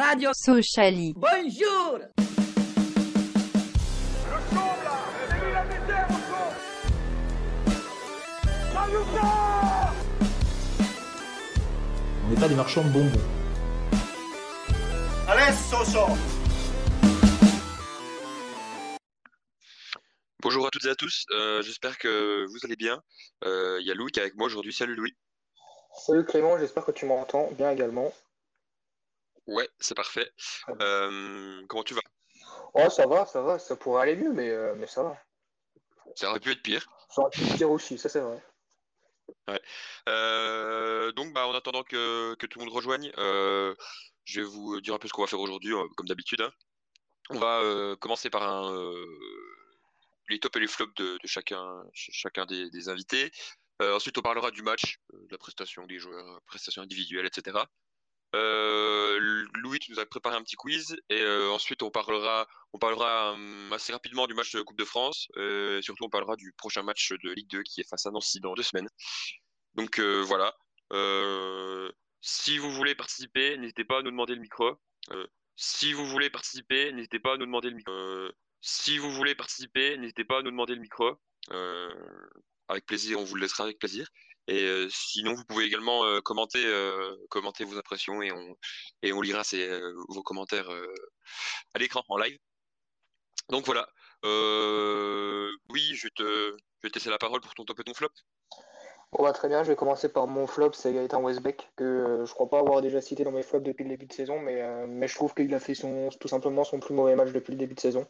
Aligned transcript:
Radio 0.00 0.30
Sociali. 0.32 1.12
Bonjour 1.16 1.98
On 12.24 12.30
n'est 12.30 12.36
pas 12.36 12.48
des 12.48 12.54
marchands 12.54 12.84
de 12.84 12.90
bonbons. 12.90 13.18
Bonjour 20.40 20.64
à 20.64 20.70
toutes 20.70 20.84
et 20.84 20.90
à 20.90 20.94
tous, 20.94 21.24
euh, 21.32 21.60
j'espère 21.62 21.98
que 21.98 22.46
vous 22.46 22.58
allez 22.62 22.76
bien. 22.76 23.02
Euh, 23.44 23.78
Il 23.80 23.86
y 23.88 23.90
a 23.90 23.94
Louis 23.94 24.12
qui 24.12 24.20
est 24.20 24.22
avec 24.22 24.36
moi 24.36 24.46
aujourd'hui. 24.46 24.72
Salut 24.72 24.94
Louis. 24.94 25.16
Salut 26.06 26.24
Clément, 26.24 26.56
j'espère 26.56 26.84
que 26.84 26.92
tu 26.92 27.04
m'entends 27.04 27.50
bien 27.58 27.72
également. 27.72 28.12
Ouais, 29.48 29.68
c'est 29.80 29.94
parfait. 29.94 30.30
Euh, 30.80 31.64
comment 31.68 31.82
tu 31.82 31.94
vas? 31.94 32.02
Oh, 32.74 32.88
ça 32.90 33.06
va, 33.06 33.24
ça 33.24 33.40
va, 33.42 33.58
ça 33.58 33.76
pourrait 33.76 34.02
aller 34.02 34.16
mieux, 34.16 34.32
mais, 34.32 34.50
euh, 34.50 34.74
mais 34.76 34.86
ça 34.86 35.02
va. 35.02 35.16
Ça 36.14 36.30
aurait 36.30 36.38
pu 36.40 36.52
être 36.52 36.62
pire. 36.62 36.86
Ça 37.08 37.22
aurait 37.22 37.30
pu 37.30 37.42
être 37.42 37.56
pire 37.56 37.70
aussi, 37.70 37.96
ça 37.98 38.08
c'est 38.08 38.20
vrai. 38.20 38.42
Euh, 40.08 41.10
donc, 41.12 41.32
bah, 41.32 41.46
en 41.46 41.54
attendant 41.54 41.82
que, 41.82 42.34
que 42.34 42.46
tout 42.46 42.58
le 42.58 42.66
monde 42.66 42.74
rejoigne, 42.74 43.10
je 43.16 44.40
vais 44.40 44.46
vous 44.46 44.80
dire 44.82 44.94
un 44.94 44.98
peu 44.98 45.08
ce 45.08 45.12
qu'on 45.14 45.22
va 45.22 45.28
faire 45.28 45.40
aujourd'hui, 45.40 45.72
comme 45.96 46.06
d'habitude. 46.06 46.42
hein. 46.42 46.52
On 47.30 47.38
va 47.38 47.96
commencer 47.96 48.28
par 48.28 48.42
un, 48.42 48.94
les 50.28 50.38
tops 50.40 50.56
et 50.56 50.60
les 50.60 50.66
flops 50.66 50.94
de, 50.96 51.18
de 51.22 51.26
chacun, 51.26 51.82
ch- 51.94 52.10
chacun 52.12 52.44
des, 52.44 52.70
des 52.70 52.88
invités. 52.90 53.30
Ensuite, 53.80 54.18
on 54.18 54.22
parlera 54.22 54.50
du 54.50 54.62
match, 54.62 54.98
de 55.12 55.28
la 55.30 55.38
prestation 55.38 55.86
des 55.86 55.98
joueurs, 55.98 56.42
prestations 56.46 56.82
individuelles, 56.82 57.26
etc. 57.26 57.58
Euh, 58.34 59.46
Louis, 59.54 59.78
tu 59.78 59.90
nous 59.90 60.00
as 60.00 60.06
préparé 60.06 60.36
un 60.36 60.42
petit 60.42 60.56
quiz 60.56 60.96
et 61.08 61.20
euh, 61.20 61.50
ensuite 61.50 61.82
on 61.82 61.90
parlera, 61.90 62.46
on 62.74 62.78
parlera 62.78 63.32
hum, 63.32 63.72
assez 63.72 63.92
rapidement 63.92 64.26
du 64.26 64.34
match 64.34 64.54
de 64.54 64.62
Coupe 64.62 64.78
de 64.78 64.84
France. 64.84 65.28
Euh, 65.36 65.78
et 65.78 65.82
surtout, 65.82 66.04
on 66.04 66.10
parlera 66.10 66.36
du 66.36 66.52
prochain 66.52 66.82
match 66.82 67.12
de 67.12 67.32
Ligue 67.32 67.48
2 67.50 67.62
qui 67.62 67.80
est 67.80 67.88
face 67.88 68.06
à 68.06 68.10
Nancy 68.10 68.40
dans 68.40 68.54
deux 68.54 68.62
semaines. 68.62 68.88
Donc 69.74 70.00
voilà. 70.00 70.54
Si 72.20 72.58
vous 72.58 72.70
voulez 72.72 72.94
participer, 72.94 73.56
n'hésitez 73.58 73.84
pas 73.84 73.98
à 73.98 74.02
nous 74.02 74.10
demander 74.10 74.34
le 74.34 74.40
micro. 74.40 74.76
Si 75.56 75.92
vous 75.92 76.06
voulez 76.06 76.30
participer, 76.30 76.92
n'hésitez 76.92 77.20
pas 77.20 77.34
à 77.34 77.36
nous 77.36 77.46
demander 77.46 77.70
le 77.70 77.76
micro. 77.76 77.92
Si 78.60 78.98
vous 78.98 79.10
voulez 79.10 79.34
participer, 79.34 79.96
n'hésitez 79.96 80.24
pas 80.24 80.38
à 80.38 80.42
nous 80.42 80.50
demander 80.50 80.74
le 80.74 80.80
micro. 80.80 81.16
Avec 82.68 82.84
plaisir, 82.86 83.18
on 83.18 83.24
vous 83.24 83.36
le 83.36 83.42
laissera 83.42 83.64
avec 83.64 83.78
plaisir. 83.78 84.08
Et 84.48 84.64
euh, 84.64 84.88
sinon, 84.90 85.34
vous 85.34 85.44
pouvez 85.44 85.66
également 85.66 86.04
euh, 86.04 86.20
commenter, 86.22 86.64
euh, 86.64 87.14
commenter 87.28 87.64
vos 87.64 87.76
impressions 87.76 88.22
et 88.22 88.32
on, 88.32 89.20
lira 89.20 89.42
vos 90.08 90.22
commentaires 90.22 90.70
à 91.74 91.78
l'écran 91.78 92.02
en 92.08 92.16
live. 92.16 92.38
Donc 93.50 93.66
voilà. 93.66 93.86
Oui, 95.70 95.94
je 95.94 96.08
te, 96.08 96.56
vais 96.82 96.88
te 96.88 96.98
laisser 96.98 97.10
la 97.10 97.18
parole 97.18 97.40
pour 97.40 97.54
ton 97.54 97.64
top 97.64 97.78
et 97.80 97.84
ton 97.84 97.94
flop. 97.94 98.08
Bah, 99.16 99.32
très 99.32 99.48
bien, 99.48 99.62
je 99.62 99.68
vais 99.68 99.76
commencer 99.76 100.08
par 100.08 100.26
mon 100.26 100.46
flop, 100.46 100.72
c'est 100.72 100.92
Gaëtan 100.92 101.22
Westbeck, 101.22 101.70
que 101.76 101.84
euh, 101.84 102.26
je 102.26 102.32
crois 102.34 102.48
pas 102.50 102.58
avoir 102.58 102.82
déjà 102.82 103.00
cité 103.00 103.24
dans 103.24 103.30
mes 103.30 103.42
flops 103.42 103.64
depuis 103.64 103.84
le 103.84 103.90
début 103.90 104.06
de 104.06 104.12
saison, 104.12 104.38
mais, 104.40 105.06
je 105.06 105.14
trouve 105.14 105.34
qu'il 105.34 105.54
a 105.54 105.60
fait 105.60 105.74
son, 105.74 106.08
tout 106.20 106.28
simplement 106.28 106.64
son 106.64 106.80
plus 106.80 106.94
mauvais 106.94 107.14
match 107.14 107.32
depuis 107.32 107.52
le 107.52 107.58
début 107.58 107.74
de 107.74 107.80
saison. 107.80 108.06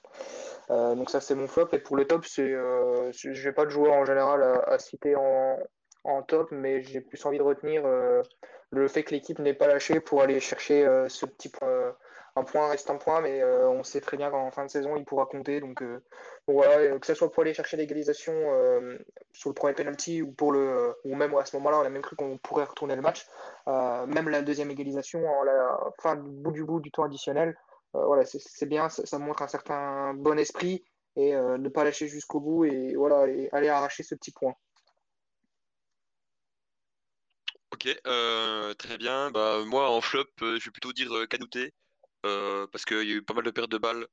Donc 0.69 1.11
ça 1.11 1.20
c'est 1.20 1.34
mon 1.34 1.47
flop, 1.47 1.69
et 1.73 1.78
pour 1.78 1.97
le 1.97 2.06
top, 2.06 2.25
je 2.25 3.47
n'ai 3.47 3.52
pas 3.52 3.64
de 3.64 3.70
joueur 3.70 3.92
en 3.95 4.05
général 4.05 4.42
à 4.67 4.78
citer 4.78 5.14
en, 5.14 5.58
en 6.04 6.22
top, 6.22 6.50
mais 6.50 6.82
j'ai 6.82 7.00
plus 7.00 7.24
envie 7.27 7.38
de 7.38 7.42
retenir 7.42 7.82
euh, 7.84 8.22
le 8.70 8.88
fait 8.88 9.02
que 9.02 9.10
l'équipe 9.10 9.38
n'ait 9.38 9.54
pas 9.54 9.66
lâché 9.66 10.00
pour 10.00 10.22
aller 10.22 10.40
chercher 10.40 10.86
euh, 10.86 11.08
ce 11.08 11.27
petit 11.27 11.48
point. 11.48 11.94
un 12.36 12.44
point 12.44 12.68
reste 12.68 12.90
un 12.90 12.96
point, 12.96 13.20
mais 13.20 13.42
euh, 13.42 13.68
on 13.68 13.82
sait 13.82 14.00
très 14.00 14.16
bien 14.16 14.30
qu'en 14.30 14.50
fin 14.50 14.64
de 14.64 14.70
saison, 14.70 14.96
il 14.96 15.05
pourra 15.05 15.27
compter. 15.27 15.60
Donc, 15.60 15.82
voilà, 16.46 16.98
que 16.98 17.06
ce 17.06 17.14
soit 17.14 17.30
pour 17.30 17.42
aller 17.42 17.55
chercher 17.55 17.77
l'égalisation 17.77 18.32
sur 19.32 19.50
le 19.50 19.55
premier 19.55 19.74
penalty 19.74 20.23
ou 20.23 20.33
pour 20.33 20.52
le 20.52 20.95
ou 21.05 21.14
même 21.14 21.34
à 21.34 21.45
ce 21.45 21.56
moment-là, 21.56 21.80
on 21.80 21.84
a 21.84 21.90
même 21.90 22.02
cru 22.02 22.17
qu'on 22.17 22.39
pourrait 22.39 22.64
retourner 22.64 22.96
le 22.96 23.02
match. 23.02 23.27
Même 23.67 24.28
la 24.28 24.42
deuxième 24.42 24.70
égalisation 24.70 25.27
en 25.27 25.92
fin 26.00 26.17
du 26.17 26.30
bout 26.30 26.52
du 26.52 26.64
bout 26.64 26.80
du 26.80 26.90
temps 26.90 27.05
additionnel, 27.05 27.56
voilà, 27.92 28.24
c'est 28.24 28.67
bien, 28.67 28.89
ça, 28.89 29.05
ça 29.05 29.18
montre 29.18 29.42
un 29.42 29.48
certain 29.48 30.14
bon 30.14 30.39
esprit 30.39 30.84
et 31.17 31.33
ne 31.34 31.68
pas 31.68 31.84
lâcher 31.84 32.06
jusqu'au 32.06 32.40
bout 32.40 32.64
et 32.64 32.94
voilà, 32.94 33.27
et 33.27 33.48
aller 33.52 33.68
arracher 33.68 34.05
ce 34.05 34.14
petit 34.14 34.30
point. 34.33 34.55
Ok, 37.78 37.96
euh, 38.08 38.74
très 38.74 38.98
bien. 38.98 39.30
Bah, 39.30 39.62
moi, 39.64 39.89
en 39.90 40.00
flop, 40.00 40.24
euh, 40.42 40.58
je 40.58 40.64
vais 40.64 40.70
plutôt 40.72 40.92
dire 40.92 41.12
euh, 41.16 41.27
Kanouté, 41.27 41.72
euh, 42.27 42.66
parce 42.72 42.84
qu'il 42.84 42.96
y 43.08 43.12
a 43.12 43.14
eu 43.16 43.22
pas 43.22 43.34
mal 43.34 43.44
de 43.44 43.52
pertes 43.52 43.70
de 43.70 43.78
balles, 43.78 44.06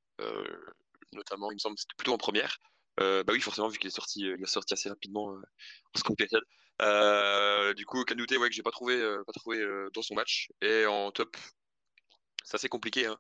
notamment, 1.14 1.50
il 1.52 1.56
me 1.56 1.60
semble, 1.60 1.78
c'était 1.80 1.96
plutôt 1.98 2.14
en 2.14 2.18
première. 2.18 2.58
Bah 2.98 3.24
oui, 3.30 3.42
forcément, 3.42 3.68
vu 3.70 3.80
qu'il 3.80 3.88
est 3.88 3.92
sorti, 3.92 4.22
il 4.22 4.44
est 4.44 4.46
sorti 4.46 4.74
assez 4.76 4.90
rapidement 4.90 5.30
en 5.30 5.98
seconde 5.98 6.18
période. 6.18 6.44
Du 7.76 7.86
coup, 7.86 8.04
Kanouté, 8.06 8.38
ouais, 8.38 8.50
que 8.50 8.56
j'ai 8.56 8.64
pas 8.64 8.72
trouvé, 8.72 9.02
pas 9.26 9.34
trouvé 9.34 9.66
dans 9.94 10.02
son 10.04 10.16
match. 10.16 10.50
Et 10.62 10.86
en 10.86 11.12
top, 11.12 11.36
c'est 12.44 12.56
assez 12.56 12.70
compliqué, 12.70 13.08
hein. 13.08 13.18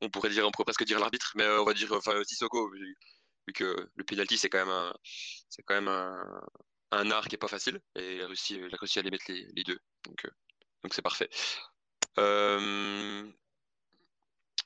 On 0.00 0.10
pourrait 0.10 0.30
dire, 0.30 0.50
presque 0.52 0.84
dire 0.84 0.98
l'arbitre, 1.00 1.32
mais 1.36 1.46
on 1.46 1.64
va 1.64 1.74
dire, 1.74 1.92
enfin, 1.92 2.22
Sissoko, 2.24 2.70
vu, 2.70 2.96
que 3.54 3.88
le 3.94 4.04
penalty, 4.04 4.36
c'est 4.38 4.50
quand 4.50 4.66
même 4.66 4.92
c'est 5.48 5.62
quand 5.62 5.74
même 5.74 5.88
un, 5.88 6.42
un 6.90 7.10
art 7.10 7.28
qui 7.28 7.34
est 7.34 7.38
pas 7.38 7.48
facile 7.48 7.80
et 7.96 8.16
il 8.16 8.22
a 8.22 8.26
réussi, 8.26 8.54
il 8.54 8.64
a 8.64 9.02
les 9.02 9.10
mettre 9.10 9.24
les, 9.28 9.64
deux. 9.64 9.78
Donc, 10.04 10.24
euh, 10.24 10.30
donc 10.82 10.94
c'est 10.94 11.02
parfait. 11.02 11.28
Euh, 12.18 13.30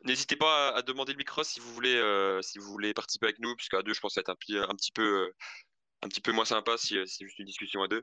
n'hésitez 0.05 0.37
pas 0.37 0.71
à, 0.71 0.83
demander 0.83 1.13
le 1.13 1.19
micro 1.19 1.43
si 1.43 1.61
vous 1.61 1.73
voulez, 1.75 1.97
euh, 1.97 2.41
si 2.43 2.59
vous 2.59 2.71
voulez 2.71 2.95
participer 2.95 3.27
avec 3.27 3.39
nous, 3.41 3.55
puisqu'à 3.57 3.83
deux, 3.83 3.93
je 3.93 4.01
pense 4.01 4.15
que 4.15 4.15
ça 4.15 4.21
va 4.21 4.23
être 4.23 4.29
un, 4.31 4.37
petit- 4.37 4.59
un 4.59 4.75
petit 4.75 4.93
peu, 4.93 5.33
un 6.03 6.09
petit 6.09 6.21
peu 6.21 6.33
moins 6.33 6.45
sympa 6.45 6.77
si, 6.77 6.97
c'est 7.07 7.25
juste 7.25 7.39
une 7.39 7.47
discussion 7.47 7.83
à 7.83 7.89
deux. 7.89 8.03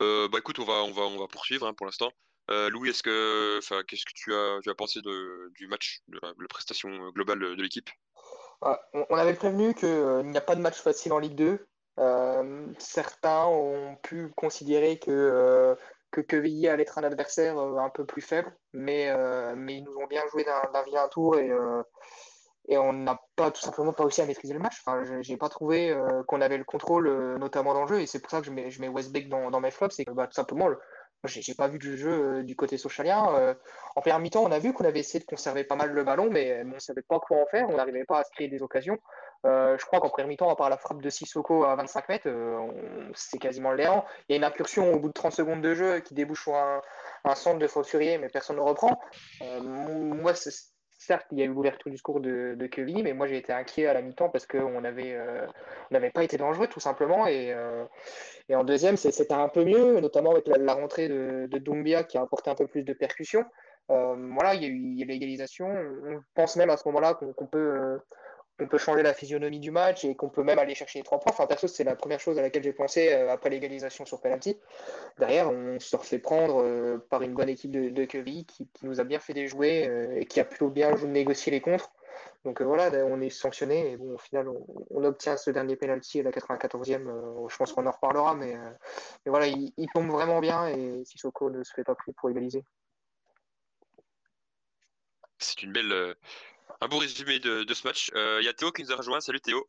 Bah 0.00 0.38
écoute, 0.38 0.58
on 0.58 0.64
va, 0.64 0.82
on 0.84 0.92
va, 0.92 1.02
on 1.02 1.18
va 1.18 1.28
poursuivre 1.28 1.66
hein, 1.66 1.74
pour 1.74 1.86
l'instant. 1.86 2.12
Louis, 2.48 2.90
est-ce 2.90 3.02
que, 3.02 3.60
qu'est-ce 3.84 4.04
que 4.04 4.12
tu 4.14 4.34
as, 4.34 4.58
tu 4.62 4.68
as 4.68 4.74
pensé 4.74 5.00
de, 5.00 5.50
du 5.54 5.66
match, 5.66 6.00
de 6.08 6.18
la, 6.20 6.34
de 6.34 6.42
la 6.42 6.48
prestation 6.48 7.10
globale 7.10 7.38
de, 7.38 7.62
l'équipe? 7.62 7.88
Ah, 8.60 8.80
on 8.92 9.06
on 9.08 9.16
avait 9.16 9.34
prévenu 9.34 9.74
qu'il 9.74 10.26
n'y 10.26 10.36
a 10.36 10.42
pas 10.42 10.56
de 10.56 10.60
match 10.60 10.80
facile 10.80 11.12
en 11.12 11.18
Ligue 11.18 11.36
2. 11.36 11.66
Euh, 11.98 12.66
certains 12.78 13.46
ont 13.46 13.96
pu 14.02 14.30
considérer 14.36 14.98
que, 14.98 15.10
euh, 15.10 15.74
que 16.10 16.20
allait 16.68 16.82
être 16.82 16.98
un 16.98 17.04
adversaire 17.04 17.58
euh, 17.58 17.78
un 17.78 17.90
peu 17.90 18.04
plus 18.04 18.22
faible, 18.22 18.56
mais, 18.72 19.10
euh, 19.10 19.54
mais 19.56 19.76
ils 19.76 19.84
nous 19.84 19.96
ont 19.96 20.06
bien 20.06 20.22
joué 20.30 20.44
d'un 20.44 20.82
vilain 20.82 21.08
tour 21.08 21.38
et, 21.38 21.50
et 22.68 22.78
on 22.78 22.92
n'a 22.92 23.20
pas 23.36 23.50
tout 23.50 23.60
simplement 23.60 23.92
pas 23.92 24.04
réussi 24.04 24.22
à 24.22 24.26
maîtriser 24.26 24.54
le 24.54 24.60
match. 24.60 24.80
Enfin, 24.84 25.02
je- 25.04 25.22
pas 25.36 25.48
trouvé 25.48 25.96
qu'on 26.26 26.40
avait 26.40 26.58
le 26.58 26.64
contrôle, 26.64 27.36
notamment 27.38 27.74
dans 27.74 27.82
le 27.82 27.88
jeu, 27.88 28.00
et 28.00 28.06
c'est 28.06 28.20
pour 28.20 28.30
ça 28.30 28.40
que 28.40 28.46
je 28.46 28.52
mets, 28.52 28.70
je 28.70 28.80
mets 28.80 28.88
Westbeck 28.88 29.28
dans, 29.28 29.50
dans 29.50 29.60
mes 29.60 29.70
flops, 29.70 29.94
c'est 29.94 30.04
bah, 30.10 30.26
tout 30.26 30.32
simplement, 30.34 30.68
le- 30.68 30.78
j'ai 31.28 31.54
pas 31.54 31.68
vu 31.68 31.78
du 31.78 31.96
jeu 31.96 32.10
euh, 32.38 32.42
du 32.42 32.56
côté 32.56 32.76
socialien. 32.78 33.26
Euh, 33.34 33.54
en 33.96 34.00
première 34.00 34.18
mi-temps, 34.18 34.42
on 34.42 34.50
a 34.52 34.58
vu 34.58 34.72
qu'on 34.72 34.84
avait 34.84 35.00
essayé 35.00 35.20
de 35.20 35.24
conserver 35.24 35.64
pas 35.64 35.76
mal 35.76 35.90
le 35.90 36.04
ballon, 36.04 36.28
mais 36.30 36.62
on 36.64 36.74
ne 36.74 36.78
savait 36.78 37.02
pas 37.02 37.18
quoi 37.20 37.38
en 37.42 37.46
faire, 37.46 37.68
on 37.68 37.76
n'arrivait 37.76 38.04
pas 38.04 38.20
à 38.20 38.24
se 38.24 38.30
créer 38.32 38.48
des 38.48 38.62
occasions. 38.62 38.98
Euh, 39.46 39.76
je 39.78 39.84
crois 39.84 40.00
qu'en 40.00 40.08
première 40.08 40.28
mi-temps, 40.28 40.50
à 40.50 40.56
part 40.56 40.70
la 40.70 40.78
frappe 40.78 41.02
de 41.02 41.10
Sissoko 41.10 41.64
à 41.64 41.74
25 41.76 42.08
mètres, 42.08 42.28
euh, 42.28 42.66
c'est 43.14 43.38
quasiment 43.38 43.70
le 43.72 43.78
néant. 43.78 44.04
Il 44.28 44.32
y 44.32 44.34
a 44.34 44.38
une 44.38 44.44
incursion 44.44 44.92
au 44.92 44.98
bout 44.98 45.08
de 45.08 45.12
30 45.12 45.32
secondes 45.32 45.60
de 45.62 45.74
jeu 45.74 46.00
qui 46.00 46.14
débouche 46.14 46.42
sur 46.44 46.54
un, 46.54 46.80
un 47.24 47.34
centre 47.34 47.58
de 47.58 47.66
Faussurier, 47.66 48.18
mais 48.18 48.28
personne 48.28 48.56
ne 48.56 48.62
reprend. 48.62 48.98
Euh, 49.42 49.60
moi, 49.60 50.34
c'est- 50.34 50.73
certes, 51.04 51.26
il 51.32 51.38
y 51.38 51.42
a 51.42 51.44
eu 51.44 51.48
l'ouverture 51.48 51.90
du 51.90 51.96
score 51.96 52.20
de, 52.20 52.54
de 52.56 52.66
Quevilly, 52.66 53.02
mais 53.02 53.12
moi 53.12 53.26
j'ai 53.26 53.36
été 53.36 53.52
inquiet 53.52 53.86
à 53.86 53.94
la 53.94 54.02
mi-temps 54.02 54.28
parce 54.28 54.46
qu'on 54.46 54.82
euh, 54.84 55.46
n'avait 55.90 56.10
pas 56.10 56.24
été 56.24 56.36
dangereux 56.36 56.66
tout 56.66 56.80
simplement. 56.80 57.26
Et, 57.26 57.52
euh, 57.52 57.84
en 58.52 58.64
deuxième, 58.64 58.96
c'était 58.96 59.32
un 59.32 59.48
peu 59.48 59.64
mieux, 59.64 60.00
notamment 60.00 60.32
avec 60.32 60.46
la, 60.46 60.74
rentrée 60.74 61.08
de, 61.08 61.46
de 61.50 61.58
Doumbia 61.58 62.04
qui 62.04 62.18
a 62.18 62.22
apporté 62.22 62.50
un 62.50 62.54
peu 62.54 62.66
plus 62.66 62.82
de 62.82 62.92
percussion. 62.92 63.44
Euh, 63.90 64.16
voilà, 64.32 64.54
il 64.54 64.62
y 64.62 64.66
a 64.66 64.68
eu 64.68 65.06
l'égalisation. 65.06 65.66
On 65.66 66.20
pense 66.34 66.56
même 66.56 66.70
à 66.70 66.76
ce 66.76 66.86
moment-là 66.88 67.14
qu'on 67.14 67.46
peut, 67.46 67.98
on 68.60 68.68
peut 68.68 68.78
changer 68.78 69.02
la 69.02 69.14
physionomie 69.14 69.58
du 69.58 69.70
match 69.70 70.04
et 70.04 70.14
qu'on 70.14 70.28
peut 70.28 70.44
même 70.44 70.58
aller 70.58 70.74
chercher 70.74 71.00
les 71.00 71.02
trois 71.02 71.18
points. 71.18 71.32
Enfin, 71.32 71.46
perso, 71.46 71.66
c'est 71.66 71.84
la 71.84 71.96
première 71.96 72.20
chose 72.20 72.38
à 72.38 72.42
laquelle 72.42 72.62
j'ai 72.62 72.72
pensé 72.72 73.12
euh, 73.12 73.32
après 73.32 73.50
l'égalisation 73.50 74.04
sur 74.04 74.20
penalty. 74.20 74.56
Derrière, 75.18 75.50
on 75.50 75.80
se 75.80 75.96
refait 75.96 76.18
prendre 76.18 76.62
euh, 76.62 76.98
par 77.10 77.22
une 77.22 77.34
bonne 77.34 77.48
équipe 77.48 77.72
de, 77.72 77.88
de 77.90 78.04
qui, 78.04 78.68
nous 78.82 79.00
a 79.00 79.04
bien 79.04 79.18
fait 79.18 79.34
déjouer 79.34 79.88
euh, 79.88 80.20
et 80.20 80.26
qui 80.26 80.38
a 80.38 80.44
plutôt 80.44 80.68
bien 80.68 80.94
négocié 81.06 81.50
les 81.50 81.60
contres. 81.60 81.90
Donc 82.44 82.60
voilà, 82.60 82.90
on 83.06 83.20
est 83.20 83.30
sanctionné 83.30 83.92
et 83.92 83.96
bon, 83.96 84.14
au 84.14 84.18
final, 84.18 84.48
on, 84.48 85.04
obtient 85.04 85.36
ce 85.36 85.50
dernier 85.50 85.76
penalty 85.76 86.20
à 86.20 86.22
la 86.22 86.30
94e. 86.30 87.08
euh, 87.08 87.48
je 87.48 87.56
pense 87.56 87.72
qu'on 87.72 87.86
en 87.86 87.90
reparlera, 87.90 88.34
mais, 88.34 88.54
voilà, 89.26 89.46
il, 89.46 89.72
il 89.76 89.88
tombe 89.92 90.10
vraiment 90.10 90.40
bien 90.40 90.68
et 90.68 91.04
Sissoko 91.04 91.50
ne 91.50 91.64
se 91.64 91.72
fait 91.72 91.84
pas 91.84 91.94
pris 91.94 92.12
pour 92.12 92.30
égaliser. 92.30 92.62
C'est 95.38 95.62
une 95.62 95.72
belle, 95.72 96.14
un 96.80 96.88
beau 96.88 96.98
résumé 96.98 97.38
de, 97.38 97.64
de 97.64 97.74
ce 97.74 97.86
match. 97.86 98.10
Euh, 98.14 98.38
Il 98.40 98.44
y 98.44 98.48
a 98.48 98.52
Théo 98.52 98.72
qui 98.72 98.82
nous 98.82 98.92
a 98.92 98.96
rejoint. 98.96 99.20
Salut 99.20 99.40
Théo. 99.40 99.66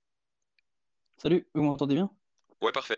Salut, 1.17 1.47
vous 1.53 1.63
m'entendez 1.63 1.95
bien? 1.95 2.09
Ouais, 2.61 2.71
parfait. 2.71 2.97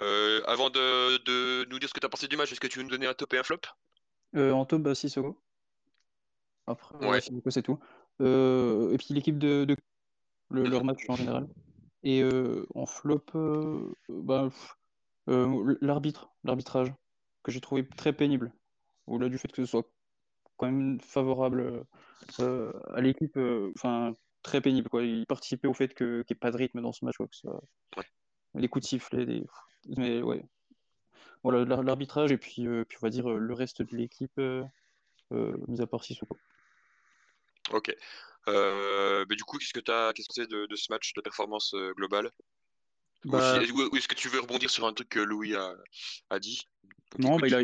Euh, 0.00 0.42
avant 0.46 0.70
de, 0.70 1.18
de, 1.24 1.66
nous 1.70 1.78
dire 1.78 1.88
ce 1.88 1.94
que 1.94 2.00
tu 2.00 2.06
as 2.06 2.08
pensé 2.08 2.28
du 2.28 2.36
match, 2.36 2.52
est-ce 2.52 2.60
que 2.60 2.66
tu 2.66 2.78
veux 2.78 2.84
nous 2.84 2.90
donner 2.90 3.06
un 3.06 3.14
top 3.14 3.32
et 3.34 3.38
un 3.38 3.42
flop? 3.42 3.60
Euh, 4.36 4.52
En 4.52 4.64
top, 4.64 4.82
bah, 4.82 4.94
Sissoko. 4.94 5.40
Après, 6.66 7.06
ouais. 7.06 7.20
c'est 7.50 7.62
tout. 7.62 7.78
Euh, 8.20 8.92
et 8.92 8.98
puis 8.98 9.14
l'équipe 9.14 9.38
de, 9.38 9.64
de 9.64 9.76
le, 10.50 10.64
leur 10.64 10.84
match 10.84 11.00
en 11.08 11.16
général. 11.16 11.48
Et 12.04 12.22
en 12.74 12.86
flop, 12.86 13.24
bah, 14.08 14.50
l'arbitre, 15.26 16.30
l'arbitrage, 16.44 16.92
que 17.42 17.50
j'ai 17.50 17.60
trouvé 17.60 17.86
très 17.88 18.12
pénible. 18.12 18.52
Au-delà 19.06 19.28
du 19.28 19.38
fait 19.38 19.48
que 19.48 19.64
ce 19.64 19.70
soit 19.70 19.88
quand 20.62 20.70
même 20.70 21.00
favorable 21.00 21.84
à 22.38 23.00
l'équipe, 23.00 23.36
enfin 23.76 24.14
très 24.42 24.60
pénible. 24.60 24.88
Quoi. 24.88 25.02
Il 25.02 25.26
participait 25.26 25.66
au 25.66 25.74
fait 25.74 25.92
qu'il 25.92 26.06
n'y 26.06 26.24
ait 26.30 26.34
pas 26.34 26.52
de 26.52 26.56
rythme 26.56 26.80
dans 26.80 26.92
ce 26.92 27.04
match. 27.04 27.16
Quoi, 27.16 27.26
que 27.26 27.36
ça... 27.36 27.50
Les 28.54 28.68
coups 28.68 28.84
de 28.84 28.88
sifflet, 28.88 29.42
mais 29.96 30.22
ouais. 30.22 30.44
Voilà, 31.42 31.64
l'arbitrage 31.82 32.30
et 32.30 32.38
puis, 32.38 32.66
euh, 32.66 32.84
puis 32.84 32.98
on 33.00 33.06
va 33.06 33.10
dire 33.10 33.28
euh, 33.28 33.38
le 33.38 33.54
reste 33.54 33.82
de 33.82 33.96
l'équipe, 33.96 34.38
euh, 34.38 34.62
mis 35.66 35.80
à 35.80 35.86
part 35.86 36.04
Sissoko. 36.04 36.38
Ok. 37.70 37.96
mais 38.46 39.36
du 39.36 39.42
coup, 39.42 39.58
qu'est-ce 39.58 39.72
que 39.72 39.80
tu 39.80 39.90
as 39.90 40.12
qu'est-ce 40.14 40.28
que 40.28 40.34
c'est 40.34 40.50
de, 40.50 40.66
de, 40.66 40.76
ce 40.76 40.92
match 40.92 41.14
de 41.14 41.20
performance 41.20 41.74
globale? 41.96 42.30
Bah... 43.24 43.58
Ou 43.60 43.96
est-ce 43.96 44.08
que 44.08 44.14
tu 44.14 44.28
veux 44.28 44.40
rebondir 44.40 44.70
sur 44.70 44.86
un 44.86 44.92
truc 44.92 45.08
que 45.08 45.20
Louis 45.20 45.56
a, 45.56 45.74
a 46.30 46.38
dit? 46.38 46.68
Non, 47.18 47.38
bah, 47.38 47.48
il 47.48 47.54
a, 47.54 47.62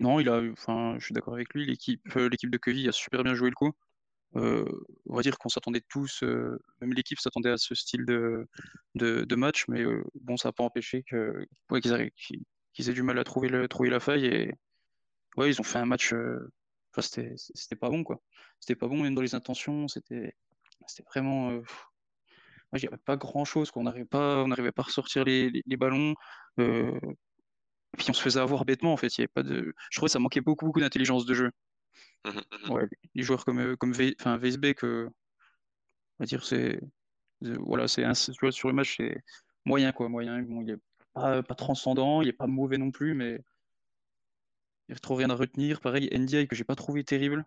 non, 0.00 0.20
il 0.20 0.28
a, 0.28 0.40
enfin, 0.52 0.96
je 0.98 1.04
suis 1.04 1.14
d'accord 1.14 1.34
avec 1.34 1.54
lui. 1.54 1.66
L'équipe, 1.66 2.02
l'équipe 2.14 2.50
de 2.50 2.58
Queville 2.58 2.88
a 2.88 2.92
super 2.92 3.22
bien 3.22 3.34
joué 3.34 3.50
le 3.50 3.54
coup. 3.54 3.72
Euh, 4.36 4.64
on 5.06 5.14
va 5.14 5.22
dire 5.22 5.38
qu'on 5.38 5.48
s'attendait 5.48 5.82
tous, 5.88 6.22
euh, 6.24 6.60
même 6.80 6.92
l'équipe 6.92 7.20
s'attendait 7.20 7.50
à 7.50 7.56
ce 7.56 7.74
style 7.74 8.04
de, 8.04 8.48
match, 9.36 9.66
mais 9.68 9.82
euh, 9.82 10.02
bon, 10.20 10.36
ça 10.36 10.48
n'a 10.48 10.52
pas 10.52 10.64
empêché 10.64 11.04
que, 11.04 11.46
qu'ils, 11.80 12.90
aient 12.90 12.92
du 12.92 13.02
mal 13.02 13.18
à 13.18 13.24
trouver, 13.24 13.48
la 13.48 14.00
faille. 14.00 14.26
Et 14.26 14.52
ouais, 15.36 15.50
ils 15.50 15.60
ont 15.60 15.64
fait 15.64 15.78
un 15.78 15.86
match. 15.86 16.12
Enfin, 16.12 17.02
c'était, 17.02 17.76
pas 17.76 17.90
bon, 17.90 18.02
quoi. 18.02 18.20
C'était 18.58 18.74
pas 18.74 18.88
bon, 18.88 19.02
même 19.02 19.14
dans 19.14 19.22
les 19.22 19.34
intentions. 19.36 19.86
C'était, 19.86 20.34
vraiment. 21.06 21.52
il 22.72 22.80
n'y 22.80 22.88
avait 22.88 22.96
pas 22.96 23.16
grand 23.16 23.44
chose, 23.44 23.70
On 23.76 23.84
n'arrivait 23.84 24.04
pas, 24.04 24.44
pas 24.46 24.82
à 24.82 24.82
ressortir 24.82 25.24
les, 25.24 25.62
ballons. 25.78 26.14
Et 27.94 27.96
puis 27.96 28.06
on 28.10 28.12
se 28.12 28.20
faisait 28.22 28.40
avoir 28.40 28.64
bêtement, 28.64 28.92
en 28.92 28.96
fait. 28.96 29.16
Il 29.16 29.20
y 29.20 29.22
avait 29.22 29.28
pas 29.28 29.44
de... 29.44 29.72
Je 29.90 29.96
trouvais 29.96 30.08
que 30.08 30.12
ça 30.12 30.18
manquait 30.18 30.40
beaucoup, 30.40 30.66
beaucoup 30.66 30.80
d'intelligence 30.80 31.26
de 31.26 31.34
jeu. 31.34 31.50
Mmh 32.24 32.30
mmh 32.30 32.72
ouais, 32.72 32.88
les 33.14 33.22
joueurs 33.22 33.44
comme, 33.44 33.60
euh, 33.60 33.76
comme 33.76 33.92
enfin, 34.20 34.36
Weisbeck, 34.36 34.82
euh, 34.82 35.08
on 36.18 36.24
va 36.24 36.26
dire, 36.26 36.44
c'est. 36.44 36.80
Voilà, 37.40 37.86
c'est 37.86 38.04
un, 38.04 38.14
sur 38.14 38.68
le 38.68 38.72
match, 38.72 38.96
c'est 38.96 39.22
moyen, 39.64 39.92
quoi. 39.92 40.08
Moyen. 40.08 40.42
Bon, 40.42 40.62
il 40.62 40.70
est 40.70 40.78
pas, 41.12 41.42
pas 41.42 41.54
transcendant, 41.54 42.22
il 42.22 42.28
est 42.28 42.32
pas 42.32 42.46
mauvais 42.46 42.78
non 42.78 42.90
plus, 42.90 43.14
mais 43.14 43.40
il 44.88 44.92
n'y 44.92 44.96
a 44.96 44.98
trop 44.98 45.14
rien 45.14 45.30
à 45.30 45.34
retenir. 45.34 45.80
Pareil, 45.80 46.08
NDI 46.12 46.48
que 46.48 46.56
j'ai 46.56 46.64
pas 46.64 46.74
trouvé 46.74 47.04
terrible. 47.04 47.44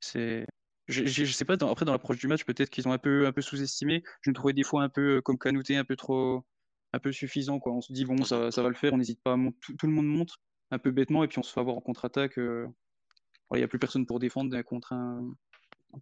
C'est. 0.00 0.46
Je, 0.88 1.04
je, 1.04 1.24
sais 1.24 1.44
pas, 1.44 1.54
après 1.54 1.84
dans 1.84 1.92
l'approche 1.92 2.18
du 2.18 2.28
match, 2.28 2.44
peut-être 2.44 2.70
qu'ils 2.70 2.86
ont 2.88 2.92
un 2.92 2.98
peu, 2.98 3.26
un 3.26 3.32
peu 3.32 3.42
sous-estimé. 3.42 4.04
Je 4.22 4.30
me 4.30 4.34
trouvais 4.34 4.52
des 4.52 4.62
fois 4.62 4.84
un 4.84 4.88
peu 4.88 5.16
euh, 5.16 5.20
comme 5.20 5.36
Canouté, 5.36 5.76
un 5.76 5.84
peu 5.84 5.96
trop, 5.96 6.44
un 6.92 6.98
peu 6.98 7.12
suffisant. 7.12 7.58
Quoi. 7.58 7.72
On 7.72 7.80
se 7.80 7.92
dit, 7.92 8.04
bon, 8.04 8.22
ça, 8.24 8.50
ça 8.50 8.62
va 8.62 8.68
le 8.68 8.74
faire, 8.74 8.92
on 8.92 8.98
n'hésite 8.98 9.22
pas 9.22 9.32
à 9.32 9.36
monter. 9.36 9.58
Tout, 9.78 9.86
le 9.86 9.92
monde 9.92 10.06
monte 10.06 10.32
un 10.70 10.78
peu 10.78 10.90
bêtement, 10.90 11.24
et 11.24 11.28
puis 11.28 11.38
on 11.38 11.42
se 11.42 11.52
fait 11.52 11.60
avoir 11.60 11.76
en 11.76 11.80
contre-attaque. 11.80 12.36
Il 12.36 13.58
n'y 13.58 13.62
a 13.62 13.68
plus 13.68 13.78
personne 13.78 14.06
pour 14.06 14.18
défendre 14.18 14.60
contre 14.62 14.92
un... 14.92 15.22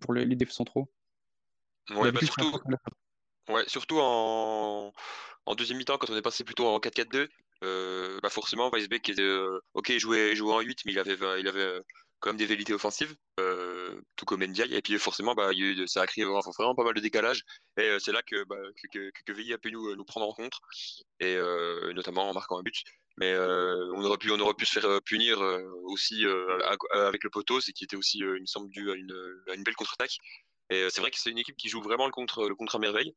pour 0.01 0.15
les, 0.15 0.25
les 0.25 0.47
centraux. 0.47 0.91
Ouais, 1.91 2.11
bah 2.13 2.21
surtout... 2.21 2.59
ouais, 3.51 3.65
surtout 3.67 3.99
en... 4.01 4.93
en 5.47 5.55
deuxième 5.55 5.79
mi-temps, 5.79 5.99
quand 5.99 6.11
on 6.11 6.17
est 6.17 6.23
passé 6.23 6.45
plutôt 6.45 6.67
en 6.67 6.79
4-4-2, 6.79 7.29
euh, 7.63 8.19
bah 8.23 8.31
forcément, 8.31 8.71
Weisbeck, 8.71 9.11
euh, 9.19 9.61
ok, 9.75 9.91
il 9.91 9.99
jouait, 9.99 10.35
jouait 10.35 10.53
en 10.53 10.61
8, 10.61 10.81
mais 10.85 10.93
il 10.93 10.99
avait, 10.99 11.17
il 11.41 11.49
avait 11.49 11.81
quand 12.21 12.31
même 12.31 12.37
des 12.37 12.47
vérités 12.47 12.73
offensives, 12.73 13.15
euh, 13.41 13.54
tout 14.17 14.25
comme 14.25 14.45
Ndiaye. 14.45 14.75
Et 14.75 14.83
puis 14.83 14.99
forcément, 14.99 15.35
bah, 15.35 15.51
ça 15.87 16.03
a 16.03 16.07
créé 16.07 16.25
vraiment 16.25 16.75
pas 16.75 16.85
mal 16.85 16.95
de 16.95 17.01
décalage. 17.01 17.43
Et 17.77 17.97
c'est 18.01 18.13
là 18.13 18.23
que, 18.23 18.45
bah, 18.45 18.57
que, 18.93 19.11
que, 19.11 19.53
a 19.53 19.59
pu 19.59 19.73
nous, 19.73 19.95
nous 19.97 20.05
prendre 20.05 20.29
en 20.29 20.33
compte, 20.33 20.55
et 21.21 21.37
notamment 21.95 22.29
en 22.31 22.35
marquant 22.35 22.59
un 22.59 22.63
but. 22.63 22.85
Mais 23.17 23.33
euh, 23.33 23.93
on 23.95 24.05
aurait 24.05 24.19
pu, 24.19 24.31
on 24.33 24.41
aurait 24.41 24.55
pu 24.55 24.67
se 24.67 24.81
faire 24.81 24.89
euh, 24.89 25.01
punir 25.01 25.41
euh, 25.41 25.63
aussi 25.85 26.25
avec 26.93 27.23
le 27.23 27.31
poteau, 27.31 27.61
c'est 27.61 27.73
qui 27.73 27.85
était 27.85 27.97
aussi, 27.97 28.19
il 28.19 28.41
me 28.41 28.47
semble, 28.47 28.71
dû 28.71 28.91
à 28.91 28.95
une, 28.95 29.63
belle 29.65 29.77
contre-attaque. 29.77 30.19
Et 30.71 30.89
c'est 30.91 31.01
vrai 31.01 31.11
que 31.11 31.19
c'est 31.19 31.31
une 31.31 31.39
équipe 31.39 31.57
qui 31.57 31.69
joue 31.69 31.83
vraiment 31.83 32.07
le 32.07 32.13
contre, 32.13 32.49
le 32.49 32.55
contre 32.55 32.77
à 32.77 32.79
merveille. 32.79 33.15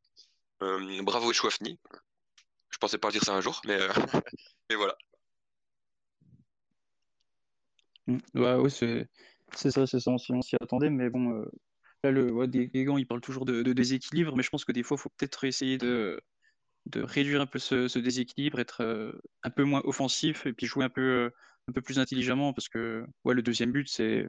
bravo 0.60 1.34
Chouafni. 1.34 1.80
Je 2.70 2.78
pensais 2.78 2.98
pas 2.98 3.10
dire 3.12 3.24
ça 3.24 3.34
un 3.34 3.42
jour, 3.42 3.62
mais, 3.66 3.78
mais 4.70 4.76
voilà. 4.76 4.96
Mmh. 8.08 8.18
Ouais, 8.36 8.54
oui, 8.56 8.72
c'est 8.72 9.08
ça, 9.54 9.88
c'est 9.88 10.00
ça, 10.00 10.12
on 10.12 10.42
s'y 10.42 10.56
attendait, 10.62 10.90
mais 10.90 11.10
bon, 11.10 11.46
là, 12.04 12.12
le, 12.12 12.32
ouais, 12.32 12.48
ils 12.54 13.08
parlent 13.08 13.22
toujours 13.22 13.46
de, 13.46 13.62
déséquilibre, 13.74 14.36
mais 14.36 14.44
je 14.44 14.50
pense 14.50 14.66
que 14.66 14.72
des 14.72 14.84
fois, 14.84 14.98
il 14.98 15.02
faut 15.02 15.10
peut-être 15.18 15.44
essayer 15.44 15.78
de, 15.78 16.22
réduire 16.96 17.42
un 17.42 17.46
peu 17.46 17.60
ce, 17.60 18.00
déséquilibre, 18.00 18.60
être 18.60 18.82
euh, 18.82 19.12
un 19.44 19.50
peu 19.50 19.64
moins 19.64 19.82
offensif 19.84 20.46
et 20.46 20.54
puis 20.54 20.68
jouer 20.68 20.86
un 20.86 20.90
peu, 20.90 21.32
euh, 21.72 21.82
plus 21.82 22.00
intelligemment 22.00 22.54
parce 22.54 22.70
que 22.70 23.06
le 23.26 23.42
deuxième 23.42 23.72
but, 23.72 23.90
c'est. 23.90 24.28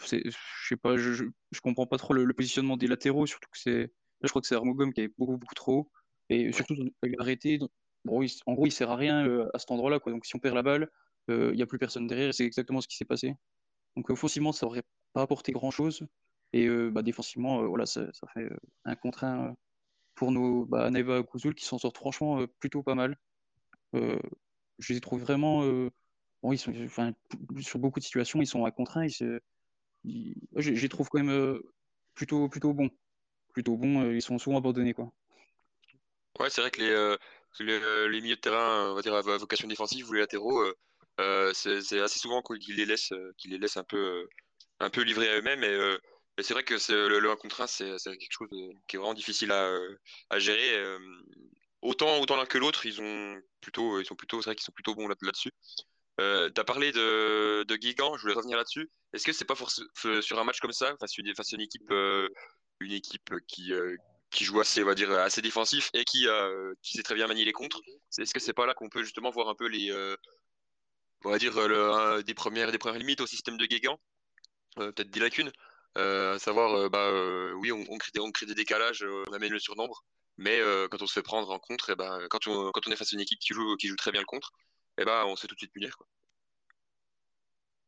Je 0.00 0.30
sais 0.68 0.76
pas, 0.76 0.96
je, 0.96 1.24
comprends 1.62 1.86
pas 1.86 1.98
trop 1.98 2.14
le, 2.14 2.32
positionnement 2.32 2.76
des 2.76 2.86
latéraux, 2.86 3.26
surtout 3.26 3.50
que 3.50 3.58
c'est. 3.58 3.92
Je 4.22 4.28
crois 4.28 4.40
que 4.40 4.48
c'est 4.48 4.54
Armogum 4.54 4.92
qui 4.92 5.02
est 5.02 5.12
beaucoup, 5.18 5.38
trop 5.54 5.72
haut. 5.72 5.90
Et 6.30 6.52
surtout, 6.52 6.74
il 6.74 6.92
a 7.18 7.22
arrêté. 7.22 7.58
Bon, 8.04 8.24
en 8.46 8.54
gros, 8.54 8.66
il 8.66 8.70
sert 8.70 8.90
à 8.90 8.96
rien 8.96 9.26
euh, 9.26 9.48
à 9.54 9.58
cet 9.58 9.70
endroit-là. 9.70 9.98
Quoi. 9.98 10.12
Donc, 10.12 10.26
si 10.26 10.36
on 10.36 10.38
perd 10.38 10.54
la 10.54 10.62
balle, 10.62 10.88
il 11.28 11.52
n'y 11.52 11.62
a 11.62 11.66
plus 11.66 11.78
personne 11.78 12.06
derrière. 12.06 12.32
C'est 12.34 12.44
exactement 12.44 12.80
ce 12.80 12.88
qui 12.88 12.96
s'est 12.96 13.04
passé. 13.04 13.34
Donc, 13.98 14.10
offensivement, 14.10 14.52
ça 14.52 14.66
aurait 14.66 14.84
pas 15.12 15.22
apporté 15.22 15.50
grand-chose. 15.50 16.06
Et 16.52 16.68
bah, 16.90 17.02
défensivement, 17.02 17.66
voilà, 17.66 17.84
ça, 17.84 18.06
fait 18.32 18.48
un 18.84 18.94
contre 18.94 19.24
un 19.24 19.56
pour 20.14 20.32
nos 20.32 20.66
bah, 20.66 20.90
Neva 20.90 21.22
Kuzul 21.22 21.54
qui 21.54 21.64
s'en 21.64 21.78
sortent 21.78 21.96
franchement 21.96 22.40
euh, 22.40 22.46
plutôt 22.58 22.82
pas 22.82 22.94
mal. 22.94 23.16
Euh, 23.94 24.18
je 24.78 24.92
les 24.92 25.00
trouve 25.00 25.20
vraiment. 25.20 25.64
Euh, 25.64 25.90
bon, 26.42 26.52
ils 26.52 26.58
sont, 26.58 26.72
sur 27.60 27.78
beaucoup 27.78 28.00
de 28.00 28.04
situations, 28.04 28.40
ils 28.40 28.46
sont 28.46 28.64
à 28.64 28.70
contraint. 28.70 29.06
Je, 29.08 29.38
les 30.04 30.88
trouve 30.88 31.08
quand 31.08 31.22
même 31.22 31.60
plutôt, 32.14 32.48
plutôt 32.48 32.74
bons. 32.74 32.90
Plutôt 33.52 33.76
bons, 33.76 34.12
ils 34.12 34.22
sont 34.22 34.38
souvent 34.38 34.58
abandonnés. 34.58 34.92
Quoi. 34.94 35.12
Ouais, 36.38 36.50
c'est 36.50 36.60
vrai 36.60 36.70
que 36.70 36.80
les, 36.80 38.08
les, 38.08 38.20
milieux 38.20 38.36
de 38.36 38.40
terrain, 38.40 38.90
on 38.90 38.94
va 38.94 39.02
dire 39.02 39.14
à 39.14 39.22
vocation 39.22 39.68
défensive 39.68 40.08
ou 40.08 40.12
les 40.12 40.20
latéraux, 40.20 40.64
c'est 41.54 42.00
assez 42.00 42.18
souvent 42.18 42.42
qu'ils 42.42 42.76
les 42.76 42.86
laissent, 42.86 43.12
qu'ils 43.36 43.52
les 43.52 43.58
laissent 43.58 43.76
un 43.76 43.84
peu, 43.84 44.26
un 44.80 44.90
peu 44.90 45.02
livrés 45.02 45.28
à 45.28 45.38
eux-mêmes. 45.38 45.64
Et 46.38 46.42
c'est 46.44 46.54
vrai 46.54 46.62
que 46.62 46.74
le, 46.92 47.18
le 47.18 47.30
1 47.30 47.36
contre 47.36 47.60
1, 47.62 47.66
c'est 47.66 47.96
quelque 48.04 48.30
chose 48.30 48.48
qui 48.86 48.96
est 48.96 48.98
vraiment 48.98 49.14
difficile 49.14 49.50
à, 49.50 49.76
à 50.30 50.38
gérer. 50.38 50.76
Euh, 50.76 50.98
autant 51.82 52.20
autant 52.20 52.36
l'un 52.36 52.46
que 52.46 52.58
l'autre, 52.58 52.86
ils 52.86 53.00
ont 53.00 53.40
plutôt, 53.60 54.00
ils 54.00 54.06
sont 54.06 54.14
plutôt, 54.14 54.40
c'est 54.40 54.50
vrai 54.50 54.54
qu'ils 54.56 54.64
sont 54.64 54.72
plutôt 54.72 54.94
bons 54.94 55.08
là-dessus. 55.08 55.50
Euh, 56.20 56.48
tu 56.52 56.60
as 56.60 56.64
parlé 56.64 56.92
de, 56.92 57.64
de 57.64 57.76
Guigan, 57.76 58.16
je 58.16 58.22
voulais 58.22 58.34
revenir 58.34 58.56
là-dessus. 58.56 58.88
Est-ce 59.12 59.24
que 59.24 59.32
c'est 59.32 59.44
pas 59.44 59.54
sur 60.20 60.38
un 60.38 60.44
match 60.44 60.60
comme 60.60 60.72
ça, 60.72 60.94
face, 61.00 61.18
une, 61.18 61.34
face 61.34 61.52
à 61.52 61.56
une 61.56 61.62
équipe, 61.62 61.90
euh, 61.90 62.28
une 62.80 62.92
équipe 62.92 63.34
qui, 63.48 63.72
euh, 63.72 63.96
qui 64.30 64.44
joue 64.44 64.60
assez, 64.60 64.82
on 64.82 64.86
va 64.86 64.94
dire, 64.94 65.10
assez 65.10 65.42
défensif 65.42 65.90
et 65.94 66.04
qui, 66.04 66.26
qui 66.82 66.96
sait 66.96 67.02
très 67.02 67.14
bien 67.16 67.26
manier 67.26 67.44
les 67.44 67.52
contres 67.52 67.80
Est-ce 68.16 68.32
que 68.32 68.40
c'est 68.40 68.52
pas 68.52 68.66
là 68.66 68.74
qu'on 68.74 68.88
peut 68.88 69.02
justement 69.02 69.30
voir 69.30 69.48
un 69.48 69.54
peu 69.54 69.66
les, 69.66 69.90
on 71.24 71.30
va 71.30 71.38
dire, 71.38 71.52
le, 71.54 72.22
des, 72.22 72.34
premières, 72.34 72.72
des 72.72 72.78
premières 72.78 72.98
limites 72.98 73.20
au 73.20 73.26
système 73.26 73.56
de 73.56 73.66
Guigan 73.66 73.98
Peut-être 74.76 75.10
des 75.10 75.20
lacunes 75.20 75.50
euh, 75.98 76.34
à 76.34 76.38
savoir, 76.38 76.74
euh, 76.74 76.88
bah, 76.88 77.08
euh, 77.08 77.52
oui, 77.54 77.72
on, 77.72 77.84
crée 77.98 78.10
des, 78.14 78.20
on, 78.20 78.30
crée 78.30 78.46
des, 78.46 78.54
décalages, 78.54 79.04
on 79.28 79.32
amène 79.32 79.52
le 79.52 79.58
surnombre, 79.58 80.04
mais 80.36 80.60
quand 80.90 81.02
on 81.02 81.06
se 81.06 81.12
fait 81.12 81.22
prendre 81.22 81.50
en 81.50 81.58
contre, 81.58 81.94
ben 81.96 82.20
quand, 82.30 82.46
on, 82.46 82.70
quand 82.70 82.86
on 82.86 82.92
est 82.92 82.96
face 82.96 83.12
à 83.12 83.16
une 83.16 83.20
équipe 83.20 83.40
qui 83.40 83.54
joue, 83.54 83.76
qui 83.76 83.88
joue 83.88 83.96
très 83.96 84.12
bien 84.12 84.20
le 84.20 84.26
contre, 84.26 84.52
et 84.98 85.04
ben 85.04 85.24
on 85.26 85.34
se 85.34 85.42
fait 85.42 85.48
tout 85.48 85.54
de 85.54 85.60
suite 85.60 85.72
punir. 85.72 85.96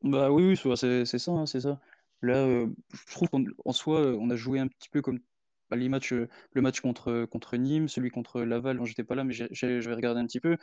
Bah 0.02 0.30
oui, 0.30 0.44
oui 0.44 0.56
c'est 0.56 1.18
ça, 1.18 1.30
hein, 1.30 1.46
c'est 1.46 1.60
ça. 1.60 1.80
Là, 2.22 2.46
je 2.46 3.12
trouve 3.12 3.28
qu'en 3.28 3.72
soi, 3.72 4.00
on 4.00 4.28
a 4.30 4.37
joué 4.37 4.58
un 4.58 4.66
petit 4.66 4.88
peu 4.88 5.02
comme 5.02 5.20
bah, 5.70 5.76
les 5.76 5.88
matchs, 5.88 6.12
le 6.12 6.62
match 6.62 6.80
contre, 6.80 7.26
contre 7.26 7.56
Nîmes, 7.56 7.88
celui 7.88 8.10
contre 8.10 8.42
Laval, 8.42 8.84
j'étais 8.84 9.04
pas 9.04 9.14
là, 9.14 9.22
mais 9.22 9.32
j'avais 9.32 9.94
regardé 9.94 10.20
un 10.20 10.26
petit 10.26 10.40
peu. 10.40 10.56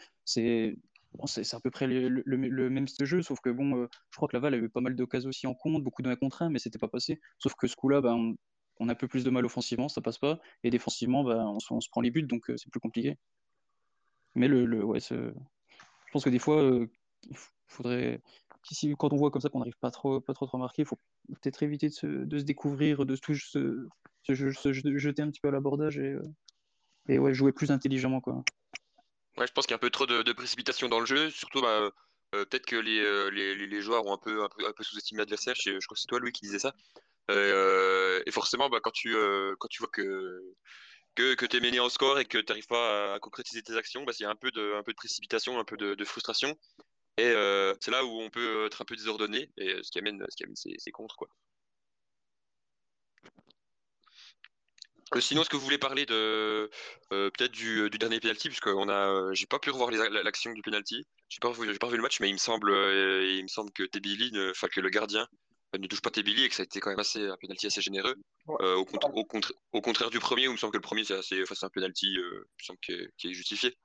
C'est 1.26 1.54
à 1.54 1.60
peu 1.60 1.72
près 1.72 1.88
le, 1.88 2.70
même 2.70 2.88
jeu, 3.02 3.22
sauf 3.22 3.40
que 3.40 3.50
bon, 3.50 3.78
euh, 3.78 3.88
je 4.12 4.18
crois 4.18 4.28
que 4.28 4.36
Laval 4.36 4.54
a 4.54 4.58
eu 4.58 4.70
pas 4.70 4.82
mal 4.82 4.96
d'occasions 4.96 5.30
aussi 5.30 5.48
en 5.48 5.54
compte, 5.54 5.84
beaucoup 5.84 6.02
de 6.02 6.10
1 6.10 6.16
contre 6.18 6.42
1, 6.44 6.50
mais 6.50 6.60
c'était 6.60 6.80
pas 6.80 6.88
passé. 6.88 7.20
Sauf 7.40 7.56
que 7.56 7.68
ce 7.68 7.76
coup-là, 7.76 8.02
ben, 8.02 8.36
on, 8.80 8.90
a 8.90 8.92
un 8.92 8.96
peu 8.96 9.08
plus 9.08 9.24
de 9.24 9.30
mal 9.30 9.46
offensivement, 9.46 9.90
ça 9.90 10.02
passe 10.02 10.18
pas, 10.18 10.40
et 10.64 10.70
défensivement, 10.70 11.24
ben, 11.24 11.58
on, 11.70 11.82
se 11.82 11.90
prend 11.90 12.02
les 12.02 12.12
buts, 12.12 12.24
donc 12.24 12.50
euh, 12.50 12.58
c'est 12.58 12.70
plus 12.70 12.80
compliqué. 12.80 13.18
Mais 14.36 14.48
le, 14.48 14.84
ouais, 14.84 15.00
je 15.00 15.32
pense 16.12 16.24
que 16.24 16.30
des 16.30 16.40
fois, 16.40 16.62
euh, 16.62 16.88
il 17.30 17.38
faudrait, 17.68 18.22
si, 18.64 18.94
quand 18.98 19.14
on 19.14 19.18
voit 19.18 19.32
comme 19.32 19.42
ça 19.42 19.50
qu'on 19.50 19.60
n'arrive 19.60 19.78
pas 19.80 19.92
trop, 19.92 20.22
pas 20.22 20.34
trop, 20.34 20.46
trop 20.46 20.58
marquer, 20.58 20.84
il 20.84 20.88
faut 20.88 21.00
peut-être 21.42 21.64
éviter 21.64 21.88
de 21.90 21.94
se, 21.94 22.08
de 22.08 22.38
se, 22.38 22.44
découvrir, 22.44 23.06
de 23.06 23.16
se, 23.16 23.34
se, 23.34 23.88
se, 24.28 24.74
jeter 24.74 25.22
un 25.22 25.30
petit 25.30 25.42
peu 25.42 25.48
à 25.48 25.52
l'abordage 25.52 25.98
et, 25.98 26.16
et 27.10 27.20
ouais, 27.20 27.34
jouer 27.34 27.52
plus 27.52 27.72
intelligemment, 27.72 28.22
quoi. 28.22 28.44
Ouais, 29.38 29.46
je 29.46 29.52
pense 29.54 29.66
qu'il 29.66 29.72
y 29.72 29.76
a 29.76 29.78
un 29.78 29.80
peu 29.80 29.92
trop 29.92 30.08
de, 30.08 30.34
précipitation 30.34 30.90
dans 30.90 31.00
le 31.00 31.06
jeu, 31.06 31.30
surtout 31.30 31.62
bah, 31.62 31.92
peut-être 32.32 32.66
que 32.66 32.76
les, 32.76 33.68
les, 33.68 33.82
joueurs 33.82 34.06
ont 34.06 34.14
un 34.14 34.18
peu, 34.18 34.48
sous-estimé 34.82 35.20
l'adversaire. 35.20 35.54
Je, 35.56 35.78
crois 35.86 35.96
que 35.96 36.00
c'est 36.00 36.08
toi, 36.08 36.20
Louis, 36.20 36.32
qui 36.32 36.42
disait 36.42 36.60
ça. 36.60 36.74
et 37.30 38.32
forcément, 38.32 38.70
bah, 38.70 38.80
quand, 38.82 38.92
tu, 38.92 39.12
vois 39.14 39.90
que, 39.92 40.44
tu 41.16 41.58
es 41.58 41.60
mené 41.60 41.80
en 41.80 41.90
score 41.90 42.20
et 42.20 42.26
que 42.26 42.40
tu 42.40 42.46
n'arrives 42.50 42.68
pas 42.68 43.14
à, 43.16 43.20
concrétiser 43.20 43.62
tes 43.62 43.78
actions, 43.78 44.04
bah, 44.04 44.14
il 44.20 44.24
y 44.24 44.26
a 44.26 44.30
un 44.30 44.36
peu 44.36 44.50
de, 44.52 44.94
précipitation, 44.94 45.60
un 45.60 45.66
peu 45.66 45.78
de, 45.78 46.06
frustration. 46.06 46.58
Et 47.18 47.26
euh, 47.26 47.74
c'est 47.80 47.92
là 47.92 48.06
où 48.06 48.22
on 48.22 48.30
peut 48.30 48.66
être 48.66 48.82
un 48.82 48.86
peu 48.86 48.96
désordonné, 48.96 49.52
et 49.58 49.82
ce 49.82 49.92
qui 49.92 50.00
amène, 50.00 50.24
ce 50.30 50.36
qui 50.36 50.44
amène 50.44 50.56
ses, 50.56 50.92
contre. 50.92 51.16
Quoi. 51.16 51.28
Sinon, 55.20 55.42
est-ce 55.42 55.50
que 55.50 55.56
vous 55.56 55.64
voulez 55.64 55.78
parler 55.78 56.06
de 56.06 56.70
euh, 57.14 57.30
peut-être 57.32 57.52
du, 57.52 57.90
dernier 57.92 58.20
penalty, 58.20 58.50
puisque 58.50 58.68
on 58.68 58.90
a, 58.90 59.34
j'ai 59.34 59.46
pas 59.46 59.60
pu 59.60 59.70
revoir 59.70 59.92
l'action 59.92 60.52
du 60.54 60.62
penalty. 60.62 61.06
J'ai 61.30 61.40
pas, 61.40 61.52
j'ai 61.54 61.80
pas 61.80 61.90
vu 61.90 61.98
le 61.98 62.04
match, 62.04 62.20
mais 62.20 62.30
il 62.30 62.34
me 62.34 62.38
semble, 62.38 62.72
il 62.72 63.44
me 63.44 63.48
semble 63.48 63.72
que 63.72 63.84
Tebili, 63.84 64.32
enfin 64.52 64.68
que 64.68 64.80
le 64.80 64.90
gardien 64.90 65.28
ne 65.78 65.88
touche 65.88 66.02
pas 66.02 66.10
Tebili 66.10 66.44
et 66.44 66.50
que 66.50 66.56
ça 66.56 66.64
a 66.64 66.66
été 66.66 66.80
quand 66.80 66.90
même 66.90 67.00
assez, 67.00 67.28
un 67.28 67.36
penalty 67.38 67.68
assez 67.68 67.82
généreux. 67.82 68.16
Euh, 68.62 68.76
au, 68.76 68.86
au, 69.74 69.82
contraire 69.82 70.10
du 70.10 70.20
premier, 70.20 70.48
où 70.48 70.52
il 70.52 70.54
me 70.54 70.58
semble 70.58 70.72
que 70.72 70.78
le 70.78 70.82
premier, 70.82 71.04
c'est 71.04 71.16
assez, 71.16 71.44
un 71.62 71.70
penalty 71.70 72.18
euh, 72.18 72.48
qui, 72.82 72.94
est, 73.28 73.34
justifié. 73.34 73.76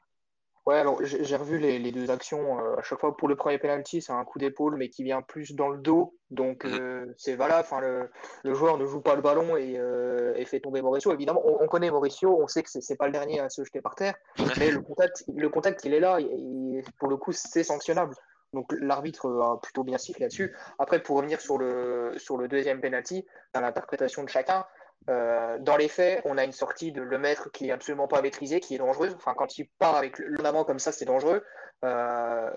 Ouais, 0.65 0.79
alors 0.79 1.03
j'ai 1.03 1.37
revu 1.37 1.59
les, 1.59 1.91
deux 1.91 2.11
actions. 2.11 2.61
Euh, 2.61 2.77
à 2.77 2.83
chaque 2.83 3.01
fois, 3.01 3.17
pour 3.17 3.27
le 3.27 3.35
premier 3.35 3.59
penalty, 3.59 4.01
c'est 4.01 4.13
un 4.13 4.25
coup 4.25 4.39
d'épaule, 4.39 4.77
mais 4.77 4.91
qui 4.91 5.03
vient 5.03 5.21
plus 5.21 5.55
dans 5.55 5.69
le 5.69 5.79
dos. 5.79 6.15
Donc 6.31 6.65
mhm. 6.65 7.13
c'est 7.19 7.35
valable. 7.35 7.63
Enfin, 7.63 7.81
le, 7.81 8.55
joueur 8.55 8.79
ne 8.79 8.87
joue 8.87 9.01
pas 9.01 9.17
le 9.17 9.23
ballon 9.23 9.57
et, 9.57 10.45
fait 10.47 10.61
tomber 10.61 10.81
Mauricio. 10.81 11.13
Évidemment, 11.13 11.43
on, 11.45 11.67
connaît 11.67 11.91
Mauricio, 11.91 12.41
on 12.41 12.47
sait 12.47 12.63
que 12.63 12.71
c'est 12.71 12.97
pas 12.97 13.07
le 13.07 13.13
dernier 13.13 13.41
à 13.41 13.49
se 13.49 13.65
jeter 13.65 13.81
par 13.81 13.97
terre, 13.97 14.15
mais 14.59 14.71
le 14.71 14.81
contact, 14.81 15.25
le 15.35 15.49
contact, 15.49 15.85
il 15.85 15.95
est 15.95 16.01
là. 16.01 16.21
Et, 16.21 16.85
pour 16.99 17.09
le 17.09 17.17
coup, 17.17 17.33
c'est 17.33 17.65
sanctionnable. 17.65 18.15
Donc 18.53 18.71
l'arbitre 18.79 19.31
a 19.43 19.61
plutôt 19.61 19.83
bien 19.83 19.99
sifflé 19.99 20.27
là-dessus. 20.27 20.55
Après, 20.79 21.03
pour 21.03 21.17
revenir 21.17 21.41
sur 21.41 21.59
le, 21.59 22.13
sur 22.19 22.37
le 22.37 22.49
deuxième 22.49 22.81
penalty, 22.81 23.27
dans 23.55 23.63
l'interprétation 23.63 24.23
de 24.23 24.29
chacun, 24.29 24.65
euh, 25.09 25.59
dans 25.59 25.77
les 25.77 25.89
faits, 25.89 26.23
on 26.25 26.39
a 26.39 26.45
une 26.45 26.53
sortie 26.53 26.93
de 26.93 27.03
le 27.03 27.19
maître 27.19 27.51
qui 27.51 27.69
est 27.69 27.73
absolument 27.73 28.09
pas 28.09 28.23
maîtrisée, 28.23 28.61
qui 28.61 28.75
est 28.75 28.79
dangereuse. 28.79 29.15
Enfin, 29.17 29.35
quand 29.37 29.59
il 29.59 29.69
part 29.79 29.97
avec 29.97 30.19
l'en 30.19 30.45
avant 30.45 30.65
comme 30.65 30.79
ça, 30.79 30.93
c'est 30.93 31.05
dangereux. 31.05 31.45
Euh, 31.85 32.51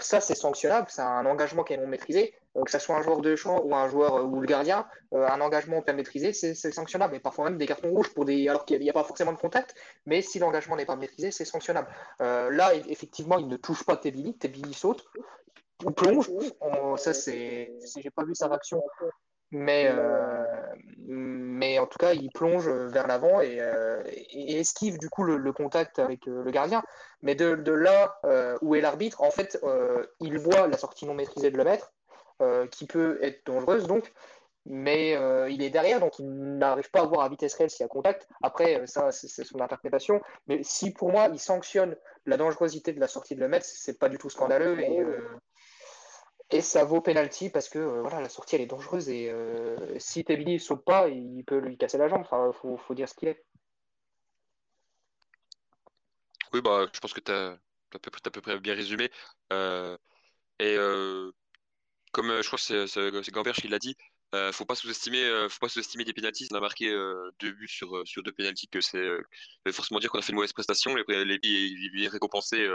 ça, 0.00 0.20
c'est 0.20 0.34
sanctionnable. 0.34 0.86
C'est 0.90 1.02
un 1.02 1.26
engagement 1.26 1.64
qui 1.64 1.72
est 1.72 1.76
non 1.76 1.88
maîtrisé. 1.88 2.34
Euh, 2.56 2.62
que 2.62 2.70
ce 2.70 2.78
soit 2.78 2.96
un 2.96 3.02
joueur 3.02 3.20
de 3.20 3.34
champ 3.34 3.60
ou 3.64 3.74
un 3.74 3.88
joueur 3.88 4.24
ou 4.24 4.40
le 4.40 4.46
gardien, 4.46 4.86
un 5.12 5.40
engagement 5.40 5.82
pas 5.82 5.92
maîtrisé, 5.92 6.32
c'est 6.32 6.54
sanctionnable. 6.54 7.16
Et 7.16 7.20
parfois 7.20 7.46
même 7.46 7.58
des 7.58 7.66
cartons 7.66 7.90
rouges 7.90 8.12
pour 8.14 8.24
des, 8.24 8.48
alors 8.48 8.64
qu'il 8.64 8.78
n'y 8.80 8.90
a, 8.90 8.92
pas 8.92 9.04
forcément 9.04 9.32
de 9.32 9.38
contact. 9.38 9.74
Mais 10.06 10.22
si 10.22 10.38
l'engagement 10.38 10.76
n'est 10.76 10.86
pas 10.86 10.96
maîtrisé, 10.96 11.30
c'est 11.30 11.44
sanctionnable. 11.44 11.88
là, 12.20 12.74
effectivement, 12.88 13.38
il 13.38 13.48
ne 13.48 13.56
touche 13.56 13.84
pas 13.84 13.96
Tebili. 13.96 14.36
Tebili 14.36 14.74
saute 14.74 15.04
ou 15.84 15.90
plonge. 15.90 16.30
ça, 16.96 17.14
c'est, 17.14 17.72
j'ai 17.96 18.10
pas 18.10 18.24
vu 18.24 18.34
sa 18.34 18.48
réaction 18.48 18.82
mais, 19.52 19.86
euh, 19.86 20.44
mais 21.06 21.78
en 21.78 21.86
tout 21.86 21.98
cas, 21.98 22.14
il 22.14 22.30
plonge 22.30 22.68
vers 22.68 23.06
l'avant 23.06 23.40
et, 23.42 23.60
euh, 23.60 24.02
esquive 24.32 24.98
du 24.98 25.10
coup 25.10 25.22
le, 25.24 25.52
contact 25.52 25.98
avec 25.98 26.26
euh, 26.26 26.42
le 26.42 26.50
gardien. 26.50 26.82
Mais 27.20 27.34
de, 27.34 27.54
de 27.54 27.72
là 27.72 28.18
où 28.62 28.74
est 28.74 28.80
l'arbitre, 28.80 29.22
en 29.22 29.30
fait, 29.30 29.62
il 30.20 30.38
voit 30.38 30.66
la 30.66 30.76
sortie 30.76 31.06
non 31.06 31.14
maîtrisée 31.14 31.50
de 31.50 31.56
le 31.56 31.64
maître, 31.64 31.92
qui 32.72 32.86
peut 32.86 33.18
être 33.22 33.46
dangereuse 33.46 33.86
donc, 33.86 34.12
mais 34.66 35.12
il 35.50 35.62
est 35.62 35.70
derrière, 35.70 36.00
donc 36.00 36.18
il 36.18 36.28
n'arrive 36.28 36.90
pas 36.90 37.02
à 37.02 37.04
voir 37.04 37.20
à 37.20 37.28
vitesse 37.28 37.54
réelle 37.54 37.70
s'il 37.70 37.84
y 37.84 37.84
a 37.84 37.88
contact. 37.88 38.26
Après, 38.42 38.84
ça, 38.86 39.12
c'est 39.12 39.44
son 39.44 39.60
interprétation. 39.60 40.20
Mais 40.48 40.64
si 40.64 40.92
pour 40.92 41.12
moi, 41.12 41.28
il 41.32 41.38
sanctionne 41.38 41.94
la 42.26 42.36
dangerosité 42.36 42.92
de 42.92 42.98
la 42.98 43.06
sortie 43.06 43.36
de 43.36 43.40
le 43.40 43.48
maître, 43.48 43.66
c'est 43.66 43.98
pas 43.98 44.08
du 44.08 44.18
tout 44.18 44.30
scandaleux. 44.30 44.80
Et, 44.80 45.04
et 46.52 46.60
ça 46.60 46.84
vaut 46.84 47.00
penalty 47.00 47.48
parce 47.48 47.68
que 47.68 47.78
euh, 47.78 48.02
voilà, 48.02 48.20
la 48.20 48.28
sortie 48.28 48.56
elle 48.56 48.60
est 48.60 48.66
dangereuse 48.66 49.08
et 49.08 49.30
euh, 49.30 49.98
si 49.98 50.22
Tebili 50.22 50.54
ne 50.54 50.58
saute 50.58 50.84
pas, 50.84 51.08
il 51.08 51.42
peut 51.44 51.58
lui 51.58 51.78
casser 51.78 51.98
la 51.98 52.08
jambe. 52.08 52.20
Enfin, 52.20 52.52
faut, 52.52 52.94
dire 52.94 53.08
ce 53.08 53.14
qu'il 53.14 53.28
est. 53.28 53.42
Oui, 56.52 56.60
bah, 56.60 56.86
je 56.92 57.00
pense 57.00 57.14
que 57.14 57.20
tu 57.20 57.32
as, 57.32 57.58
à 57.94 58.30
peu 58.30 58.40
près 58.40 58.60
bien 58.60 58.74
résumé. 58.74 59.10
Euh, 59.52 59.96
et 60.58 60.76
comme 62.12 62.42
je 62.42 62.46
crois 62.46 62.58
que 62.58 62.86
c'est 62.86 63.30
Gamberge 63.32 63.62
qui 63.62 63.68
l'a 63.68 63.78
dit, 63.78 63.96
euh, 64.34 64.52
faut 64.52 64.66
pas 64.66 64.74
sous-estimer, 64.74 65.46
faut 65.48 65.58
pas 65.58 65.68
sous-estimer 65.70 66.04
des 66.04 66.12
pénalties. 66.12 66.48
On 66.52 66.56
a 66.56 66.60
marqué 66.60 66.90
deux 67.40 67.52
buts 67.52 67.68
sur 67.68 68.22
deux 68.22 68.32
pénalties, 68.32 68.68
que 68.68 68.82
c'est 68.82 69.08
forcément 69.72 70.00
dire 70.00 70.10
qu'on 70.10 70.18
a 70.18 70.22
fait 70.22 70.32
une 70.32 70.36
mauvaise 70.36 70.52
prestation. 70.52 70.94
Les, 70.94 71.24
les, 71.24 71.38
les 71.42 72.08
récompenser 72.08 72.68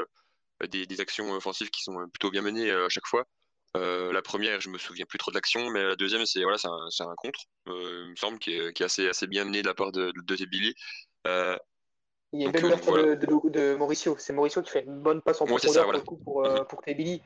des, 0.68 0.88
des, 0.88 1.00
actions 1.02 1.32
offensives 1.34 1.70
qui 1.70 1.84
sont 1.84 2.10
plutôt 2.10 2.32
bien 2.32 2.42
menées 2.42 2.72
à 2.72 2.90
chaque 2.90 3.06
fois. 3.06 3.28
Euh, 3.76 4.12
la 4.14 4.22
première, 4.22 4.62
je 4.62 4.70
me 4.70 4.78
souviens 4.78 5.06
plus 5.06 5.18
trop 5.18 5.32
de 5.32 5.36
l'action, 5.36 5.70
mais 5.70 5.84
la 5.84 5.96
deuxième, 5.96 6.26
c'est 6.26 6.42
voilà, 6.42 6.58
c'est 6.58 6.68
un, 6.68 7.10
un, 7.10 7.16
contre, 7.16 7.42
euh, 7.68 8.04
il 8.06 8.12
me 8.12 8.16
semble, 8.16 8.40
qui 8.40 8.56
est, 8.56 8.74
qui 8.74 8.84
est, 8.84 8.86
assez, 8.86 9.10
assez 9.10 9.28
bien 9.28 9.46
mené 9.46 9.62
de 9.62 9.68
la 9.68 9.74
part 9.74 9.92
de, 9.92 10.12
de, 10.12 10.36
de 10.36 10.74
Euh, 11.28 11.58
il 12.34 12.42
y 12.42 12.44
a 12.44 12.48
une 12.48 12.52
belle 12.52 12.66
ouverture 12.66 12.98
de, 12.98 13.50
de, 13.50 13.76
Mauricio. 13.76 14.16
C'est 14.18 14.34
Mauricio 14.34 14.62
qui 14.62 14.72
fait 14.72 14.84
une 14.84 15.00
bonne 15.00 15.22
passe 15.22 15.42
en 15.42 15.46
profondeur 15.46 16.04
pour, 16.04 16.20
pour, 16.20 16.68
pour 16.68 16.82
Et 16.86 17.22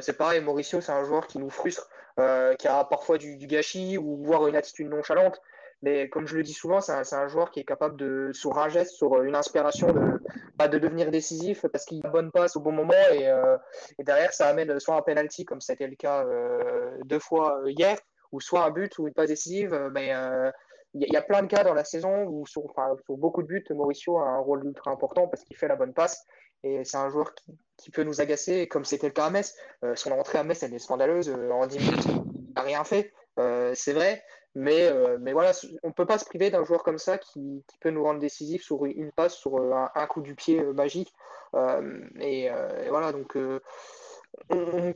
c'est 0.00 0.16
pareil, 0.16 0.40
Mauricio, 0.40 0.80
c'est 0.80 0.92
un 0.92 1.04
joueur 1.04 1.26
qui 1.26 1.38
nous 1.38 1.50
frustre, 1.50 1.88
qui 2.16 2.68
a 2.68 2.84
parfois 2.84 3.18
du, 3.18 3.36
du, 3.36 3.46
gâchis 3.46 3.98
ou 3.98 4.24
voire 4.24 4.46
une 4.48 4.56
attitude 4.56 4.88
nonchalante. 4.88 5.40
Mais 5.82 6.08
comme 6.08 6.28
je 6.28 6.36
le 6.36 6.44
dis 6.44 6.52
souvent, 6.52 6.80
c'est 6.80 6.92
un, 6.92 7.28
joueur 7.28 7.50
qui 7.50 7.58
est 7.58 7.64
capable 7.64 7.96
de, 7.96 8.30
sur 8.32 8.56
un 8.58 8.68
geste, 8.68 8.92
sur 8.92 9.20
une 9.22 9.34
inspiration, 9.34 9.88
de, 9.92 10.22
bah, 10.56 10.68
de 10.68 10.78
devenir 10.78 11.10
décisif 11.10 11.66
parce 11.72 11.84
qu'il 11.84 12.06
a 12.06 12.08
bonne 12.08 12.30
passe 12.30 12.54
au 12.54 12.60
bon 12.60 12.70
moment 12.70 12.94
et, 13.12 13.26
euh, 13.26 13.56
et, 13.98 14.04
derrière, 14.04 14.32
ça 14.32 14.46
amène 14.46 14.78
soit 14.78 14.94
un 14.94 15.02
penalty, 15.02 15.44
comme 15.44 15.60
c'était 15.60 15.88
le 15.88 15.96
cas 15.96 16.24
euh, 16.24 16.96
deux 17.04 17.18
fois 17.18 17.60
euh, 17.62 17.70
hier, 17.70 17.98
ou 18.30 18.40
soit 18.40 18.64
un 18.64 18.70
but 18.70 18.96
ou 18.98 19.08
une 19.08 19.14
passe 19.14 19.28
décisive. 19.28 19.90
Mais 19.92 20.12
il 20.94 21.12
y, 21.12 21.16
a 21.16 21.22
plein 21.22 21.42
de 21.42 21.48
cas 21.48 21.64
dans 21.64 21.74
la 21.74 21.84
saison 21.84 22.26
où, 22.26 22.46
sur, 22.46 22.64
enfin, 22.66 22.94
sur 23.04 23.16
beaucoup 23.16 23.42
de 23.42 23.48
buts, 23.48 23.64
Mauricio 23.70 24.18
a 24.18 24.28
un 24.28 24.38
rôle 24.38 24.64
ultra 24.64 24.92
important 24.92 25.26
parce 25.26 25.42
qu'il 25.42 25.56
fait 25.56 25.68
la 25.68 25.76
bonne 25.76 25.94
passe. 25.94 26.24
Et 26.62 26.84
c'est 26.84 26.96
un 26.96 27.10
joueur 27.10 27.34
qui, 27.34 27.58
qui, 27.76 27.90
peut 27.90 28.04
nous 28.04 28.20
agacer, 28.20 28.68
comme 28.68 28.84
c'était 28.84 29.08
le 29.08 29.12
cas 29.12 29.26
à 29.26 29.30
Metz. 29.30 29.56
son 29.96 30.12
entrée 30.12 30.38
à 30.38 30.44
Metz, 30.44 30.62
elle 30.62 30.72
est 30.74 30.78
scandaleuse. 30.78 31.28
en 31.28 31.66
10 31.66 31.78
minutes, 31.78 32.04
il 32.06 32.54
n'a 32.54 32.62
rien 32.62 32.84
fait. 32.84 33.12
C'est 33.36 33.92
vrai. 33.92 34.22
Mais, 34.54 34.86
euh, 34.86 35.16
mais 35.20 35.32
voilà, 35.32 35.52
on 35.82 35.88
ne 35.88 35.92
peut 35.92 36.04
pas 36.04 36.18
se 36.18 36.26
priver 36.26 36.50
d'un 36.50 36.64
joueur 36.64 36.82
comme 36.82 36.98
ça 36.98 37.16
qui, 37.16 37.64
peut 37.80 37.90
nous 37.90 38.02
rendre 38.02 38.20
décisif 38.20 38.62
sur 38.62 38.84
une 38.84 39.10
passe, 39.10 39.34
sur 39.34 39.56
euh, 39.56 39.86
un, 39.94 40.06
coup 40.06 40.20
du 40.20 40.34
pied 40.34 40.60
euh, 40.60 40.72
magique. 40.74 41.12
Et, 42.20 42.50
voilà, 42.90 43.12
donc 43.12 43.36
on, 44.50 44.94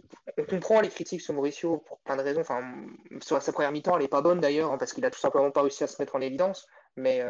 comprend 0.48 0.80
les 0.80 0.88
critiques 0.88 1.20
sur 1.20 1.34
Mauricio 1.34 1.78
pour 1.78 1.98
plein 2.00 2.16
de 2.16 2.22
raisons. 2.22 2.42
Enfin, 2.42 2.62
sur 3.20 3.40
sa 3.40 3.52
première 3.52 3.72
mi-temps, 3.72 3.96
elle 3.96 4.02
n'est 4.02 4.08
pas 4.08 4.22
bonne 4.22 4.40
d'ailleurs, 4.40 4.72
hein, 4.72 4.78
parce 4.78 4.92
qu'il 4.92 5.04
a 5.04 5.10
tout 5.10 5.18
simplement 5.18 5.50
pas 5.50 5.62
réussi 5.62 5.84
à 5.84 5.86
se 5.86 6.00
mettre 6.00 6.16
en 6.16 6.20
évidence. 6.20 6.66
Mais, 6.96 7.22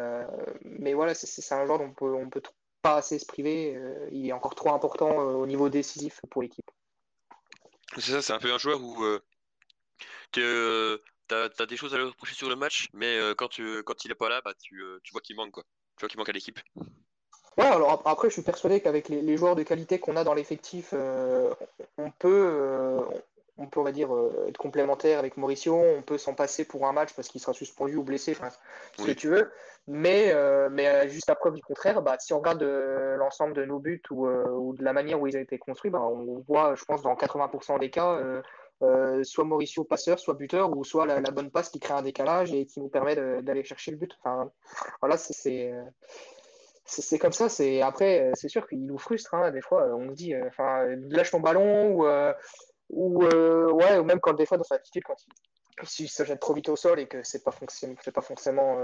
mais 0.63 0.93
voilà, 0.93 1.13
c'est 1.13 1.53
un 1.53 1.65
joueur 1.65 1.79
dont 1.79 1.85
on 1.85 1.93
peut, 1.93 2.13
on 2.13 2.29
peut 2.29 2.41
pas 2.81 2.95
assez 2.95 3.19
se 3.19 3.25
priver. 3.25 3.77
il 4.11 4.27
est 4.27 4.33
encore 4.33 4.55
trop 4.55 4.71
important 4.71 5.17
au 5.17 5.45
niveau 5.45 5.69
décisif 5.69 6.21
pour 6.29 6.41
l'équipe. 6.41 6.69
C'est 7.97 8.11
ça, 8.11 8.21
c'est 8.21 8.33
un 8.33 8.39
peu 8.39 8.53
un 8.53 8.57
joueur 8.57 8.81
où 8.81 9.03
que 10.31 11.01
t'as 11.27 11.49
as 11.59 11.65
des 11.65 11.77
choses 11.77 11.93
à 11.93 11.97
lui 11.97 12.05
reprocher 12.05 12.35
sur 12.35 12.49
le 12.49 12.55
match, 12.55 12.89
mais 12.93 13.17
euh, 13.17 13.33
quand, 13.35 13.47
tu, 13.47 13.83
quand 13.83 14.05
il 14.05 14.11
est 14.11 14.15
pas 14.15 14.29
là, 14.29 14.41
bah, 14.43 14.53
tu, 14.59 14.81
euh, 14.81 14.99
tu 15.03 15.11
vois 15.11 15.21
qu'il 15.21 15.35
manque, 15.35 15.51
quoi. 15.51 15.63
Tu 15.97 16.01
vois 16.01 16.09
qu'il 16.09 16.17
manque 16.17 16.29
à 16.29 16.33
l'équipe. 16.33 16.59
Ouais, 17.57 17.65
alors 17.65 18.03
après, 18.05 18.29
je 18.29 18.33
suis 18.33 18.43
persuadé 18.43 18.81
qu'avec 18.81 19.09
les, 19.09 19.37
joueurs 19.37 19.55
de 19.55 19.63
qualité 19.63 19.99
qu'on 19.99 20.15
a 20.15 20.23
dans 20.23 20.35
l'effectif, 20.35 20.91
euh, 20.93 21.51
on 21.97 22.11
peut, 22.11 22.99
on 23.57 23.65
peut, 23.65 23.79
on 23.79 23.83
va 23.83 23.91
dire, 23.91 24.09
être 24.47 24.59
complémentaire 24.59 25.17
avec 25.17 25.37
Mauricio. 25.37 25.75
On 25.75 26.03
peut 26.03 26.19
s'en 26.19 26.35
passer 26.35 26.65
pour 26.65 26.85
un 26.85 26.93
match 26.93 27.13
parce 27.15 27.29
qu'il 27.29 27.41
sera 27.41 27.53
suspendu 27.53 27.95
ou 27.95 28.03
blessé, 28.03 28.35
enfin, 28.39 28.49
ce 28.99 29.05
que 29.05 29.11
tu 29.11 29.27
veux. 29.27 29.51
Mais, 29.87 30.35
mais 30.69 31.09
juste 31.09 31.27
la 31.27 31.33
preuve 31.33 31.55
du 31.55 31.63
contraire, 31.63 32.03
bah, 32.03 32.17
si 32.19 32.31
on 32.31 32.37
regarde 32.37 32.61
l'ensemble 32.61 33.55
de 33.55 33.65
nos 33.65 33.79
buts 33.79 34.03
ou, 34.11 34.27
ou, 34.27 34.75
de 34.75 34.83
la 34.83 34.93
manière 34.93 35.19
où 35.19 35.25
ils 35.25 35.35
ont 35.35 35.41
été 35.41 35.57
construits, 35.57 35.89
bah, 35.89 36.01
on 36.01 36.43
voit, 36.47 36.75
je 36.75 36.85
pense, 36.85 37.01
dans 37.01 37.15
80% 37.15 37.79
des 37.79 37.89
cas, 37.89 38.19
euh, 38.83 39.23
soit 39.23 39.43
Mauricio 39.43 39.83
passeur, 39.83 40.19
soit 40.19 40.35
buteur, 40.35 40.75
ou 40.75 40.83
soit 40.83 41.05
la, 41.05 41.19
bonne 41.31 41.49
passe 41.49 41.69
qui 41.69 41.79
crée 41.79 41.93
un 41.93 42.01
décalage 42.03 42.53
et 42.53 42.65
qui 42.65 42.79
nous 42.79 42.89
permet 42.89 43.15
d'aller 43.15 43.63
chercher 43.63 43.91
le 43.91 43.97
but. 43.97 44.11
Enfin, 44.19 44.51
voilà, 45.01 45.17
c'est 45.17 45.73
c'est 46.85 47.19
comme 47.19 47.33
ça. 47.33 47.49
C'est 47.49 47.81
après, 47.81 48.31
c'est 48.35 48.49
sûr 48.49 48.67
qu'il 48.67 48.85
nous 48.85 48.97
frustre. 48.97 49.33
Hein, 49.33 49.51
des 49.51 49.61
fois, 49.61 49.87
on 49.95 50.05
nous 50.05 50.13
dit, 50.13 50.33
euh, 50.33 50.45
enfin, 50.47 50.85
lâche 51.09 51.31
ton 51.31 51.39
ballon 51.39 51.91
ou 51.91 52.05
euh, 52.05 52.33
ou 52.89 53.23
ouais, 53.25 53.97
ou 53.97 54.03
même 54.03 54.19
quand 54.19 54.33
des 54.33 54.45
fois 54.45 54.57
dans 54.57 54.63
sa 54.63 54.75
attitude, 54.75 55.03
quand 55.03 55.15
il, 55.99 56.07
se 56.07 56.23
jette 56.23 56.39
trop 56.39 56.53
vite 56.53 56.69
au 56.69 56.75
sol 56.75 56.99
et 56.99 57.07
que 57.07 57.21
c'est 57.23 57.43
pas 57.43 57.51
c'est 57.69 58.11
pas 58.11 58.21
forcément 58.21 58.77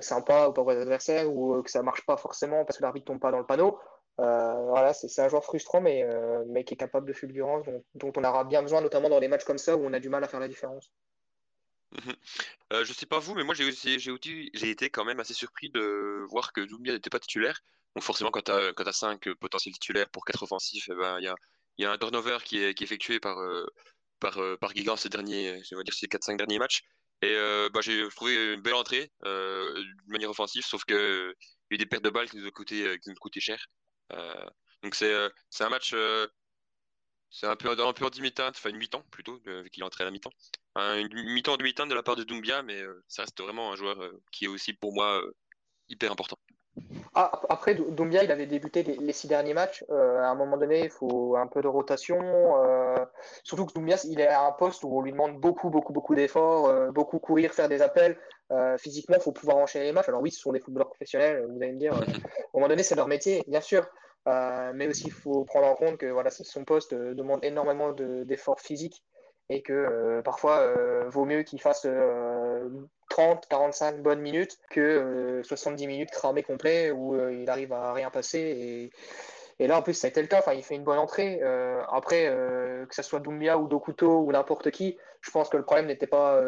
sympa 0.00 0.50
pour 0.52 0.70
les 0.70 0.78
adversaires 0.78 1.32
ou 1.32 1.62
que 1.62 1.70
ça 1.70 1.82
marche 1.82 2.04
pas 2.04 2.16
forcément 2.16 2.64
parce 2.64 2.78
que 2.78 2.82
l'arbitre 2.82 3.06
tombe 3.06 3.20
pas 3.20 3.30
dans 3.30 3.38
le 3.38 3.46
panneau. 3.46 3.78
Euh, 4.18 4.66
voilà, 4.66 4.92
c'est 4.92 5.22
un 5.22 5.28
joueur 5.28 5.44
frustrant, 5.44 5.80
mais, 5.80 6.02
euh, 6.02 6.44
mais 6.48 6.64
qui 6.64 6.74
est 6.74 6.76
capable 6.76 7.06
de 7.06 7.12
fulgurance, 7.12 7.64
dont, 7.94 8.12
on 8.16 8.24
aura 8.24 8.44
bien 8.44 8.62
besoin, 8.62 8.80
notamment 8.80 9.08
dans 9.08 9.20
des 9.20 9.28
matchs 9.28 9.44
comme 9.44 9.58
ça 9.58 9.76
où 9.76 9.84
on 9.84 9.92
a 9.92 10.00
du 10.00 10.08
mal 10.08 10.22
à 10.24 10.28
faire 10.28 10.40
la 10.40 10.48
différence. 10.48 10.90
Mhm. 11.92 12.14
Euh, 12.72 12.84
je 12.84 12.92
sais 12.92 13.06
pas 13.06 13.18
vous, 13.18 13.34
mais 13.34 13.42
moi 13.42 13.54
j'ai 13.54 14.70
été 14.70 14.90
quand 14.90 15.04
même 15.04 15.20
assez 15.20 15.34
surpris 15.34 15.70
de 15.70 16.24
voir 16.28 16.52
que 16.52 16.60
Doumbia 16.60 16.92
n'était 16.92 17.10
pas 17.10 17.18
titulaire. 17.18 17.60
Donc 17.96 18.04
forcément, 18.04 18.30
quand 18.30 18.42
tu 18.42 18.52
as, 18.52 18.72
as 18.76 18.92
5 18.92 19.32
potentiels 19.34 19.74
titulaires 19.74 20.08
pour 20.10 20.24
4 20.24 20.42
offensifs, 20.42 20.88
eh 20.90 20.94
ben, 20.94 21.18
il 21.18 21.24
y, 21.78 21.84
a, 21.84 21.90
un 21.90 21.98
turnover 21.98 22.38
qui 22.44 22.58
est, 22.58 22.80
effectué 22.82 23.18
par, 23.20 23.38
par, 24.20 24.38
par 24.60 24.74
Guigan 24.74 24.96
ces 24.96 25.08
derniers, 25.08 25.62
je 25.64 25.74
vais 25.74 25.82
dire, 25.82 25.94
ces 25.94 26.06
4-5 26.06 26.36
derniers 26.36 26.58
matchs. 26.58 26.82
Et 27.22 27.34
bah, 27.72 27.80
j'ai 27.80 28.06
trouvé 28.10 28.54
une 28.54 28.60
belle 28.60 28.74
entrée 28.74 29.10
de 29.24 30.12
manière 30.12 30.30
offensive, 30.30 30.64
sauf 30.64 30.84
que 30.84 31.34
il 31.70 31.74
y 31.74 31.74
a 31.74 31.76
eu 31.76 31.78
des 31.78 31.86
pertes 31.86 32.04
de 32.04 32.10
balles 32.10 32.28
qui 32.28 32.36
nous 32.36 32.46
ont 32.46 32.50
coûté, 32.50 32.98
qui 33.00 33.08
nous 33.08 33.14
ont 33.14 33.18
coûté 33.18 33.40
cher. 33.40 33.66
Donc 34.82 34.94
c'est 34.94 35.14
c'est 35.50 35.64
un 35.64 35.68
match 35.68 35.94
c'est 37.32 37.46
un 37.46 37.56
peu, 37.56 37.70
un 37.70 37.92
peu 37.92 38.04
en 38.04 38.10
demi-temps, 38.10 38.48
enfin 38.48 38.70
une 38.70 38.76
mi-temps 38.76 39.02
plutôt, 39.10 39.40
vu 39.44 39.70
qu'il 39.70 39.82
est 39.82 39.86
entré 39.86 40.04
à 40.04 40.10
mi-temps. 40.10 40.32
une 40.76 41.32
mi-temps 41.32 41.56
de 41.56 41.62
mi-temps 41.62 41.86
de 41.86 41.94
la 41.94 42.02
part 42.02 42.16
de 42.16 42.24
Doumbia, 42.24 42.62
mais 42.62 42.82
ça 43.08 43.22
reste 43.22 43.40
vraiment 43.40 43.72
un 43.72 43.76
joueur 43.76 43.98
qui 44.32 44.46
est 44.46 44.48
aussi 44.48 44.72
pour 44.72 44.92
moi 44.94 45.22
hyper 45.88 46.12
important. 46.12 46.38
Ah, 47.14 47.40
après, 47.48 47.74
Doumbia, 47.74 48.22
il 48.22 48.30
avait 48.30 48.46
débuté 48.46 48.82
les, 48.84 49.12
six 49.12 49.26
derniers 49.26 49.54
matchs. 49.54 49.84
à 49.90 50.28
un 50.28 50.34
moment 50.36 50.56
donné, 50.56 50.84
il 50.84 50.90
faut 50.90 51.36
un 51.36 51.48
peu 51.48 51.60
de 51.60 51.66
rotation. 51.66 52.18
surtout 53.42 53.66
que 53.66 53.72
Doumbia, 53.72 53.96
il 54.04 54.20
est 54.20 54.28
à 54.28 54.46
un 54.46 54.52
poste 54.52 54.84
où 54.84 54.96
on 54.96 55.02
lui 55.02 55.10
demande 55.10 55.40
beaucoup, 55.40 55.70
beaucoup, 55.70 55.92
beaucoup 55.92 56.14
d'efforts, 56.14 56.92
beaucoup 56.92 57.18
courir, 57.18 57.52
faire 57.52 57.68
des 57.68 57.82
appels. 57.82 58.16
physiquement, 58.78 59.16
il 59.18 59.22
faut 59.22 59.32
pouvoir 59.32 59.56
enchaîner 59.56 59.86
les 59.86 59.92
matchs. 59.92 60.08
Alors 60.08 60.22
oui, 60.22 60.30
ce 60.30 60.40
sont 60.40 60.52
des 60.52 60.60
footballeurs 60.60 60.90
professionnels, 60.90 61.46
vous 61.50 61.60
allez 61.60 61.72
me 61.72 61.78
dire. 61.78 61.94
à 61.94 61.96
un 61.98 62.04
moment 62.54 62.68
donné, 62.68 62.84
c'est 62.84 62.94
leur 62.94 63.08
métier, 63.08 63.42
bien 63.48 63.60
sûr. 63.60 63.90
Euh, 64.28 64.72
mais 64.74 64.86
aussi, 64.86 65.04
il 65.06 65.12
faut 65.12 65.44
prendre 65.44 65.66
en 65.66 65.74
compte 65.74 65.96
que 65.96 66.06
voilà, 66.06 66.30
son 66.30 66.64
poste 66.64 66.92
euh, 66.92 67.14
demande 67.14 67.44
énormément 67.44 67.92
d'efforts 67.92 68.60
physiques 68.60 69.02
et 69.50 69.62
que 69.62 69.72
euh, 69.72 70.22
parfois, 70.22 70.72
vaut 71.08 71.24
mieux 71.24 71.42
qu'il 71.42 71.60
fasse 71.60 71.86
30, 73.10 73.46
45 73.48 74.00
bonnes 74.00 74.20
minutes 74.20 74.58
que 74.70 75.42
70 75.44 75.86
minutes 75.88 76.10
cramées 76.10 76.44
complet 76.44 76.92
où 76.92 77.16
il 77.30 77.50
arrive 77.50 77.72
à 77.72 77.92
rien 77.92 78.10
passer. 78.10 78.38
Et, 78.38 78.90
et 79.58 79.66
là, 79.66 79.78
en 79.78 79.82
plus, 79.82 79.94
ça 79.94 80.06
a 80.06 80.10
été 80.10 80.22
le 80.22 80.28
cas. 80.28 80.38
Enfin, 80.38 80.54
il 80.54 80.62
fait 80.62 80.76
une 80.76 80.84
bonne 80.84 80.98
entrée. 80.98 81.42
après, 81.92 82.26
que 82.88 82.94
ce 82.94 83.02
soit 83.02 83.18
Doumbia 83.18 83.58
ou 83.58 83.66
Dokuto 83.66 84.20
ou 84.20 84.30
n'importe 84.30 84.70
qui, 84.70 84.96
je 85.20 85.30
pense 85.32 85.48
que 85.48 85.56
le 85.56 85.64
problème 85.64 85.86
n'était 85.86 86.06
pas 86.06 86.40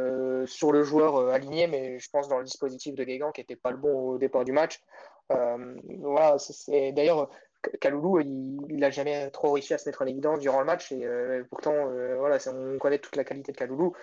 sur 0.47 0.71
le 0.71 0.85
joueur 0.85 1.29
aligné, 1.29 1.67
mais 1.67 1.99
je 1.99 2.09
pense 2.09 2.29
dans 2.29 2.39
le 2.39 2.45
dispositif 2.45 2.95
de 2.95 3.03
Guégan 3.03 3.33
qui 3.33 3.41
n'était 3.41 3.57
pas 3.57 3.73
le 3.73 3.79
bon 3.79 4.13
au 4.13 4.19
départ 4.19 4.45
du 4.45 4.53
match. 4.53 4.81
voilà, 5.29 6.39
c'est 6.39 6.93
d'ailleurs 6.93 7.29
Kaloulou, 7.81 8.21
il 8.21 8.77
n'a 8.77 8.91
jamais 8.91 9.31
trop 9.31 9.53
réussi 9.53 9.75
à 9.75 9.79
se 9.79 9.89
mettre 9.89 10.03
en 10.03 10.07
évidence 10.07 10.41
durant 10.41 10.61
le 10.61 10.67
match. 10.67 10.93
Et 10.93 11.05
euh, 11.05 11.45
pourtant, 11.51 11.75
euh, 11.75 12.17
voilà, 12.19 12.39
on 12.49 12.79
connaît 12.79 12.99
toute 12.99 13.17
la 13.17 13.25
qualité 13.25 13.53
de 13.53 13.57
Kaloulou. 13.57 13.95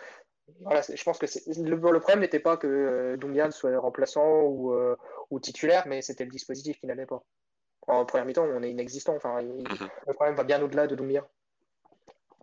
Voilà, 0.62 0.82
je 0.82 1.04
pense 1.04 1.18
que 1.20 1.26
le, 1.26 1.76
le, 1.76 2.00
problème 2.00 2.22
n'était 2.22 2.40
pas 2.40 2.58
que 2.58 2.68
euh, 2.68 3.52
soit 3.52 3.78
remplaçant 3.78 4.42
ou, 4.42 4.74
euh, 4.74 4.96
ou 5.30 5.40
titulaire, 5.40 5.88
mais 5.88 6.02
c'était 6.02 6.26
le 6.26 6.32
dispositif 6.32 6.80
qui 6.80 6.88
n'allait 6.88 7.06
pas. 7.06 7.24
En 7.88 8.06
première 8.06 8.26
mi-temps, 8.26 8.46
on 8.46 8.64
est 8.64 8.72
inexistant. 8.72 9.16
Enfin, 9.16 9.42
mhm. 9.42 9.90
Le 10.08 10.14
problème 10.14 10.36
va 10.36 10.44
bien 10.44 10.62
au-delà 10.62 10.88
de 10.88 10.96
Doumbia. 10.96 11.28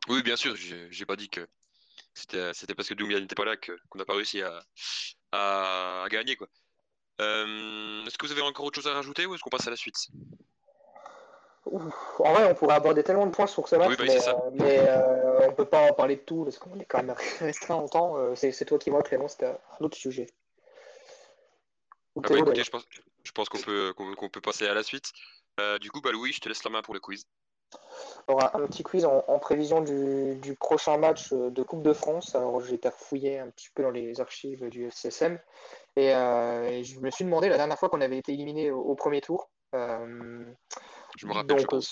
Oui, 0.08 0.22
bien 0.22 0.36
sûr. 0.36 0.54
J'ai 0.56 1.06
pas 1.06 1.16
dit 1.16 1.28
que 1.28 1.46
c'était 2.14 2.74
parce 2.74 2.88
que 2.88 2.94
Doumbia 2.94 3.20
n'était 3.20 3.34
pas 3.34 3.44
là 3.44 3.56
qu'on 3.56 3.98
n'a 3.98 4.04
pas 4.04 4.14
réussi 4.14 4.42
à, 4.42 4.60
à, 5.32 6.06
gagner. 6.10 6.36
Est-ce 7.18 8.18
que 8.18 8.26
vous 8.26 8.32
avez 8.32 8.42
encore 8.42 8.64
autre 8.66 8.76
chose 8.76 8.90
à 8.90 8.94
rajouter 8.94 9.26
ou 9.26 9.34
est-ce 9.34 9.42
qu'on 9.42 9.50
passe 9.50 9.66
à 9.66 9.70
la 9.70 9.76
suite? 9.76 10.08
En 11.72 12.32
vrai, 12.32 12.50
on 12.50 12.54
pourrait 12.54 12.76
aborder 12.76 13.02
tellement 13.02 13.26
de 13.26 13.32
points 13.32 13.46
sur 13.46 13.66
ce 13.68 13.76
match, 13.76 13.96
bah 13.96 14.04
mais, 14.52 14.78
euh, 14.78 14.84
euh, 14.88 15.48
on 15.48 15.52
peut 15.52 15.64
pas 15.64 15.90
en 15.90 15.92
parler 15.92 16.16
de 16.16 16.20
tout 16.20 16.44
parce 16.44 16.58
qu'on 16.58 16.78
est 16.78 16.84
quand 16.84 17.02
même 17.02 17.14
restreint 17.40 17.74
en 17.74 17.88
temps. 17.88 18.16
Euh, 18.16 18.34
c'est 18.34 18.64
toi 18.64 18.78
qui 18.78 18.90
vois, 18.90 19.02
Clément, 19.02 19.28
c'était 19.28 19.46
un 19.46 19.84
autre 19.84 19.96
sujet. 19.96 20.28
Ah 22.16 22.20
bah 22.28 22.38
écoutez, 22.38 22.64
je 22.64 22.70
pense, 22.70 22.86
je 23.24 23.32
pense 23.32 23.48
qu'on 23.48 23.58
peut, 23.58 23.92
qu'on 23.94 24.28
peut 24.28 24.40
passer 24.40 24.66
à 24.66 24.74
la 24.74 24.82
suite. 24.82 25.12
du 25.80 25.90
coup, 25.90 26.00
bah 26.00 26.12
Louis, 26.12 26.32
je 26.32 26.40
te 26.40 26.48
laisse 26.48 26.64
la 26.64 26.70
main 26.70 26.82
pour 26.82 26.94
le 26.94 27.00
quiz. 27.00 27.26
Alors, 28.28 28.54
un, 28.54 28.66
petit 28.66 28.82
quiz 28.82 29.04
en, 29.04 29.38
prévision 29.38 29.80
du, 29.80 30.36
du, 30.36 30.54
prochain 30.54 30.96
match 30.96 31.32
de 31.32 31.62
Coupe 31.62 31.82
de 31.82 31.92
France. 31.92 32.34
Alors, 32.34 32.60
j'ai 32.60 32.74
été 32.74 32.88
refouillé 32.88 33.38
un 33.38 33.50
petit 33.50 33.68
peu 33.74 33.82
dans 33.82 33.90
les 33.90 34.20
archives 34.20 34.68
du 34.68 34.86
FCSM 34.86 35.38
et, 35.96 36.10
je 36.84 37.00
me 37.00 37.10
suis 37.10 37.24
demandé 37.24 37.48
la 37.48 37.56
dernière 37.56 37.78
fois 37.78 37.88
qu'on 37.88 38.00
avait 38.00 38.18
été 38.18 38.32
éliminé 38.32 38.70
au, 38.70 38.94
premier 38.94 39.20
tour. 39.20 39.50
Je 41.16 41.26
me 41.26 41.32
rappelle. 41.32 41.64
Donc, 41.64 41.82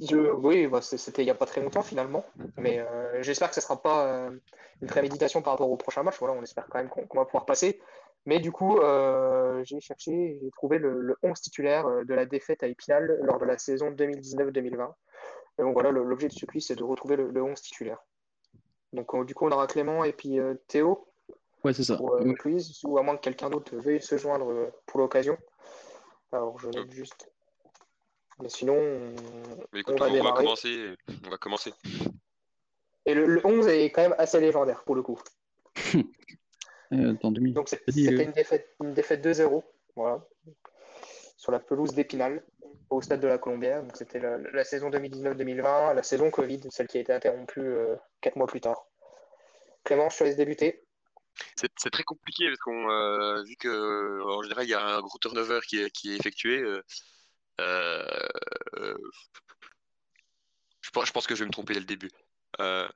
je 0.00 0.16
oui, 0.32 0.66
bah, 0.66 0.80
c'était 0.82 1.22
il 1.22 1.26
n'y 1.26 1.30
a 1.30 1.34
pas 1.34 1.46
très 1.46 1.60
longtemps 1.60 1.82
finalement. 1.82 2.24
Mais 2.56 2.80
euh, 2.80 3.22
j'espère 3.22 3.48
que 3.48 3.54
ce 3.54 3.60
ne 3.60 3.64
sera 3.64 3.80
pas 3.80 4.06
euh, 4.06 4.30
une 4.80 4.88
préméditation 4.88 5.42
par 5.42 5.52
rapport 5.52 5.70
au 5.70 5.76
prochain 5.76 6.02
match. 6.02 6.16
Voilà, 6.18 6.34
on 6.34 6.42
espère 6.42 6.66
quand 6.68 6.78
même 6.78 6.88
qu'on 6.88 7.18
va 7.18 7.24
pouvoir 7.24 7.46
passer. 7.46 7.80
Mais 8.24 8.38
du 8.38 8.52
coup, 8.52 8.78
euh, 8.78 9.62
j'ai 9.64 9.80
cherché, 9.80 10.38
j'ai 10.40 10.50
trouvé 10.50 10.78
le, 10.78 11.16
11 11.22 11.40
titulaire 11.40 11.86
de 12.04 12.14
la 12.14 12.24
défaite 12.24 12.62
à 12.62 12.68
Épinal 12.68 13.18
lors 13.22 13.38
de 13.38 13.44
la 13.44 13.58
saison 13.58 13.90
2019-2020. 13.90 14.92
Donc 15.58 15.74
voilà, 15.74 15.90
l'objet 15.90 16.28
de 16.28 16.32
ce 16.32 16.46
quiz, 16.46 16.66
c'est 16.66 16.76
de 16.76 16.84
retrouver 16.84 17.16
le, 17.16 17.42
11 17.42 17.60
titulaire. 17.60 17.98
Donc 18.92 19.26
du 19.26 19.34
coup, 19.34 19.46
on 19.46 19.50
aura 19.50 19.66
Clément 19.66 20.04
et 20.04 20.12
puis 20.12 20.38
Théo. 20.68 21.08
Ouais, 21.64 21.72
c'est 21.72 21.84
ça. 21.84 21.96
Pour 21.96 22.16
le 22.16 22.34
quiz, 22.34 22.80
ou 22.84 22.98
à 22.98 23.02
moins 23.02 23.16
que 23.16 23.22
quelqu'un 23.22 23.50
d'autre 23.50 23.76
veuille 23.76 24.02
se 24.02 24.16
joindre 24.16 24.72
pour 24.86 24.98
l'occasion. 25.00 25.36
Alors, 26.32 26.58
je 26.58 26.68
note 26.68 26.90
juste 26.90 27.30
mais 28.42 28.48
sinon, 28.48 28.76
on, 28.76 29.96
va, 30.22 30.32
commencer. 30.32 30.94
On 31.24 31.30
va 31.30 31.38
commencer. 31.38 31.72
Et 33.06 33.14
le, 33.14 33.40
11 33.44 33.68
est 33.68 33.90
quand 33.90 34.02
même 34.02 34.14
assez 34.18 34.40
légendaire 34.40 34.84
pour 34.84 34.94
le 34.94 35.02
coup. 35.02 35.20
euh, 36.92 37.14
Donc 37.22 37.68
c'était 37.68 38.12
euh, 38.12 38.24
une 38.24 38.32
défaite, 38.32 38.74
une 38.82 38.94
défaite 38.94 39.24
2-0 39.24 39.62
voilà, 39.96 40.24
sur 41.36 41.52
la 41.52 41.58
pelouse 41.58 41.94
d'Épinal 41.94 42.44
au 42.90 43.00
stade 43.00 43.20
de 43.20 43.28
la 43.28 43.38
Colombière. 43.38 43.82
Donc 43.82 43.96
c'était 43.96 44.20
la, 44.20 44.64
saison 44.64 44.90
2019-2020, 44.90 45.94
la 45.94 46.02
saison 46.02 46.30
Covid, 46.30 46.60
celle 46.70 46.86
qui 46.86 46.98
a 46.98 47.00
été 47.00 47.12
interrompue 47.12 47.60
euh, 47.60 47.96
4 48.20 48.36
mois 48.36 48.46
plus 48.46 48.60
tard. 48.60 48.86
Clément, 49.84 50.08
je 50.08 50.18
te 50.18 50.24
laisse 50.24 50.36
débuter. 50.36 50.84
C'est 51.56 51.90
très 51.90 52.02
compliqué 52.02 52.46
parce 52.46 52.58
qu'on 52.58 52.90
euh, 52.90 53.42
vu 53.44 53.56
que 53.56 54.22
en 54.22 54.42
général 54.42 54.64
il 54.64 54.70
y 54.70 54.74
a 54.74 54.84
un 54.84 55.00
gros 55.00 55.18
turnover 55.18 55.60
qui 55.66 55.80
est, 55.80 55.90
qui 55.90 56.12
est 56.12 56.16
effectué. 56.16 56.62
Euh, 57.60 58.28
euh, 58.76 58.96
je, 60.80 60.90
pense, 60.90 61.26
que 61.26 61.34
je 61.34 61.40
vais 61.40 61.46
me 61.46 61.52
tromper 61.52 61.74
dès 61.74 61.80
le 61.80 61.86
début. 61.86 62.10
Euh, 62.60 62.88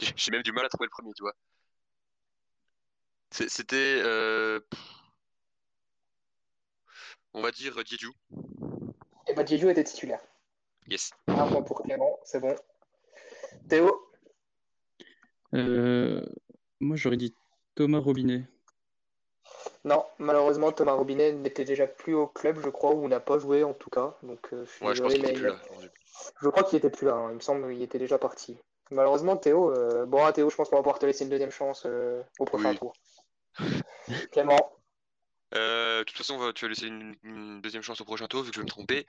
j'ai 0.16 0.30
même 0.30 0.42
du 0.42 0.52
mal 0.52 0.64
à 0.64 0.68
trouver 0.68 0.86
le 0.86 0.90
premier, 0.90 1.12
tu 1.14 1.22
vois. 1.22 1.34
C'était. 3.30 4.00
Euh, 4.02 4.60
on 7.32 7.40
va 7.40 7.50
dire 7.50 7.82
Diédiou. 7.82 8.10
Et 8.10 9.30
eh 9.30 9.34
bah 9.34 9.44
ben, 9.44 9.68
était 9.70 9.84
titulaire. 9.84 10.20
Yes. 10.86 11.12
Un 11.28 11.46
point 11.46 11.62
pour 11.62 11.82
Clément, 11.82 12.18
c'est 12.24 12.40
bon. 12.40 12.54
Théo? 13.68 14.10
Moi 15.52 16.96
j'aurais 16.96 17.16
dit 17.16 17.34
Thomas 17.74 18.00
Robinet. 18.00 18.51
Non, 19.84 20.06
malheureusement, 20.18 20.70
Thomas 20.70 20.92
Robinet 20.92 21.32
n'était 21.32 21.64
déjà 21.64 21.88
plus 21.88 22.14
au 22.14 22.28
club, 22.28 22.60
je 22.62 22.68
crois, 22.68 22.94
ou 22.94 23.08
n'a 23.08 23.18
pas 23.18 23.38
joué 23.38 23.64
en 23.64 23.74
tout 23.74 23.90
cas. 23.90 24.16
Donc, 24.22 24.52
euh, 24.52 24.64
je, 24.64 24.84
ouais, 24.84 24.94
je 24.94 25.02
pense 25.02 25.14
qu'il 25.14 25.22
plus 25.32 25.46
là. 25.46 25.56
Je 26.40 26.48
crois 26.48 26.62
qu'il 26.62 26.78
était 26.78 26.90
plus 26.90 27.06
là, 27.06 27.14
hein. 27.14 27.30
il 27.30 27.36
me 27.36 27.40
semble 27.40 27.68
qu'il 27.72 27.82
était 27.82 27.98
déjà 27.98 28.16
parti. 28.18 28.56
Malheureusement, 28.90 29.36
Théo, 29.36 29.72
euh, 29.72 30.06
bon, 30.06 30.30
Théo, 30.30 30.50
je 30.50 30.56
pense 30.56 30.68
qu'on 30.68 30.76
va 30.76 30.82
pouvoir 30.82 31.00
te 31.00 31.06
laisser 31.06 31.24
une 31.24 31.30
deuxième 31.30 31.50
chance 31.50 31.82
euh, 31.86 32.22
au 32.38 32.44
prochain 32.44 32.74
tour. 32.74 32.92
Clément 34.30 34.72
De 35.52 36.04
toute 36.04 36.16
façon, 36.16 36.52
tu 36.52 36.64
vas 36.64 36.68
laisser 36.68 36.86
une, 36.86 37.60
deuxième 37.60 37.82
chance 37.82 38.00
au 38.00 38.04
prochain 38.04 38.28
tour, 38.28 38.42
vu 38.42 38.50
que 38.50 38.54
je 38.54 38.60
vais 38.60 38.64
me 38.64 38.70
tromper. 38.70 39.06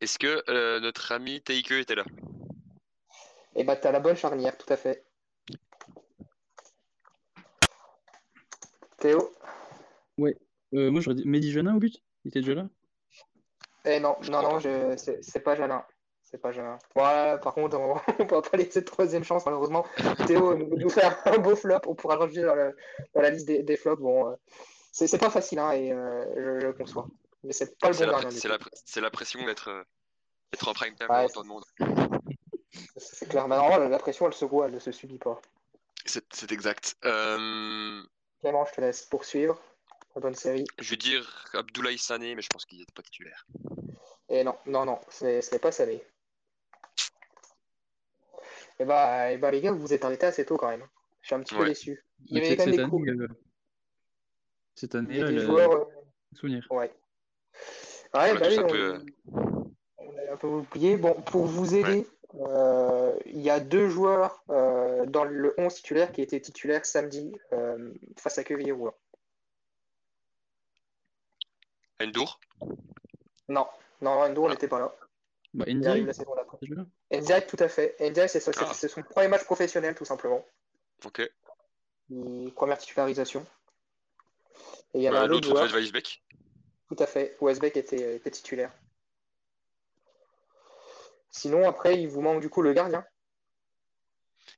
Est-ce 0.00 0.18
que 0.18 0.78
notre 0.78 1.10
ami 1.10 1.40
Teike 1.40 1.72
était 1.72 1.96
là? 1.96 2.04
Eh 3.56 3.64
bah, 3.64 3.74
t'as 3.74 3.90
la 3.90 4.00
bonne 4.00 4.16
charnière, 4.16 4.56
tout 4.56 4.72
à 4.72 4.76
fait. 4.76 5.04
Théo 9.04 9.30
Ouais. 10.16 10.34
Euh, 10.72 10.90
moi, 10.90 11.02
j'aurais 11.02 11.16
dit 11.16 11.28
Mehdi 11.28 11.52
Janin 11.52 11.76
au 11.76 11.78
but 11.78 12.02
Il 12.24 12.28
était 12.28 12.40
déjà 12.40 12.54
là 12.54 12.68
Eh 13.84 14.00
non, 14.00 14.16
non, 14.30 14.40
non, 14.40 14.58
je... 14.60 14.94
c'est 14.96 15.40
pas 15.40 15.54
Janin. 15.54 15.84
C'est 16.22 16.38
pas 16.38 16.52
Janin. 16.52 16.78
Voilà, 16.94 17.36
par 17.36 17.52
contre, 17.52 17.78
on 17.78 17.96
ne 18.18 18.24
peut 18.24 18.40
pas 18.40 18.56
laisser 18.56 18.80
de 18.80 18.86
troisième 18.86 19.22
chance, 19.22 19.44
malheureusement. 19.44 19.84
Théo 20.26 20.56
nous 20.56 20.88
faire 20.88 21.20
un 21.26 21.36
beau 21.36 21.54
flop. 21.54 21.80
On 21.86 21.94
pourra 21.94 22.16
rajouter 22.16 22.40
dans, 22.40 22.56
dans 22.56 23.20
la 23.20 23.28
liste 23.28 23.46
des, 23.46 23.76
flops. 23.76 24.00
Bon, 24.00 24.30
euh, 24.30 24.36
c'est 24.90 25.18
pas 25.18 25.28
facile, 25.28 25.58
hein, 25.58 25.72
et 25.72 25.92
euh, 25.92 26.24
je, 26.34 26.66
le 26.66 26.72
conçois. 26.72 27.06
Mais 27.42 27.52
c'est 27.52 27.78
pas 27.78 27.90
le 27.90 27.98
bon 27.98 28.10
gardien. 28.10 28.30
C'est 28.30 29.02
la, 29.02 29.10
pression 29.10 29.44
d'être 29.44 29.68
en 30.66 30.72
prime 30.72 30.94
time 30.94 31.10
ouais, 31.10 31.26
de 31.26 31.46
monde. 31.46 31.64
C'est 32.96 33.28
clair. 33.28 33.48
Mais 33.48 33.56
normalement, 33.56 33.86
la 33.86 33.98
pression, 33.98 34.26
elle 34.28 34.32
se 34.32 34.46
voit, 34.46 34.68
elle 34.68 34.74
ne 34.74 34.78
se 34.78 34.92
subit 34.92 35.18
pas. 35.18 35.38
C'est 36.06 36.52
exact. 36.52 36.96
Euh... 37.04 38.02
Clément, 38.44 38.66
je 38.66 38.72
te 38.74 38.80
laisse 38.82 39.06
poursuivre. 39.06 39.58
Bonne 40.16 40.34
série. 40.34 40.66
Je 40.78 40.90
vais 40.90 40.96
dire 40.98 41.46
Abdoulaye 41.54 41.96
Sané, 41.96 42.34
mais 42.34 42.42
je 42.42 42.48
pense 42.50 42.66
qu'il 42.66 42.78
n'était 42.78 42.92
pas 42.92 43.00
titulaire. 43.00 43.46
Et 44.28 44.44
non, 44.44 44.54
non, 44.66 44.84
non, 44.84 45.00
ce 45.08 45.24
n'est 45.24 45.58
pas 45.58 45.72
Sané. 45.72 45.94
Et 45.94 46.02
eh 48.80 48.84
bah, 48.84 49.30
et 49.30 49.34
eh 49.36 49.38
bah, 49.38 49.50
les 49.50 49.62
gars, 49.62 49.72
vous 49.72 49.78
vous 49.80 49.94
êtes 49.94 50.04
arrêtés 50.04 50.26
assez 50.26 50.44
tôt 50.44 50.58
quand 50.58 50.68
même. 50.68 50.86
Je 51.22 51.28
suis 51.28 51.34
un 51.34 51.40
petit 51.40 51.54
peu 51.54 51.64
déçu. 51.64 52.04
Il 52.26 52.36
y 52.36 52.40
avait 52.44 52.54
quand 52.54 52.66
même 52.66 52.76
des 52.76 52.82
coups. 52.82 53.08
Euh, 53.08 53.28
Cette 54.74 54.94
année, 54.94 55.08
Il 55.10 55.16
y 55.16 55.20
a 55.20 55.24
là, 55.24 55.30
des 55.30 55.38
a- 55.38 55.46
joueurs. 55.46 55.72
euh, 55.72 55.84
souvenir. 56.34 56.66
Ouais. 56.70 56.92
Ouais, 58.12 58.30
a 58.30 58.34
bah 58.34 58.46
oui, 58.46 58.58
un 58.58 58.62
on, 58.64 58.68
peu, 58.68 58.76
euh, 58.76 58.98
on 59.96 60.16
a 60.18 60.32
un 60.34 60.36
peu 60.36 60.46
oublié. 60.48 60.98
Bon, 60.98 61.14
pour 61.22 61.46
vous 61.46 61.74
aider, 61.74 62.06
euh, 62.06 62.13
il 63.26 63.40
y 63.40 63.50
a 63.50 63.60
deux 63.60 63.88
joueurs 63.88 64.42
euh, 64.50 65.06
dans 65.06 65.24
le 65.24 65.54
11 65.58 65.72
titulaire 65.74 66.12
qui 66.12 66.20
étaient 66.22 66.40
titulaires 66.40 66.84
samedi 66.84 67.32
euh, 67.52 67.92
face 68.18 68.38
à 68.38 68.44
Quevilly 68.44 68.72
Rouen. 68.72 68.94
Endur. 72.00 72.40
Non, 73.48 73.66
non, 74.00 74.10
Endo, 74.22 74.44
on 74.44 74.46
Ah. 74.48 74.50
n'était 74.50 74.68
pas 74.68 74.80
là. 74.80 74.94
Bah, 75.52 75.64
Il 75.68 75.86
arrive 75.86 76.02
Ndiaye, 76.02 76.06
la 76.06 76.12
saison 76.12 76.34
d'après. 76.34 76.58
déjà. 76.60 76.84
Ndiaye, 77.12 77.46
tout 77.46 77.56
à 77.60 77.68
fait. 77.68 77.96
Ndiaye, 78.00 78.28
c'est 78.28 78.40
son, 78.40 78.50
Ah. 78.58 78.72
c'est 78.74 78.88
son 78.88 79.02
premier 79.02 79.28
match 79.28 79.44
professionnel, 79.44 79.94
tout 79.94 80.04
simplement. 80.04 80.44
Ok. 81.04 81.22
Première 82.56 82.78
titularisation. 82.78 83.46
Et 84.94 84.98
il 84.98 85.02
y 85.02 85.08
avait 85.08 85.16
Euh, 85.18 85.22
un 85.22 85.30
autre 85.30 85.48
joueur, 85.48 85.68
tout 86.88 86.96
à 86.98 87.06
fait. 87.06 87.36
Westbeck 87.40 87.76
était, 87.76 88.16
était 88.16 88.30
titulaire. 88.30 88.72
Sinon, 91.36 91.68
après, 91.68 92.00
il 92.00 92.06
vous 92.06 92.20
manque 92.20 92.40
du 92.40 92.48
coup 92.48 92.62
le 92.62 92.72
gardien. 92.72 93.04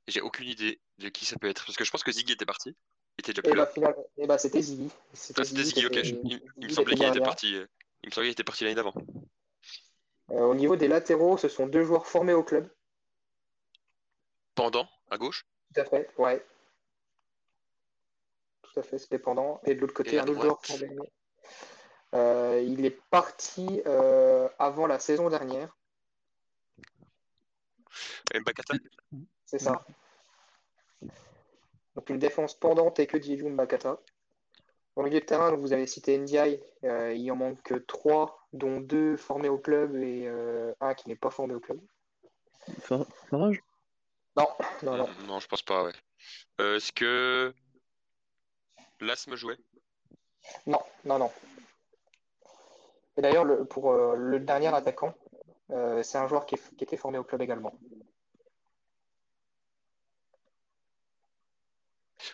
J'ai 0.07 0.21
aucune 0.21 0.47
idée 0.47 0.79
de 0.99 1.09
qui 1.09 1.25
ça 1.25 1.35
peut 1.39 1.49
être. 1.49 1.65
Parce 1.65 1.75
que 1.75 1.83
je 1.83 1.89
pense 1.89 2.03
que 2.03 2.11
Ziggy 2.11 2.33
était 2.33 2.45
parti. 2.45 2.69
Il 3.17 3.21
était 3.21 3.33
déjà 3.33 3.41
Et 3.47 3.51
plus 3.51 3.57
bah, 3.57 3.65
finalement, 3.73 4.05
et 4.17 4.27
bah, 4.27 4.37
c'était 4.37 4.61
Ziggy. 4.61 4.91
Ah, 4.91 5.15
c'était 5.15 5.63
Ziggy, 5.63 5.85
ok. 5.87 5.91
était- 5.97 6.03
Je- 6.03 6.15
Il, 6.23 6.33
il 6.33 6.39
Ziggy 6.39 6.65
me 6.65 6.69
semblait 6.69 6.95
qu'il 6.95 7.07
était 7.07 7.19
parti. 7.19 7.55
euh, 7.55 7.65
Il 8.03 8.09
me 8.09 8.11
semblait 8.13 8.27
qu'il 8.27 8.33
était 8.33 8.43
parti 8.43 8.63
l'année 8.63 8.75
d'avant. 8.75 8.93
Euh, 10.29 10.43
au 10.43 10.53
niveau 10.53 10.75
des 10.75 10.87
latéraux, 10.87 11.37
ce 11.37 11.47
sont 11.49 11.65
deux 11.65 11.83
joueurs 11.83 12.05
formés 12.05 12.33
au 12.33 12.43
club. 12.43 12.69
Pendant, 14.53 14.87
à 15.09 15.17
gauche. 15.17 15.47
Tout 15.73 15.81
à 15.81 15.85
fait, 15.85 16.11
ouais. 16.19 16.45
Tout 18.61 18.79
à 18.79 18.83
fait, 18.83 18.99
c'est 18.99 19.09
dépendant. 19.11 19.61
Et 19.65 19.73
de 19.73 19.79
l'autre 19.81 19.95
côté, 19.95 20.19
un 20.19 20.27
autre 20.27 20.41
joueur 20.41 20.63
formé. 20.63 20.95
Euh, 22.13 22.63
il 22.65 22.85
est 22.85 23.01
parti 23.09 23.81
euh, 23.87 24.47
avant 24.59 24.85
la 24.85 24.99
saison 24.99 25.29
dernière, 25.29 25.76
Mbakata. 28.35 28.73
c'est 29.45 29.59
ça. 29.59 29.83
Donc 31.95 32.09
une 32.09 32.19
défense 32.19 32.53
pendante 32.53 32.99
et 32.99 33.07
que 33.07 33.17
Diego 33.17 33.49
Mbakata. 33.49 33.99
Dans 34.95 35.03
le 35.03 35.09
milieu 35.09 35.19
de 35.19 35.25
terrain, 35.25 35.55
vous 35.55 35.73
avez 35.73 35.85
cité 35.85 36.17
Ndiaye, 36.17 36.63
euh, 36.83 37.13
il 37.13 37.31
en 37.31 37.35
manque 37.35 37.85
trois, 37.85 38.47
dont 38.53 38.79
deux 38.79 39.15
formés 39.15 39.49
au 39.49 39.59
club 39.59 39.95
et 39.95 40.27
euh, 40.27 40.73
un 40.81 40.95
qui 40.95 41.07
n'est 41.07 41.15
pas 41.15 41.29
formé 41.29 41.53
au 41.53 41.59
club. 41.59 41.79
Far- 42.79 43.05
Farage? 43.29 43.61
Non, 44.35 44.47
non, 44.83 44.97
non. 44.97 45.07
Non, 45.27 45.39
je 45.39 45.47
pense 45.47 45.61
pas, 45.61 45.83
ouais. 45.83 45.93
Euh, 46.61 46.77
Est-ce 46.77 46.91
que. 46.91 47.53
Las 48.99 49.27
me 49.27 49.35
jouait? 49.35 49.57
Non, 50.65 50.81
non, 51.05 51.19
non. 51.19 51.31
Et 53.17 53.21
d'ailleurs, 53.21 53.45
le- 53.45 53.65
pour 53.65 53.91
euh, 53.91 54.15
le 54.15 54.39
dernier 54.39 54.73
attaquant, 54.73 55.13
euh, 55.71 56.01
c'est 56.01 56.17
un 56.17 56.27
joueur 56.27 56.45
qui, 56.47 56.55
est- 56.55 56.75
qui 56.75 56.83
était 56.83 56.97
formé 56.97 57.19
au 57.19 57.23
club 57.23 57.41
également. 57.43 57.73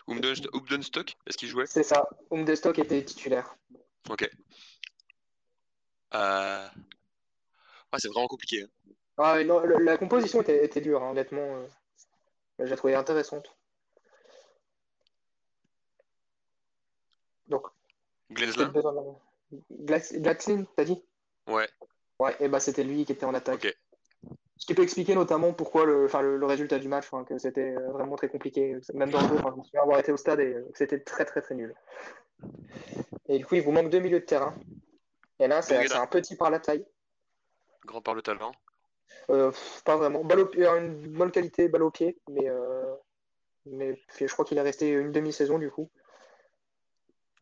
Umdenstock 0.08 1.16
Est-ce 1.26 1.36
qu'il 1.36 1.48
jouait? 1.48 1.66
C'est 1.66 1.82
ça. 1.82 2.08
Umdestock 2.30 2.78
était 2.78 3.04
titulaire. 3.04 3.56
Ok. 4.10 4.28
Euh... 6.14 6.68
C'est 7.98 8.08
vraiment 8.08 8.26
compliqué. 8.26 8.62
hein. 8.62 8.68
Ah, 9.16 9.44
non, 9.44 9.60
le- 9.60 9.78
la 9.78 9.96
composition 9.96 10.42
était, 10.42 10.64
était 10.64 10.80
dure, 10.80 11.02
hein, 11.02 11.10
honnêtement. 11.12 11.56
euh, 11.56 11.66
je 12.58 12.64
l'ai 12.64 12.76
trouvée 12.76 12.96
intéressante. 12.96 13.56
Donc, 17.46 17.66
Glax- 19.70 20.18
Glaxlin, 20.18 20.64
t'as 20.76 20.84
dit? 20.84 21.02
Ouais, 21.46 21.68
Ouais, 22.18 22.34
et 22.40 22.48
bah 22.48 22.58
c'était 22.60 22.84
lui 22.84 23.04
qui 23.04 23.12
était 23.12 23.26
en 23.26 23.34
attaque. 23.34 23.64
ok. 23.66 23.76
Ce 24.56 24.66
qui 24.66 24.74
peut 24.74 24.82
expliquer 24.82 25.14
notamment 25.14 25.52
pourquoi 25.52 25.84
le, 25.84 26.04
enfin, 26.04 26.22
le, 26.22 26.36
le 26.36 26.46
résultat 26.46 26.78
du 26.78 26.88
match, 26.88 27.10
que 27.26 27.38
c'était 27.38 27.74
euh, 27.74 27.90
vraiment 27.90 28.16
très 28.16 28.28
compliqué. 28.28 28.76
Même 28.94 29.10
dans 29.10 29.20
le 29.20 29.28
jeu, 29.28 29.36
je 29.36 29.58
me 29.58 29.64
souviens 29.64 29.82
avoir 29.82 29.98
été 29.98 30.12
au 30.12 30.16
stade 30.16 30.40
et 30.40 30.54
euh, 30.54 30.68
que 30.70 30.78
c'était 30.78 31.00
très 31.00 31.24
très 31.24 31.42
très 31.42 31.54
nul. 31.54 31.74
Et 33.28 33.38
du 33.38 33.46
coup, 33.46 33.56
il 33.56 33.62
vous 33.62 33.72
manque 33.72 33.90
deux 33.90 33.98
milieux 33.98 34.20
de 34.20 34.24
terrain. 34.24 34.54
Et 35.40 35.48
là, 35.48 35.60
c'est 35.62 35.92
un 35.94 36.06
petit 36.06 36.36
par 36.36 36.50
la 36.50 36.60
taille. 36.60 36.86
Grand 37.84 38.00
par 38.00 38.14
le 38.14 38.22
talent. 38.22 38.52
Euh, 39.30 39.50
pas 39.84 39.96
vraiment. 39.96 40.24
Balle 40.24 40.40
au 40.40 40.52
une 40.52 41.08
bonne 41.12 41.30
qualité, 41.30 41.68
balle 41.68 41.82
au 41.82 41.90
pied, 41.90 42.18
mais, 42.28 42.48
euh, 42.48 42.94
mais 43.66 44.00
je 44.18 44.32
crois 44.32 44.44
qu'il 44.44 44.58
est 44.58 44.62
resté 44.62 44.90
une 44.90 45.12
demi-saison 45.12 45.58
du 45.58 45.70
coup. 45.70 45.90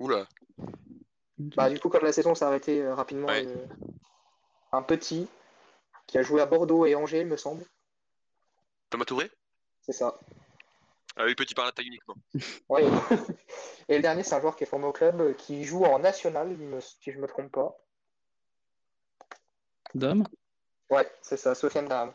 Oula. 0.00 0.26
Bah, 1.38 1.70
du 1.70 1.78
coup, 1.80 1.88
quand 1.88 2.02
la 2.02 2.12
saison 2.12 2.34
s'est 2.34 2.44
arrêtée 2.44 2.82
euh, 2.82 2.94
rapidement, 2.94 3.28
Ouais. 3.28 3.46
un 4.72 4.82
petit 4.82 5.28
qui 6.06 6.18
a 6.18 6.22
joué 6.22 6.40
à 6.40 6.46
Bordeaux 6.46 6.86
et 6.86 6.94
Angers, 6.94 7.20
il 7.20 7.26
me 7.26 7.36
semble. 7.36 7.64
Thomas 8.90 9.04
Touré? 9.04 9.30
C'est 9.82 9.92
ça. 9.92 10.18
Ah 11.16 11.24
oui, 11.24 11.34
petit 11.34 11.54
par 11.54 11.64
la 11.66 11.72
taille 11.72 11.88
uniquement. 11.88 12.14
Ouais. 12.68 12.84
Et 13.88 13.96
le 13.96 14.02
dernier, 14.02 14.22
c'est 14.22 14.34
un 14.34 14.40
joueur 14.40 14.56
qui 14.56 14.64
est 14.64 14.66
formé 14.66 14.86
au 14.86 14.92
club, 14.92 15.36
qui 15.36 15.64
joue 15.64 15.84
en 15.84 15.98
national, 15.98 16.56
si 16.80 17.12
je 17.12 17.18
me 17.18 17.26
trompe 17.26 17.52
pas. 17.52 17.76
Dame? 19.94 20.24
Ouais, 20.90 21.10
c'est 21.20 21.36
ça, 21.36 21.54
Sofiane 21.54 21.88
Daham. 21.88 22.12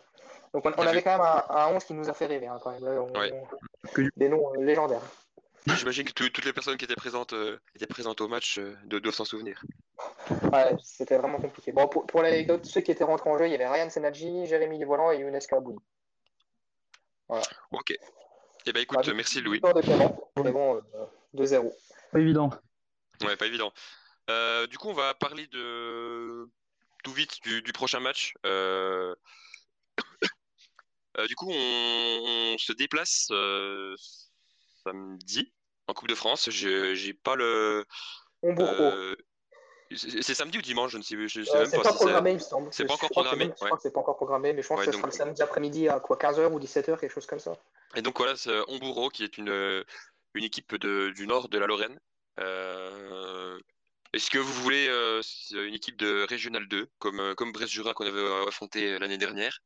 Donc 0.53 0.65
on, 0.65 0.71
avait 0.71 0.97
vu 0.97 1.03
quand 1.03 1.11
même 1.17 1.21
un, 1.21 1.43
un 1.49 1.67
11 1.75 1.83
qui 1.83 1.93
nous 1.93 2.09
a 2.09 2.13
fait 2.13 2.25
rêver, 2.25 2.47
hein, 2.47 2.59
quand 2.63 2.71
même. 2.71 2.83
Là, 2.83 3.01
on- 3.01 3.19
Ouais. 3.19 3.31
Que- 3.93 4.09
Des 4.15 4.29
noms 4.29 4.53
euh, 4.55 4.63
légendaires. 4.63 5.01
J'imagine 5.67 6.05
que 6.05 6.13
tout- 6.13 6.29
toutes 6.29 6.45
les 6.45 6.53
personnes 6.53 6.77
qui 6.77 6.85
étaient 6.85 6.95
présentes, 6.95 7.33
euh, 7.33 7.59
étaient 7.75 7.85
présentes 7.87 8.21
au 8.21 8.27
match 8.27 8.57
euh, 8.57 8.75
de- 8.85 8.99
doivent 8.99 9.13
s'en 9.15 9.25
souvenir. 9.25 9.61
Ouais, 10.51 10.75
c'était 10.83 11.17
vraiment 11.17 11.39
compliqué. 11.39 11.71
Bon, 11.71 11.87
pour, 11.87 12.05
pour 12.05 12.21
l'anecdote, 12.21 12.65
ceux 12.65 12.81
qui 12.81 12.91
étaient 12.91 13.03
rentrés 13.03 13.29
en 13.29 13.37
jeu, 13.37 13.45
il 13.47 13.51
y 13.51 13.55
avait 13.55 13.67
Ryan 13.67 13.89
Senadji, 13.89 14.45
Jérémy 14.45 14.83
Volant 14.83 15.11
et 15.11 15.19
Younes 15.19 15.39
Kabouni. 15.39 15.79
Ok. 17.71 17.93
Eh 18.65 18.73
ben 18.73 18.81
écoute, 18.81 19.07
merci 19.09 19.41
Louis. 19.41 19.61
De 19.61 19.81
Clément, 19.81 20.31
mais 20.43 20.51
bon, 20.51 20.75
euh, 20.75 21.05
2-0. 21.35 21.71
Pas 22.11 22.19
évident. 22.19 22.49
Ouais, 23.23 23.35
pas 23.35 23.45
évident. 23.45 23.71
Euh, 24.29 24.67
du 24.67 24.77
coup, 24.77 24.89
on 24.89 24.93
va 24.93 25.13
parler 25.13 25.47
de 25.47 26.49
tout 27.03 27.11
vite 27.13 27.41
du, 27.43 27.61
du 27.61 27.71
prochain 27.71 27.99
match. 27.99 28.33
Euh, 28.45 29.15
euh, 31.17 31.27
du 31.27 31.35
coup, 31.35 31.49
on, 31.49 32.53
on 32.53 32.57
se 32.57 32.73
déplace 32.73 33.29
euh, 33.31 33.95
samedi 34.83 35.53
en 35.87 35.93
Coupe 35.93 36.09
de 36.09 36.15
France. 36.15 36.49
Je 36.49 36.93
j'ai 36.93 37.13
pas 37.13 37.35
le. 37.35 37.85
On 38.43 38.53
bourre 38.53 38.69
euh, 38.79 39.15
c'est 39.95 40.33
samedi 40.33 40.57
ou 40.57 40.61
dimanche 40.61 40.91
Je 40.91 40.97
ne 40.97 41.03
sais, 41.03 41.15
je 41.27 41.43
sais 41.43 41.55
Euh, 41.55 41.59
même 41.61 41.69
c'est 41.69 41.77
pas 41.77 41.83
pas 41.83 41.91
si 41.91 41.97
c'est. 41.97 42.03
programmé, 42.03 42.31
il 42.31 42.33
me 42.35 42.39
semble. 42.39 42.69
c'est 42.73 42.85
pas 42.85 42.93
encore 42.93 43.09
programmé, 43.09 43.45
même- 43.45 43.53
Je 43.59 43.65
crois 43.65 43.77
que 43.77 43.83
c'est 43.83 43.91
pas 43.93 43.99
encore 43.99 44.15
programmé, 44.17 44.53
mais 44.53 44.61
je 44.61 44.67
pense 44.67 44.79
Ouais, 44.79 44.85
que 44.85 44.91
ce 44.91 44.97
donc- 44.97 45.01
sera 45.11 45.11
le 45.11 45.17
samedi 45.29 45.41
après-midi 45.41 45.89
à 45.89 45.99
quoi 45.99 46.17
15h 46.17 46.51
ou 46.53 46.59
17h, 46.59 46.99
quelque 46.99 47.11
chose 47.13 47.25
comme 47.25 47.39
ça. 47.39 47.53
Et 47.95 48.01
donc 48.01 48.17
voilà, 48.17 48.35
c'est 48.35 48.51
Homburo 48.67 49.09
qui 49.09 49.23
est 49.23 49.37
une, 49.37 49.83
une 50.33 50.43
équipe 50.43 50.75
de, 50.75 51.11
du 51.15 51.25
nord 51.27 51.49
de 51.49 51.57
la 51.57 51.67
Lorraine. 51.67 51.99
Euh, 52.39 53.59
Est-ce 54.13 54.29
que 54.29 54.37
vous 54.39 54.53
voulez 54.63 54.87
euh, 54.89 55.21
une 55.51 55.73
équipe 55.73 55.97
de 55.97 56.25
Régional 56.27 56.67
2, 56.67 56.87
comme, 56.99 57.19
euh, 57.19 57.35
comme 57.35 57.51
Brest-Jura 57.51 57.93
qu'on 57.93 58.05
avait 58.05 58.17
euh, 58.19 58.47
affronté 58.47 58.97
l'année 58.99 59.17
dernière? 59.17 59.59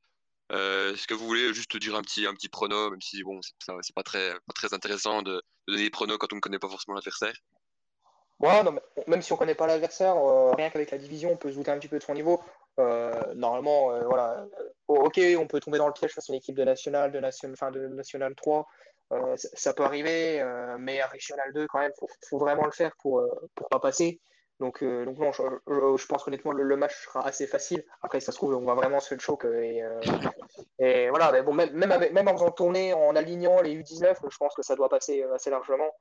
Euh, 0.51 0.93
Est-ce 0.93 1.07
que 1.07 1.13
vous 1.13 1.25
voulez 1.25 1.53
juste 1.53 1.77
dire 1.77 1.95
un 1.95 2.01
petit, 2.01 2.25
un 2.25 2.34
petit 2.34 2.49
prono, 2.49 2.89
même 2.89 3.01
si 3.01 3.23
bon, 3.23 3.39
c'est 3.41 3.95
pas 3.95 4.03
très, 4.03 4.34
pas 4.34 4.53
très 4.53 4.73
intéressant 4.73 5.21
de, 5.21 5.34
de 5.36 5.41
donner 5.73 5.84
des 5.84 5.89
pronos 5.89 6.17
quand 6.17 6.34
on 6.34 6.38
ne 6.38 6.41
connaît 6.41 6.60
pas 6.60 6.67
forcément 6.69 6.95
l'adversaire? 6.95 7.34
Même 9.08 9.21
si 9.21 9.34
on 9.34 9.38
connaît 9.38 9.56
pas 9.56 9.67
l'adversaire, 9.67 10.17
euh, 10.17 10.51
rien 10.51 10.69
qu'avec 10.69 10.91
la 10.91 10.97
division, 10.97 11.32
on 11.32 11.38
peut 11.38 11.51
se 11.51 11.56
douter 11.56 11.71
un 11.71 11.77
petit 11.77 11.88
peu 11.88 11.99
de 11.99 12.04
son 12.04 12.13
niveau. 12.13 12.41
Euh, 12.80 13.34
normalement, 13.36 13.91
euh, 13.91 14.01
voilà. 14.06 14.45
Ok, 14.88 15.19
on 15.38 15.47
peut 15.47 15.60
tomber 15.60 15.77
dans 15.77 15.88
le 15.88 15.93
piège 15.93 16.13
face 16.13 16.30
à 16.30 16.34
une 16.34 16.38
équipe 16.38 16.56
de 16.56 16.63
National, 16.63 17.12
de 17.12 17.19
National, 17.19 17.73
de 17.73 17.88
National 17.88 18.36
3. 18.36 18.67
Euh, 19.13 19.36
ça, 19.36 19.73
peut 19.73 19.84
arriver, 19.84 20.43
mais 20.80 21.01
à 21.01 21.08
Régional 21.08 21.51
2, 21.54 21.67
quand 21.67 21.80
même, 21.80 21.91
faut, 21.99 22.08
faut 22.30 22.38
vraiment 22.38 22.65
le 22.65 22.71
faire 22.71 22.91
pour, 23.01 23.23
pour 23.56 23.69
pas 23.69 23.80
passer. 23.80 24.21
Donc, 24.60 24.84
donc 24.84 25.17
non, 25.17 25.32
je, 25.32 26.06
pense 26.06 26.27
honnêtement 26.27 26.51
le, 26.51 26.63
le 26.63 26.77
match 26.77 26.93
sera 27.06 27.25
assez 27.25 27.47
facile. 27.47 27.84
Après, 28.04 28.19
ça 28.19 28.32
se 28.32 28.38
trouve, 28.38 28.54
on 28.54 28.63
va 28.63 28.75
vraiment 28.75 28.99
se 28.99 29.15
le 29.15 29.19
choc. 29.19 29.45
Et, 30.80 31.10
voilà, 31.10 31.41
bon, 31.41 31.54
même, 31.54 31.71
même, 31.73 32.13
même 32.13 32.27
en 32.27 32.34
faisant 32.34 32.51
tourner, 32.51 32.93
en 32.93 33.15
alignant 33.15 33.62
les 33.62 33.75
U19, 33.75 34.15
je 34.30 34.38
pense 34.38 34.54
que 34.56 34.62
ça 34.62 34.75
doit 34.75 34.88
passer 34.88 35.23
assez 35.23 35.49
largement. 35.49 35.91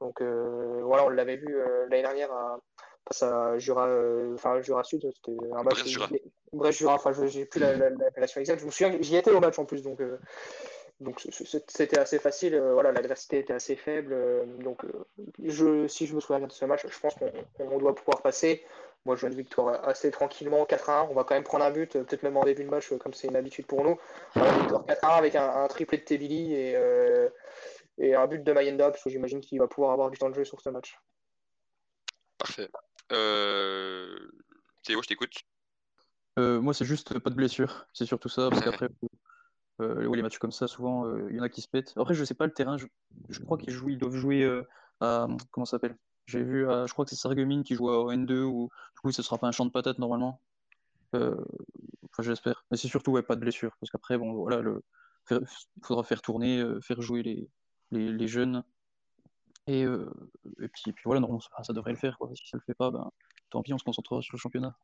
Donc 0.00 0.20
euh, 0.22 0.80
voilà, 0.82 1.04
on 1.04 1.08
l'avait 1.10 1.36
vu 1.36 1.54
euh, 1.56 1.86
l'année 1.90 2.02
dernière 2.02 2.32
à, 2.32 2.58
face 3.06 3.22
à 3.22 3.58
Jura, 3.58 3.86
euh, 3.86 4.34
enfin 4.34 4.60
Jura 4.62 4.82
Sud, 4.84 5.02
c'était 5.14 5.36
un 5.52 5.62
match. 5.62 5.74
Brest-Jura. 5.80 6.08
Brest 6.52 6.78
Jura, 6.78 6.94
enfin 6.94 7.12
je 7.12 7.26
j'ai 7.26 7.44
plus 7.44 7.60
la- 7.60 7.76
la- 7.76 7.90
l'appellation 7.90 8.40
exacte. 8.40 8.60
Je 8.60 8.66
me 8.66 8.70
souviens, 8.70 8.96
j'y 9.00 9.16
étais 9.16 9.30
au 9.30 9.40
match 9.40 9.58
en 9.58 9.64
plus, 9.64 9.82
donc 9.82 10.00
c'était 11.68 11.98
assez 11.98 12.18
facile. 12.18 12.58
voilà, 12.58 12.92
l'adversité 12.92 13.38
était 13.38 13.52
assez 13.54 13.76
faible. 13.76 14.16
donc 14.58 14.82
je, 15.42 15.86
si 15.88 16.06
je 16.06 16.14
me 16.14 16.20
souviens 16.20 16.38
bien 16.38 16.48
de 16.48 16.52
ce 16.52 16.64
match, 16.64 16.86
je 16.88 16.98
pense 17.00 17.14
qu'on 17.14 17.30
on 17.58 17.78
doit 17.78 17.94
pouvoir 17.94 18.20
passer. 18.22 18.62
Moi, 19.06 19.16
je 19.16 19.20
vois 19.22 19.30
une 19.30 19.36
victoire 19.36 19.88
assez 19.88 20.10
tranquillement, 20.10 20.66
4-1. 20.66 21.06
On 21.10 21.14
va 21.14 21.24
quand 21.24 21.34
même 21.34 21.42
prendre 21.42 21.64
un 21.64 21.70
but, 21.70 21.92
peut-être 21.92 22.22
même 22.22 22.36
en 22.36 22.44
début 22.44 22.64
de 22.64 22.68
match, 22.68 22.92
comme 22.98 23.14
c'est 23.14 23.28
une 23.28 23.36
habitude 23.36 23.64
pour 23.64 23.82
nous. 23.82 23.96
Voilà, 24.34 24.52
une 24.52 24.58
victoire 24.60 24.84
4-1 24.84 25.08
avec 25.16 25.34
un, 25.36 25.48
un 25.48 25.66
triplé 25.68 25.96
de 25.96 26.02
Tebili 26.04 26.54
et, 26.54 26.74
euh, 26.76 27.30
et 28.00 28.14
un 28.14 28.26
but 28.26 28.42
de 28.42 28.52
Mayenda, 28.52 28.90
parce 28.90 29.04
que 29.04 29.10
j'imagine 29.10 29.40
qu'il 29.40 29.58
va 29.58 29.68
pouvoir 29.68 29.92
avoir 29.92 30.10
du 30.10 30.18
temps 30.18 30.30
de 30.30 30.34
jeu 30.34 30.44
sur 30.44 30.60
ce 30.60 30.70
match. 30.70 30.98
Parfait. 32.38 32.70
Euh, 33.12 34.30
Théo, 34.82 35.02
je 35.02 35.08
t'écoute. 35.08 35.34
Euh, 36.38 36.60
moi, 36.60 36.72
c'est 36.72 36.86
juste 36.86 37.18
pas 37.18 37.30
de 37.30 37.34
blessure. 37.34 37.86
C'est 37.92 38.06
surtout 38.06 38.30
ça, 38.30 38.48
parce 38.48 38.62
qu'après, 38.64 38.88
euh, 39.82 40.14
les 40.14 40.22
matchs 40.22 40.38
comme 40.38 40.52
ça, 40.52 40.66
souvent, 40.66 41.06
euh, 41.06 41.28
il 41.30 41.36
y 41.36 41.40
en 41.40 41.42
a 41.42 41.50
qui 41.50 41.60
se 41.60 41.68
pètent. 41.68 41.92
Après, 41.96 42.14
je 42.14 42.24
sais 42.24 42.34
pas 42.34 42.46
le 42.46 42.52
terrain. 42.52 42.78
Je, 42.78 42.86
je 43.28 43.40
crois 43.40 43.58
qu'ils 43.58 43.74
jouent, 43.74 43.90
ils 43.90 43.98
doivent 43.98 44.16
jouer 44.16 44.42
euh, 44.42 44.62
à 45.00 45.26
comment 45.50 45.66
ça 45.66 45.72
s'appelle? 45.72 45.96
J'ai 46.26 46.42
vu, 46.42 46.70
à- 46.70 46.86
je 46.86 46.92
crois 46.92 47.04
que 47.04 47.10
c'est 47.10 47.16
Sarreguemines 47.16 47.64
qui 47.64 47.74
joue 47.74 47.88
au 47.88 48.10
N2 48.10 48.42
ou 48.44 48.70
du 48.94 49.00
coup, 49.00 49.12
ce 49.12 49.22
sera 49.22 49.36
pas 49.36 49.48
un 49.48 49.52
champ 49.52 49.66
de 49.66 49.70
patates 49.70 49.98
normalement. 49.98 50.40
Euh, 51.14 51.36
enfin, 52.04 52.22
j'espère. 52.22 52.64
Mais 52.70 52.76
c'est 52.78 52.88
surtout 52.88 53.10
ouais, 53.10 53.22
pas 53.22 53.34
de 53.34 53.40
blessure, 53.40 53.76
parce 53.80 53.90
qu'après, 53.90 54.16
bon, 54.16 54.32
voilà, 54.32 54.60
le 54.60 54.82
faire- 55.26 55.40
faudra 55.82 56.04
faire 56.04 56.22
tourner, 56.22 56.60
euh, 56.60 56.80
faire 56.80 57.02
jouer 57.02 57.22
les, 57.22 57.50
les, 57.90 58.12
les 58.12 58.28
jeunes. 58.28 58.64
Et, 59.66 59.84
euh, 59.84 60.10
et 60.60 60.68
puis, 60.68 60.82
et 60.86 60.92
puis 60.92 61.02
voilà, 61.04 61.20
normalement, 61.20 61.40
ça, 61.40 61.62
ça 61.62 61.72
devrait 61.72 61.92
le 61.92 61.98
faire, 61.98 62.18
quoi. 62.18 62.30
Si 62.34 62.48
ça 62.48 62.56
le 62.56 62.62
fait 62.66 62.74
pas, 62.74 62.90
ben, 62.90 63.10
tant 63.50 63.62
pis, 63.62 63.72
on 63.72 63.78
se 63.78 63.84
concentrera 63.84 64.20
sur 64.22 64.34
le 64.34 64.38
championnat. 64.40 64.76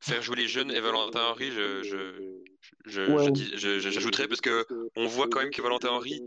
Faire 0.00 0.22
jouer 0.22 0.36
les 0.36 0.48
jeunes 0.48 0.70
et 0.70 0.80
Valentin 0.80 1.20
Henry, 1.30 1.50
je, 1.50 1.82
je, 1.82 2.42
je, 2.86 3.02
Ouais, 3.02 3.18
je 3.18 3.24
ouais. 3.24 3.32
dis- 3.32 3.50
je- 3.56 3.80
je- 3.80 3.90
j'ajouterais 3.90 4.28
parce 4.28 4.40
que 4.40 4.66
on 4.96 5.06
voit 5.06 5.28
quand 5.28 5.40
même 5.40 5.50
que 5.50 5.60
Valentin 5.60 5.90
Henry. 5.90 6.22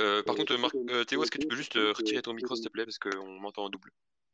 euh, 0.00 0.22
par 0.22 0.34
contre, 0.34 0.56
Marc- 0.56 0.74
euh, 0.90 1.04
Théo, 1.04 1.22
est-ce 1.22 1.30
que 1.30 1.38
tu 1.38 1.46
peux 1.46 1.56
juste 1.56 1.74
retirer 1.74 2.22
ton 2.22 2.32
micro, 2.32 2.56
s'il 2.56 2.64
te 2.64 2.70
plaît, 2.70 2.84
parce 2.84 2.98
qu'on 2.98 3.40
m'entend 3.40 3.64
en 3.64 3.70
double. 3.70 3.90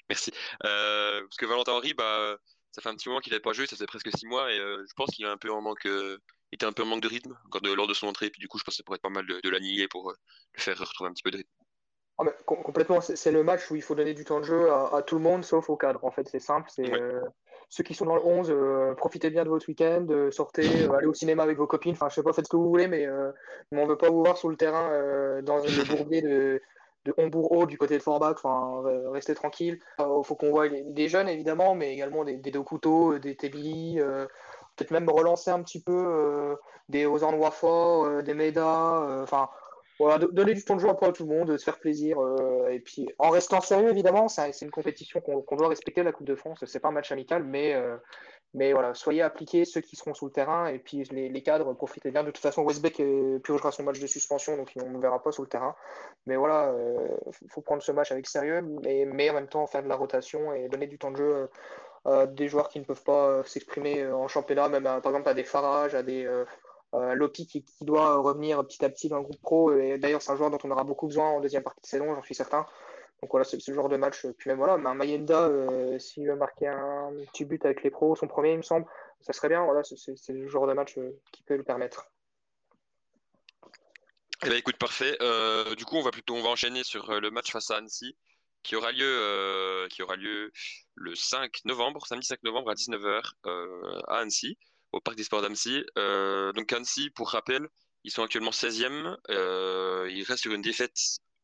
Merci. 0.09 0.31
Euh, 0.65 1.21
parce 1.23 1.37
que 1.37 1.47
Valentin 1.47 1.73
Henry, 1.73 1.93
bah, 1.95 2.39
ça 2.73 2.83
fait 2.83 2.89
un 2.89 2.95
petit 2.95 3.09
moment 3.09 3.21
qu'il 3.21 3.33
n'avait 3.33 3.43
pas 3.43 3.53
joué, 3.53 3.67
ça 3.67 3.77
fait 3.77 3.87
presque 3.87 4.11
six 4.17 4.27
mois, 4.27 4.53
et 4.53 4.59
euh, 4.59 4.85
je 4.89 4.95
pense 4.95 5.11
qu'il 5.11 5.27
un 5.27 5.37
peu 5.37 5.51
en 5.51 5.61
manque, 5.61 5.87
euh, 5.87 6.19
était 6.53 6.67
un 6.67 6.73
peu 6.73 6.83
en 6.83 6.87
manque 6.87 7.03
de 7.03 7.09
rythme 7.09 7.37
lors 7.53 7.63
de, 7.63 7.73
lors 7.73 7.87
de 7.87 7.95
son 7.95 8.07
entrée, 8.07 8.27
et 8.27 8.31
puis 8.31 8.41
du 8.41 8.49
coup, 8.49 8.59
je 8.59 8.65
pense 8.65 8.75
que 8.75 8.77
ça 8.77 8.83
pourrait 8.85 8.97
être 8.97 9.03
pas 9.03 9.09
mal 9.09 9.27
de, 9.27 9.41
de 9.43 9.51
l'annihiler 9.51 9.89
pour 9.89 10.11
euh, 10.11 10.15
le 10.55 10.61
faire 10.61 10.79
retrouver 10.79 11.11
un 11.11 11.13
petit 11.13 11.23
peu 11.23 11.31
de 11.31 11.39
rythme. 11.39 11.51
Ah, 12.19 12.25
com- 12.47 12.63
complètement, 12.63 13.01
c'est 13.01 13.33
le 13.33 13.45
match 13.45 13.71
où 13.71 13.77
il 13.77 13.83
faut 13.83 13.95
donner 13.95 14.13
du 14.13 14.25
temps 14.25 14.41
de 14.41 14.45
jeu 14.45 14.71
à, 14.71 14.97
à 14.97 15.03
tout 15.03 15.15
le 15.15 15.23
monde 15.23 15.45
sauf 15.45 15.71
au 15.71 15.77
cadre. 15.77 16.05
En 16.05 16.11
fait, 16.11 16.27
c'est 16.29 16.41
simple. 16.41 16.69
C'est 16.69 16.91
Ouais. 16.91 17.21
ceux 17.69 17.85
qui 17.85 17.95
sont 17.95 18.07
dans 18.07 18.17
le 18.17 18.25
11, 18.25 18.51
euh, 18.51 18.95
profitez 18.95 19.31
bien 19.31 19.45
de 19.45 19.49
votre 19.49 19.69
week-end, 19.69 20.05
sortez, 20.33 20.67
allez 20.67 21.07
au 21.07 21.15
cinéma 21.15 21.45
avec 21.45 21.59
vos 21.59 21.69
copines. 21.69 21.93
Enfin, 21.93 22.09
je 22.09 22.17
sais 22.17 22.23
pas, 22.25 22.33
faites 22.33 22.47
ce 22.47 22.51
que 22.51 22.57
vous 22.57 22.69
voulez, 22.69 22.89
mais, 22.89 23.07
on 23.71 23.87
veut 23.87 23.97
pas 23.97 24.11
vous 24.11 24.25
voir 24.25 24.37
sur 24.37 24.49
le 24.49 24.57
terrain 24.57 25.41
dans 25.43 25.59
le 25.59 25.85
bourbier 26.09 26.23
de, 26.23 26.61
de 27.09 27.15
Hombourg-Haut 27.17 27.67
du 27.67 27.79
côté 27.79 27.99
de 27.99 28.03
Forbach. 28.03 28.37
Enfin, 28.43 28.83
euh, 28.87 29.11
restez 29.11 29.35
tranquille. 29.35 29.81
Il 29.99 30.23
faut 30.25 30.37
qu'on 30.37 30.51
voit 30.51 30.69
des 30.69 31.09
jeunes 31.09 31.29
évidemment, 31.29 31.75
mais 31.75 31.93
également 31.93 32.25
des, 32.25 32.37
des 32.37 32.51
deux 32.51 32.63
couteaux, 32.63 33.15
euh, 33.15 33.19
des 33.19 33.35
Tebili. 33.37 34.01
euh, 34.01 34.27
Peut-être 34.77 34.93
même 34.93 35.09
relancer 35.11 35.51
un 35.51 35.63
petit 35.63 35.83
peu 35.83 35.93
euh, 35.93 36.55
des 36.89 37.05
Ozan 37.07 37.33
euh, 37.37 38.23
des 38.23 38.35
Meda. 38.35 39.03
euh, 39.03 39.23
Enfin. 39.23 39.49
Voilà, 40.01 40.19
do- 40.19 40.31
donner 40.31 40.55
du 40.55 40.65
temps 40.65 40.77
de 40.77 40.81
jeu 40.81 40.89
à 40.89 40.95
tout 41.13 41.27
le 41.27 41.35
monde, 41.35 41.57
se 41.59 41.65
faire 41.65 41.81
plaisir, 41.81 42.21
euh, 42.23 42.69
et 42.71 42.79
puis 42.79 43.09
en 43.19 43.31
restant 43.31 43.61
sérieux 43.61 43.91
évidemment, 43.91 44.29
c'est 44.29 44.53
une 44.63 44.71
compétition 44.71 45.21
qu'on 45.21 45.57
doit 45.57 45.67
respecter, 45.67 46.05
la 46.05 46.13
Coupe 46.13 46.29
de 46.29 46.37
France, 46.37 46.63
c'est 46.67 46.79
pas 46.79 46.91
un 46.91 46.93
match 46.93 47.11
amical, 47.11 47.43
mais, 47.43 47.75
euh, 47.75 47.97
mais 48.55 48.73
voilà, 48.73 48.95
soyez 48.95 49.23
appliqués, 49.23 49.65
ceux 49.65 49.81
qui 49.81 49.97
seront 49.97 50.15
sous 50.15 50.27
le 50.27 50.33
terrain, 50.33 50.67
et 50.67 50.79
puis 50.79 51.05
les, 51.05 51.43
cadres, 51.43 51.73
profitez 51.75 52.11
bien. 52.11 52.25
De 52.25 52.31
toute 52.31 52.43
façon, 52.43 52.63
Westbeck 52.63 53.01
euh, 53.01 53.39
purgera 53.41 53.73
son 53.73 53.83
match 53.83 54.01
de 54.01 54.07
suspension, 54.07 54.57
donc 54.57 54.73
on 54.77 54.91
ne 54.91 54.99
verra 54.99 55.23
pas 55.23 55.33
sur 55.33 55.43
le 55.43 55.49
terrain. 55.49 55.75
Mais 56.27 56.37
voilà, 56.37 56.75
il 57.43 57.51
faut 57.51 57.61
prendre 57.61 57.83
ce 57.83 57.93
match 57.93 58.13
avec 58.13 58.27
sérieux, 58.27 58.63
mais, 58.63 59.31
en 59.31 59.35
même 59.35 59.49
temps 59.49 59.67
faire 59.67 59.83
de 59.83 59.89
la 59.89 59.97
rotation 59.97 60.53
et 60.53 60.69
donner 60.69 60.87
du 60.87 60.99
temps 60.99 61.11
de 61.11 61.17
jeu 61.17 61.49
euh, 62.07 62.23
à 62.23 62.27
des 62.27 62.49
joueurs 62.49 62.69
qui 62.69 62.79
ne 62.79 62.85
peuvent 62.85 63.03
pas 63.03 63.29
euh, 63.29 63.45
s'exprimer 63.45 64.01
euh, 64.03 64.17
en 64.17 64.29
championnat, 64.29 64.69
même 64.69 64.85
par 64.85 65.07
exemple 65.07 65.29
à 65.29 65.35
des 65.35 65.45
Farage, 65.45 65.95
à 65.95 66.03
des 66.03 66.25
euh, 66.25 66.45
euh, 66.95 67.15
Lopi 67.15 67.47
qui, 67.47 67.63
qui 67.63 67.85
doit 67.85 68.17
revenir 68.17 68.65
petit 68.67 68.85
à 68.85 68.89
petit 68.89 69.09
dans 69.09 69.19
le 69.19 69.25
groupe 69.25 69.41
pro. 69.43 69.73
Et 69.73 69.99
d'ailleurs, 69.99 70.23
c'est 70.23 70.33
un 70.33 70.37
joueur 70.37 70.51
dont 70.51 70.59
on 70.65 70.71
aura 70.71 70.85
beaucoup 70.85 71.07
besoin 71.07 71.29
en 71.31 71.41
deuxième 71.41 71.63
partie 71.63 71.83
de 71.83 71.87
saison, 71.87 72.15
j'en 72.15 72.23
suis 72.23 72.35
certain. 72.35 72.67
Donc 73.23 73.31
voilà, 73.33 73.45
c'est 73.45 73.61
ce 73.61 73.73
genre 73.73 73.89
de 73.89 73.97
match. 73.97 74.27
Puis 74.39 74.49
même 74.49 74.59
voilà, 74.59 74.75
un 74.75 74.95
Mayenda, 74.95 75.47
euh, 75.47 75.99
s'il 75.99 76.29
veut 76.29 76.37
marquer 76.37 76.69
un 76.69 77.13
petit 77.33 77.45
but 77.45 77.65
avec 77.65 77.83
les 77.83 77.91
pros, 77.91 78.15
son 78.15 78.29
premier, 78.29 78.53
il 78.53 78.59
me 78.59 78.63
semble, 78.63 78.87
ça 79.21 79.33
serait 79.33 79.49
bien. 79.49 79.65
Voilà, 79.65 79.83
c'est 79.83 80.33
le 80.33 80.49
genre 80.49 80.67
de 80.67 80.73
match 80.73 80.97
euh, 80.99 81.11
qui 81.33 81.43
peut 81.43 81.57
le 81.57 81.65
permettre. 81.65 82.07
Eh 84.45 84.49
ben, 84.49 84.57
écoute, 84.57 84.77
parfait. 84.77 85.17
Euh, 85.21 85.75
du 85.75 85.85
coup, 85.85 85.97
on 85.97 86.03
va 86.03 86.13
plutôt, 86.13 86.37
on 86.37 86.43
va 86.43 86.51
enchaîner 86.51 86.85
sur 86.85 87.21
le 87.21 87.31
match 87.31 87.51
face 87.51 87.73
à 87.73 87.77
Annecy, 87.77 88.17
qui 88.63 88.77
aura 88.77 88.93
lieu, 88.93 89.89
qui 89.91 90.03
aura 90.03 90.15
lieu 90.15 90.53
le 90.95 91.15
5 91.17 91.65
novembre, 91.65 92.07
samedi 92.07 92.27
5 92.27 92.45
novembre 92.45 92.71
à 92.71 92.75
19h 92.75 93.33
euh, 93.47 94.01
à 94.07 94.19
Annecy, 94.19 94.57
au 94.93 95.01
Parc 95.01 95.17
des 95.17 95.25
Sports 95.25 95.43
d'Annecy. 95.43 95.85
Donc 95.97 96.73
Annecy, 96.73 97.11
pour 97.11 97.31
rappel, 97.31 97.69
ils 98.05 98.11
sont 98.11 98.23
actuellement 98.23 98.51
16e. 98.51 99.17
Euh, 99.31 100.09
ils 100.11 100.23
restent 100.23 100.43
sur 100.43 100.53
une 100.53 100.63
défaite 100.63 100.97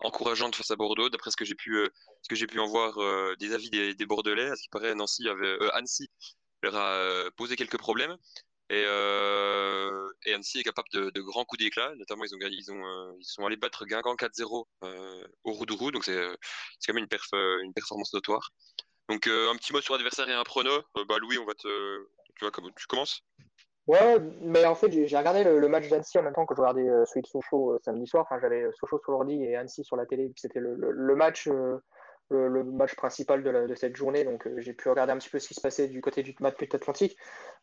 encourageante 0.05 0.55
face 0.55 0.71
à 0.71 0.77
Bordeaux, 0.77 1.09
d'après 1.09 1.31
ce 1.31 1.37
que 1.37 1.45
j'ai 1.45 1.55
pu, 1.55 1.77
euh, 1.77 1.89
pu 2.29 2.59
en 2.61 2.69
voir 2.69 2.99
euh, 2.99 3.35
des 3.41 3.53
avis 3.53 3.71
des, 3.71 3.95
des 3.95 4.07
Bordelais. 4.07 4.51
À 4.51 4.57
ce 4.57 4.63
qui 4.63 4.69
paraît, 4.69 4.95
Nancy 4.95 5.29
avait, 5.29 5.47
euh, 5.47 5.75
Annecy 5.75 6.09
leur 6.63 6.77
a 6.77 7.31
posé 7.37 7.57
quelques 7.57 7.79
problèmes. 7.79 8.17
Et, 8.71 8.85
Annecy 10.33 10.61
est 10.61 10.65
capable 10.65 10.89
de, 10.93 11.11
de 11.11 11.21
grands 11.21 11.45
coups 11.45 11.63
d'éclat. 11.63 11.95
Notamment, 11.97 12.25
ils 12.25 12.35
ont 12.35 12.39
ils 12.41 12.73
ont, 12.73 13.17
ils 13.19 13.25
sont 13.25 13.47
allés 13.47 13.57
battre 13.57 13.85
Guingamp 13.87 14.15
4-0 14.15 14.67
euh, 14.85 15.27
au 15.45 15.53
Roudourou. 15.53 15.91
Donc 15.91 16.05
c'est, 16.05 16.19
quand 16.87 16.95
même 16.95 17.05
une, 17.05 17.09
perf, 17.09 17.29
une 17.33 17.73
performance 17.75 18.13
notoire. 18.15 18.51
Donc 19.09 19.27
un 19.27 19.57
petit 19.57 19.73
mot 19.73 19.81
sur 19.81 19.95
l'adversaire 19.95 20.29
et 20.29 20.35
un 20.35 20.45
prono. 20.45 20.83
Bah 21.09 21.19
Louis, 21.19 21.39
on 21.39 21.45
va 21.45 21.55
te, 21.55 22.07
tu 22.37 22.45
vois, 22.45 22.51
tu 22.77 22.87
commences? 22.87 23.23
Ouais, 23.87 24.19
mais 24.41 24.65
en 24.65 24.75
fait, 24.75 24.91
j'ai 24.91 25.17
regardé 25.19 25.45
le, 25.45 25.69
match 25.69 25.89
d'Annecy 25.91 26.19
en 26.19 26.23
même 26.23 26.33
temps 26.33 26.47
que 26.47 26.55
je 26.55 26.61
regardais 26.61 26.89
euh, 26.89 27.05
celui 27.05 27.21
de 27.21 27.27
Sochaux 27.27 27.73
euh, 27.75 27.79
samedi 27.85 28.07
soir. 28.07 28.25
Enfin, 28.27 28.41
j'avais 28.41 28.63
euh, 28.63 28.73
Sochaux 28.73 28.99
sur 29.03 29.13
l'ordi 29.13 29.43
et 29.45 29.57
Annecy 29.57 29.85
sur 29.85 29.97
la 29.97 30.07
télé. 30.07 30.33
C'était 30.37 30.59
le, 30.61 30.75
le- 30.75 30.91
le 30.91 31.15
match, 31.17 31.49
euh, 31.49 31.77
le, 32.31 32.65
match 32.65 32.95
principal 32.97 33.43
de, 33.43 33.51
la- 33.51 33.67
de 33.67 33.75
cette 33.75 33.95
journée. 33.95 34.25
Donc, 34.25 34.49
j'ai 34.57 34.73
pu 34.73 34.89
regarder 34.89 35.13
un 35.13 35.19
petit 35.19 35.29
peu 35.29 35.39
ce 35.39 35.49
qui 35.49 35.55
se 35.55 35.61
passait 35.61 35.89
du 35.89 36.01
côté 36.01 36.23
du 36.23 36.35
match 36.41 36.55
Atlantique. 36.73 37.19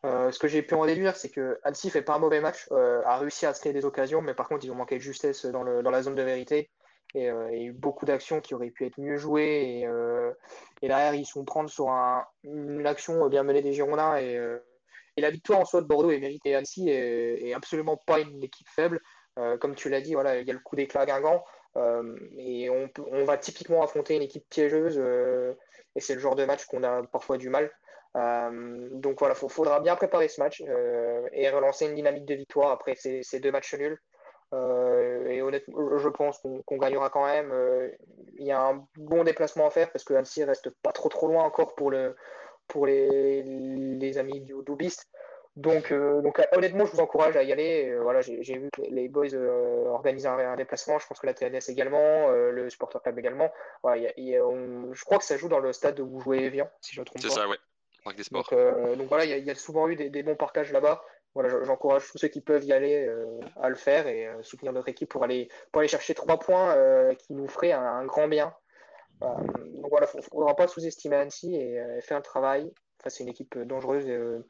Euh, 0.06 0.30
ce 0.30 0.38
que 0.38 0.46
j'ai 0.46 0.62
pu 0.62 0.74
en 0.74 0.86
déduire, 0.86 1.16
c'est 1.16 1.30
que 1.30 1.58
Annecy 1.64 1.90
fait 1.90 2.02
pas 2.02 2.14
un 2.14 2.18
mauvais 2.20 2.40
match, 2.40 2.68
a 2.70 3.18
réussi 3.18 3.44
à 3.46 3.52
se 3.54 3.60
créer 3.60 3.72
des 3.72 3.84
occasions, 3.84 4.22
mais 4.22 4.34
par 4.34 4.46
contre, 4.48 4.64
ils 4.64 4.70
ont 4.70 4.76
manqué 4.76 4.96
de 4.96 5.00
justesse 5.00 5.44
dans, 5.46 5.64
dans 5.64 5.90
la 5.90 6.02
zone 6.02 6.14
de 6.14 6.22
vérité. 6.22 6.70
Et 7.14 7.30
euh, 7.30 7.50
eu 7.52 7.72
beaucoup 7.72 8.06
d'actions 8.06 8.40
qui 8.40 8.54
auraient 8.54 8.70
pu 8.70 8.86
être 8.86 8.98
mieux 8.98 9.16
jouées. 9.16 9.80
Et, 9.80 9.88
et 10.82 10.88
derrière, 10.88 11.14
ils 11.14 11.26
sont 11.26 11.44
prendre 11.44 11.68
sur 11.68 11.90
un- 11.90 12.24
une 12.44 12.86
action 12.86 13.28
bien 13.28 13.42
menée 13.42 13.62
des 13.62 13.72
Girondins. 13.72 14.16
Et, 14.18 14.38
et 15.16 15.20
la 15.20 15.30
victoire 15.30 15.60
en 15.60 15.64
soi 15.64 15.80
de 15.82 15.86
Bordeaux 15.86 16.10
est 16.10 16.18
méritée. 16.18 16.54
Annecy 16.54 16.88
est, 16.88 17.52
absolument 17.54 17.96
pas 17.96 18.20
une 18.20 18.42
équipe 18.42 18.68
faible. 18.68 19.00
Euh, 19.38 19.56
comme 19.58 19.74
tu 19.74 19.88
l'as 19.88 20.00
dit, 20.00 20.14
voilà, 20.14 20.38
il 20.38 20.46
y 20.46 20.50
a 20.50 20.54
le 20.54 20.60
coup 20.60 20.76
d'éclat 20.76 21.02
à 21.02 21.06
Guingamp. 21.06 21.44
Euh, 21.76 22.16
et 22.36 22.70
on, 22.70 23.24
va 23.24 23.36
typiquement 23.38 23.82
affronter 23.82 24.16
une 24.16 24.22
équipe 24.22 24.48
piégeuse. 24.48 24.98
euh, 24.98 25.54
et 25.94 26.00
c'est 26.00 26.14
le 26.14 26.20
genre 26.20 26.36
de 26.36 26.44
match 26.44 26.64
qu'on 26.66 26.82
a 26.82 27.02
parfois 27.04 27.36
du 27.36 27.50
mal. 27.50 27.70
Donc 28.14 29.18
voilà, 29.18 29.34
il 29.40 29.48
faudra 29.48 29.80
bien 29.80 29.96
préparer 29.96 30.28
ce 30.28 30.40
match 30.40 30.62
et 31.32 31.50
relancer 31.50 31.86
une 31.86 31.94
dynamique 31.94 32.26
de 32.26 32.34
victoire 32.34 32.70
après 32.70 32.94
ces, 32.94 33.40
deux 33.40 33.50
matchs 33.50 33.74
nuls. 33.74 33.98
Et 34.52 35.42
honnêtement, 35.42 35.98
je 35.98 36.08
pense 36.08 36.38
qu'on 36.38 36.76
gagnera 36.78 37.10
quand 37.10 37.26
même. 37.26 37.52
Il 38.38 38.46
y 38.46 38.52
a 38.52 38.60
un 38.60 38.86
bon 38.96 39.24
déplacement 39.24 39.66
à 39.66 39.70
faire 39.70 39.90
parce 39.92 40.04
que 40.04 40.14
Annecy 40.14 40.44
reste 40.44 40.70
pas 40.82 40.92
trop 40.92 41.08
trop 41.10 41.28
loin 41.28 41.44
encore 41.44 41.74
pour, 41.74 41.90
le, 41.90 42.14
pour 42.72 42.86
les, 42.86 43.42
les 43.42 44.18
amis 44.18 44.40
du 44.40 44.54
Doubiste. 44.64 45.06
Donc, 45.54 45.92
euh, 45.92 46.22
donc 46.22 46.40
honnêtement, 46.56 46.86
je 46.86 46.92
vous 46.92 47.00
encourage 47.00 47.36
à 47.36 47.42
y 47.42 47.52
aller. 47.52 47.90
Euh, 47.90 48.00
voilà, 48.00 48.22
j'ai 48.22 48.40
vu 48.58 48.70
que 48.72 48.80
les 48.88 49.08
boys 49.08 49.34
euh, 49.34 49.84
organisaient 49.88 50.28
un, 50.28 50.38
un 50.38 50.56
déplacement. 50.56 50.98
Je 50.98 51.06
pense 51.06 51.20
que 51.20 51.26
la 51.26 51.34
TNS 51.34 51.68
également, 51.68 52.30
euh, 52.30 52.50
le 52.50 52.70
Supporter 52.70 53.02
Club 53.02 53.18
également. 53.18 53.52
Voilà, 53.82 53.98
il 53.98 54.04
y 54.04 54.06
a- 54.06 54.12
y 54.32 54.36
a- 54.38 54.46
on- 54.46 54.94
je 54.94 55.04
crois 55.04 55.18
que 55.18 55.24
ça 55.24 55.36
joue 55.36 55.48
dans 55.48 55.58
le 55.60 55.74
stade 55.74 56.00
où 56.00 56.20
jouait 56.20 56.44
Evian, 56.44 56.70
si 56.80 56.94
je 56.94 57.00
ne 57.00 57.02
me 57.02 57.04
trompe 57.06 57.20
C'est 57.20 57.28
pas. 57.28 57.34
ça, 57.34 57.48
ouais. 57.48 57.58
Parc 58.02 58.16
des 58.16 58.22
Sports. 58.24 58.48
Donc, 58.50 58.58
euh, 58.58 58.96
donc 58.96 59.08
voilà, 59.08 59.26
il 59.26 59.30
y, 59.30 59.34
a- 59.34 59.36
il 59.36 59.44
y 59.44 59.50
a 59.50 59.54
souvent 59.54 59.88
eu 59.88 59.94
des, 59.96 60.08
des 60.08 60.22
bons 60.22 60.36
partages 60.36 60.72
là-bas. 60.72 61.04
Voilà, 61.34 61.50
je- 61.50 61.62
j'encourage 61.64 62.10
tous 62.10 62.16
ceux 62.18 62.28
qui 62.28 62.40
peuvent 62.40 62.64
y 62.64 62.72
aller 62.72 63.06
euh, 63.06 63.26
à 63.60 63.68
le 63.68 63.74
faire 63.74 64.06
et 64.06 64.26
euh, 64.26 64.42
soutenir 64.42 64.72
notre 64.72 64.88
équipe 64.88 65.10
pour 65.10 65.22
aller, 65.22 65.48
pour 65.70 65.80
aller 65.80 65.88
chercher 65.88 66.14
trois 66.14 66.38
points 66.38 66.74
euh, 66.76 67.14
qui 67.14 67.34
nous 67.34 67.46
feraient 67.48 67.72
un, 67.72 67.82
un 67.82 68.04
grand 68.06 68.26
bien. 68.26 68.54
Euh, 69.22 69.26
donc 69.74 69.90
voilà, 69.90 70.06
il 70.14 70.18
ne 70.18 70.22
faudra 70.22 70.54
pas 70.56 70.68
sous-estimer 70.68 71.16
Annecy 71.16 71.54
et 71.54 71.80
euh, 71.80 72.00
faire 72.00 72.16
un 72.16 72.22
travail. 72.22 72.72
Enfin, 73.00 73.10
c'est 73.10 73.24
une 73.24 73.30
équipe 73.30 73.56
euh, 73.56 73.64
dangereuse 73.64 74.06
et, 74.06 74.16
euh, 74.16 74.40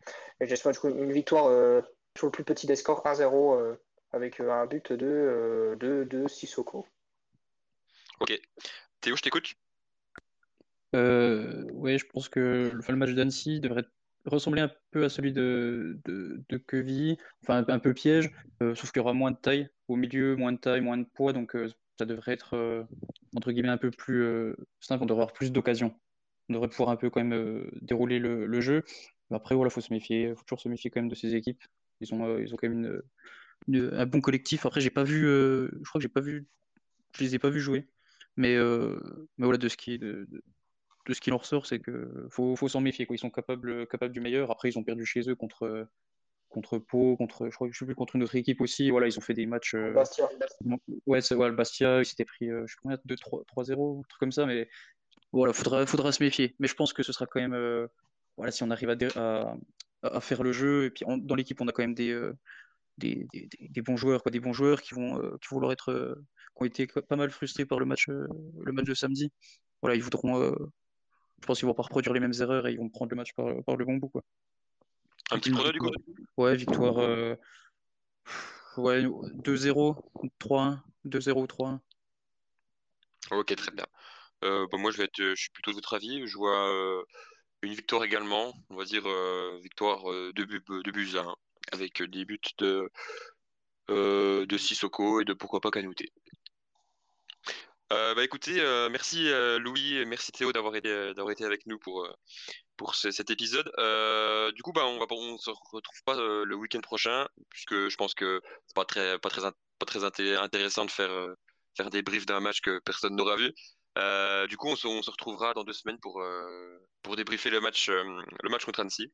et 0.40 0.46
j'espère 0.46 0.72
une 0.84 1.12
victoire 1.12 1.46
euh, 1.46 1.80
sur 2.16 2.26
le 2.26 2.32
plus 2.32 2.44
petit 2.44 2.66
des 2.66 2.76
scores, 2.76 3.02
1-0, 3.04 3.58
euh, 3.58 3.74
avec 4.12 4.40
euh, 4.40 4.50
un 4.50 4.66
but 4.66 4.92
de, 4.92 5.06
euh, 5.06 5.76
de, 5.76 6.04
de 6.04 6.28
Sissoko. 6.28 6.86
Ok. 8.20 8.40
Théo, 9.00 9.16
je 9.16 9.22
t'écoute. 9.22 9.54
Euh, 10.94 11.64
ouais, 11.72 11.98
je 11.98 12.06
pense 12.06 12.28
que 12.28 12.70
le 12.72 12.78
enfin, 12.78 12.92
le 12.92 12.98
match 12.98 13.12
d'Annecy 13.12 13.60
devrait 13.60 13.86
ressembler 14.26 14.60
un 14.60 14.70
peu 14.90 15.04
à 15.04 15.08
celui 15.08 15.32
de, 15.32 15.98
de, 16.04 16.42
de 16.48 16.56
Queville, 16.58 17.16
enfin 17.42 17.64
un, 17.66 17.74
un 17.74 17.78
peu 17.78 17.94
piège, 17.94 18.30
euh, 18.62 18.74
sauf 18.74 18.92
qu'il 18.92 19.00
y 19.00 19.02
aura 19.02 19.14
moins 19.14 19.30
de 19.30 19.36
taille 19.36 19.68
au 19.88 19.96
milieu, 19.96 20.36
moins 20.36 20.52
de 20.52 20.58
taille, 20.58 20.80
moins 20.80 20.98
de 20.98 21.04
poids, 21.04 21.32
donc 21.32 21.56
euh, 21.56 21.68
ça 21.98 22.04
devrait 22.04 22.32
être 22.32 22.54
euh, 22.54 22.84
entre 23.36 23.52
guillemets 23.52 23.68
un 23.68 23.78
peu 23.78 23.90
plus 23.90 24.22
euh, 24.22 24.56
simple, 24.80 25.02
on 25.02 25.06
devrait 25.06 25.22
avoir 25.22 25.32
plus 25.32 25.52
d'occasions. 25.52 25.94
On 26.48 26.54
devrait 26.54 26.68
pouvoir 26.68 26.90
un 26.90 26.96
peu 26.96 27.10
quand 27.10 27.20
même 27.20 27.32
euh, 27.32 27.70
dérouler 27.80 28.18
le, 28.18 28.60
jeu. 28.60 28.84
Après, 29.30 29.54
voilà, 29.54 29.70
faut 29.70 29.80
se 29.80 29.92
méfier, 29.92 30.34
faut 30.34 30.42
toujours 30.44 30.60
se 30.60 30.68
méfier 30.68 30.90
quand 30.90 31.00
même 31.00 31.08
de 31.08 31.14
ces 31.14 31.34
équipes. 31.34 31.62
Ils 32.00 32.12
ont, 32.14 32.38
ils 32.38 32.52
ont 32.52 32.56
quand 32.56 32.68
même 32.68 33.02
une, 33.68 33.94
un 33.94 34.06
bon 34.06 34.20
collectif. 34.20 34.66
Après, 34.66 34.80
j'ai 34.80 34.90
pas 34.90 35.04
vu, 35.04 35.22
je 35.22 35.88
crois 35.88 35.98
que 35.98 36.02
j'ai 36.02 36.08
pas 36.08 36.20
vu, 36.20 36.46
je 37.16 37.24
les 37.24 37.34
ai 37.34 37.38
pas 37.38 37.50
vus 37.50 37.60
jouer. 37.60 37.86
Mais, 38.36 38.56
mais 38.58 39.44
voilà, 39.44 39.58
de 39.58 39.68
ce 39.68 39.76
qui 39.76 39.98
de- 39.98 40.28
de 41.06 41.14
ce 41.14 41.20
qui 41.20 41.32
en 41.32 41.38
ressort, 41.38 41.66
c'est 41.66 41.80
que 41.80 42.26
faut, 42.30 42.54
faut 42.56 42.68
s'en 42.68 42.80
méfier. 42.80 43.06
Quoi. 43.06 43.16
Ils 43.16 43.20
sont 43.20 43.30
capables, 43.30 43.86
capables 43.86 44.12
du 44.12 44.20
meilleur. 44.20 44.50
Après, 44.50 44.68
ils 44.68 44.78
ont 44.78 44.84
perdu 44.84 45.06
chez 45.06 45.28
eux 45.28 45.34
contre, 45.34 45.88
contre 46.52 46.78
Pau, 46.78 47.16
contre, 47.16 47.48
je 47.48 47.54
crois 47.54 47.66
que 47.66 47.74
je 47.74 47.78
sais 47.78 47.84
plus, 47.84 47.94
contre 47.94 48.16
une 48.16 48.22
autre 48.22 48.36
équipe 48.36 48.60
aussi. 48.60 48.90
Voilà, 48.90 49.08
ils 49.08 49.18
ont 49.18 49.22
fait 49.22 49.34
des 49.34 49.46
matchs. 49.46 49.74
Euh, 49.74 49.92
Bastia. 49.92 50.28
Ouais, 51.06 51.20
c'est 51.20 51.34
ouais, 51.34 51.48
le 51.48 51.56
Bastia, 51.56 52.00
ils 52.00 52.04
s'étaient 52.04 52.24
pris, 52.24 52.48
euh, 52.48 52.64
je 52.66 52.72
sais 52.72 52.76
pas 52.76 52.96
combien, 52.96 52.98
2-3-0, 53.04 53.98
un 54.00 54.02
truc 54.08 54.20
comme 54.20 54.32
ça. 54.32 54.46
Mais 54.46 54.68
voilà, 55.32 55.52
faudra, 55.52 55.84
faudra 55.86 56.12
se 56.12 56.22
méfier. 56.22 56.54
Mais 56.60 56.68
je 56.68 56.74
pense 56.74 56.92
que 56.92 57.02
ce 57.02 57.12
sera 57.12 57.26
quand 57.26 57.40
même. 57.40 57.54
euh, 57.54 57.88
voilà, 58.36 58.52
si 58.52 58.62
on 58.62 58.70
arrive 58.70 58.90
à, 58.90 58.94
dé- 58.94 59.08
à, 59.16 59.54
à 60.02 60.20
faire 60.20 60.42
le 60.42 60.52
jeu, 60.52 60.84
et 60.84 60.90
puis 60.90 61.04
dans 61.06 61.34
l'équipe, 61.34 61.60
on 61.60 61.68
a 61.68 61.72
quand 61.72 61.82
même 61.82 61.94
des, 61.94 62.18
des, 62.98 63.26
des, 63.60 63.82
bons 63.82 63.96
joueurs, 63.96 64.22
quoi, 64.22 64.30
des 64.30 64.40
bons 64.40 64.52
joueurs 64.52 64.80
qui 64.80 64.94
vont, 64.94 65.20
qui 65.38 65.48
vont 65.50 65.60
leur 65.60 65.72
être, 65.72 66.16
qui 66.56 66.62
ont 66.62 66.64
été 66.64 66.86
pas 66.86 67.16
mal 67.16 67.30
frustrés 67.30 67.66
par 67.66 67.78
le 67.78 67.84
match, 67.84 68.08
le 68.08 68.72
match 68.72 68.86
de 68.86 68.94
samedi. 68.94 69.30
Voilà, 69.82 69.96
ils 69.96 70.02
voudront, 70.02 70.54
je 71.42 71.46
pense 71.46 71.58
qu'ils 71.58 71.66
vont 71.68 71.74
pas 71.74 71.82
reproduire 71.82 72.14
les 72.14 72.20
mêmes 72.20 72.32
erreurs 72.40 72.66
et 72.66 72.72
ils 72.72 72.78
vont 72.78 72.88
prendre 72.88 73.10
le 73.10 73.16
match 73.16 73.34
par, 73.34 73.62
par 73.64 73.76
le 73.76 73.84
bon 73.84 73.96
bout, 73.96 74.08
quoi. 74.08 74.22
Un 75.32 75.38
petit 75.38 75.50
prono 75.50 75.72
du 75.72 75.78
coup 75.78 75.90
Ouais, 76.36 76.56
victoire, 76.56 76.98
euh, 76.98 77.34
ouais, 78.76 79.02
2-0, 79.02 79.96
3-1, 80.38 80.82
2-0 81.04 81.42
ou 81.42 81.46
3-1. 81.46 81.80
Ok, 83.30 83.54
très 83.56 83.70
bien. 83.72 83.86
Euh, 84.44 84.66
bah, 84.70 84.78
moi, 84.78 84.90
je 84.90 84.98
vais 84.98 85.04
être, 85.04 85.16
je 85.16 85.34
suis 85.34 85.50
plutôt 85.50 85.70
de 85.70 85.76
votre 85.76 85.94
avis. 85.94 86.26
Je 86.26 86.36
vois 86.36 86.68
euh, 86.68 87.02
une 87.62 87.72
victoire 87.74 88.04
également. 88.04 88.52
On 88.70 88.76
va 88.76 88.84
dire 88.84 89.04
victoire 89.62 90.04
de, 90.04 90.44
bu- 90.44 90.62
de 90.84 90.90
buts 90.90 91.16
à 91.16 91.20
un, 91.20 91.36
avec 91.72 92.02
des 92.02 92.24
buts 92.24 92.38
de, 92.58 92.90
de 93.88 94.56
Sissoko 94.58 95.20
et 95.20 95.24
de 95.24 95.32
pourquoi 95.32 95.60
pas 95.60 95.70
Kanouté. 95.70 96.12
Euh, 97.92 98.14
bah 98.14 98.24
écoutez, 98.24 98.58
euh, 98.58 98.88
merci 98.88 99.28
euh, 99.28 99.58
Louis 99.58 99.96
et 99.96 100.06
merci 100.06 100.32
Théo 100.32 100.50
d'avoir 100.50 100.74
été, 100.76 101.12
été 101.30 101.44
avec 101.44 101.66
nous 101.66 101.78
pour, 101.78 102.08
pour 102.76 102.94
ce- 102.94 103.10
cet 103.10 103.30
épisode. 103.30 103.70
Euh, 103.78 104.50
du 104.52 104.62
coup, 104.62 104.72
bah, 104.72 104.84
on 104.86 104.98
va 104.98 105.06
on 105.10 105.38
se 105.38 105.50
retrouve 105.50 106.02
pas 106.04 106.16
euh, 106.16 106.44
le 106.44 106.54
week-end 106.56 106.80
prochain 106.80 107.28
puisque 107.50 107.88
je 107.88 107.96
pense 107.96 108.14
que 108.14 108.40
c'est 108.66 108.74
pas 108.74 108.84
très, 108.84 109.18
pas 109.18 109.28
très, 109.28 109.44
in- 109.44 109.52
pas 109.78 109.86
très 109.86 110.00
inté- 110.04 110.36
intéressant 110.36 110.84
de 110.84 110.90
faire, 110.90 111.10
euh, 111.10 111.34
faire 111.76 111.90
des 111.90 112.02
briefs 112.02 112.26
d'un 112.26 112.40
match 112.40 112.60
que 112.60 112.78
personne 112.80 113.14
n'aura 113.16 113.36
vu. 113.36 113.52
Euh, 113.98 114.46
du 114.46 114.56
coup, 114.56 114.68
on 114.68 114.76
se, 114.76 114.86
on 114.86 115.02
se 115.02 115.10
retrouvera 115.10 115.52
dans 115.54 115.64
deux 115.64 115.72
semaines 115.74 115.98
pour, 116.00 116.20
euh, 116.22 116.78
pour 117.02 117.16
débriefer 117.16 117.50
le 117.50 117.60
match, 117.60 117.88
euh, 117.90 118.02
le 118.42 118.48
match 118.50 118.64
contre 118.64 118.80
Annecy. 118.80 119.12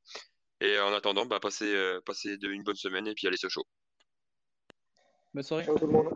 Et 0.61 0.79
en 0.81 0.92
attendant, 0.92 1.27
bah, 1.27 1.40
passez, 1.40 1.73
euh, 1.75 2.01
passez 2.05 2.37
de- 2.38 2.49
une 2.49 2.62
bonne 2.62 2.77
semaine 2.77 3.07
et 3.07 3.14
puis 3.14 3.27
allez, 3.27 3.37
ce 3.37 3.49
show. 3.49 3.64
Bonne 5.35 5.42
soirée. 5.42 5.64
Ciao 5.64 5.79
tout 5.79 5.87
le 5.87 5.92
monde. 5.92 6.14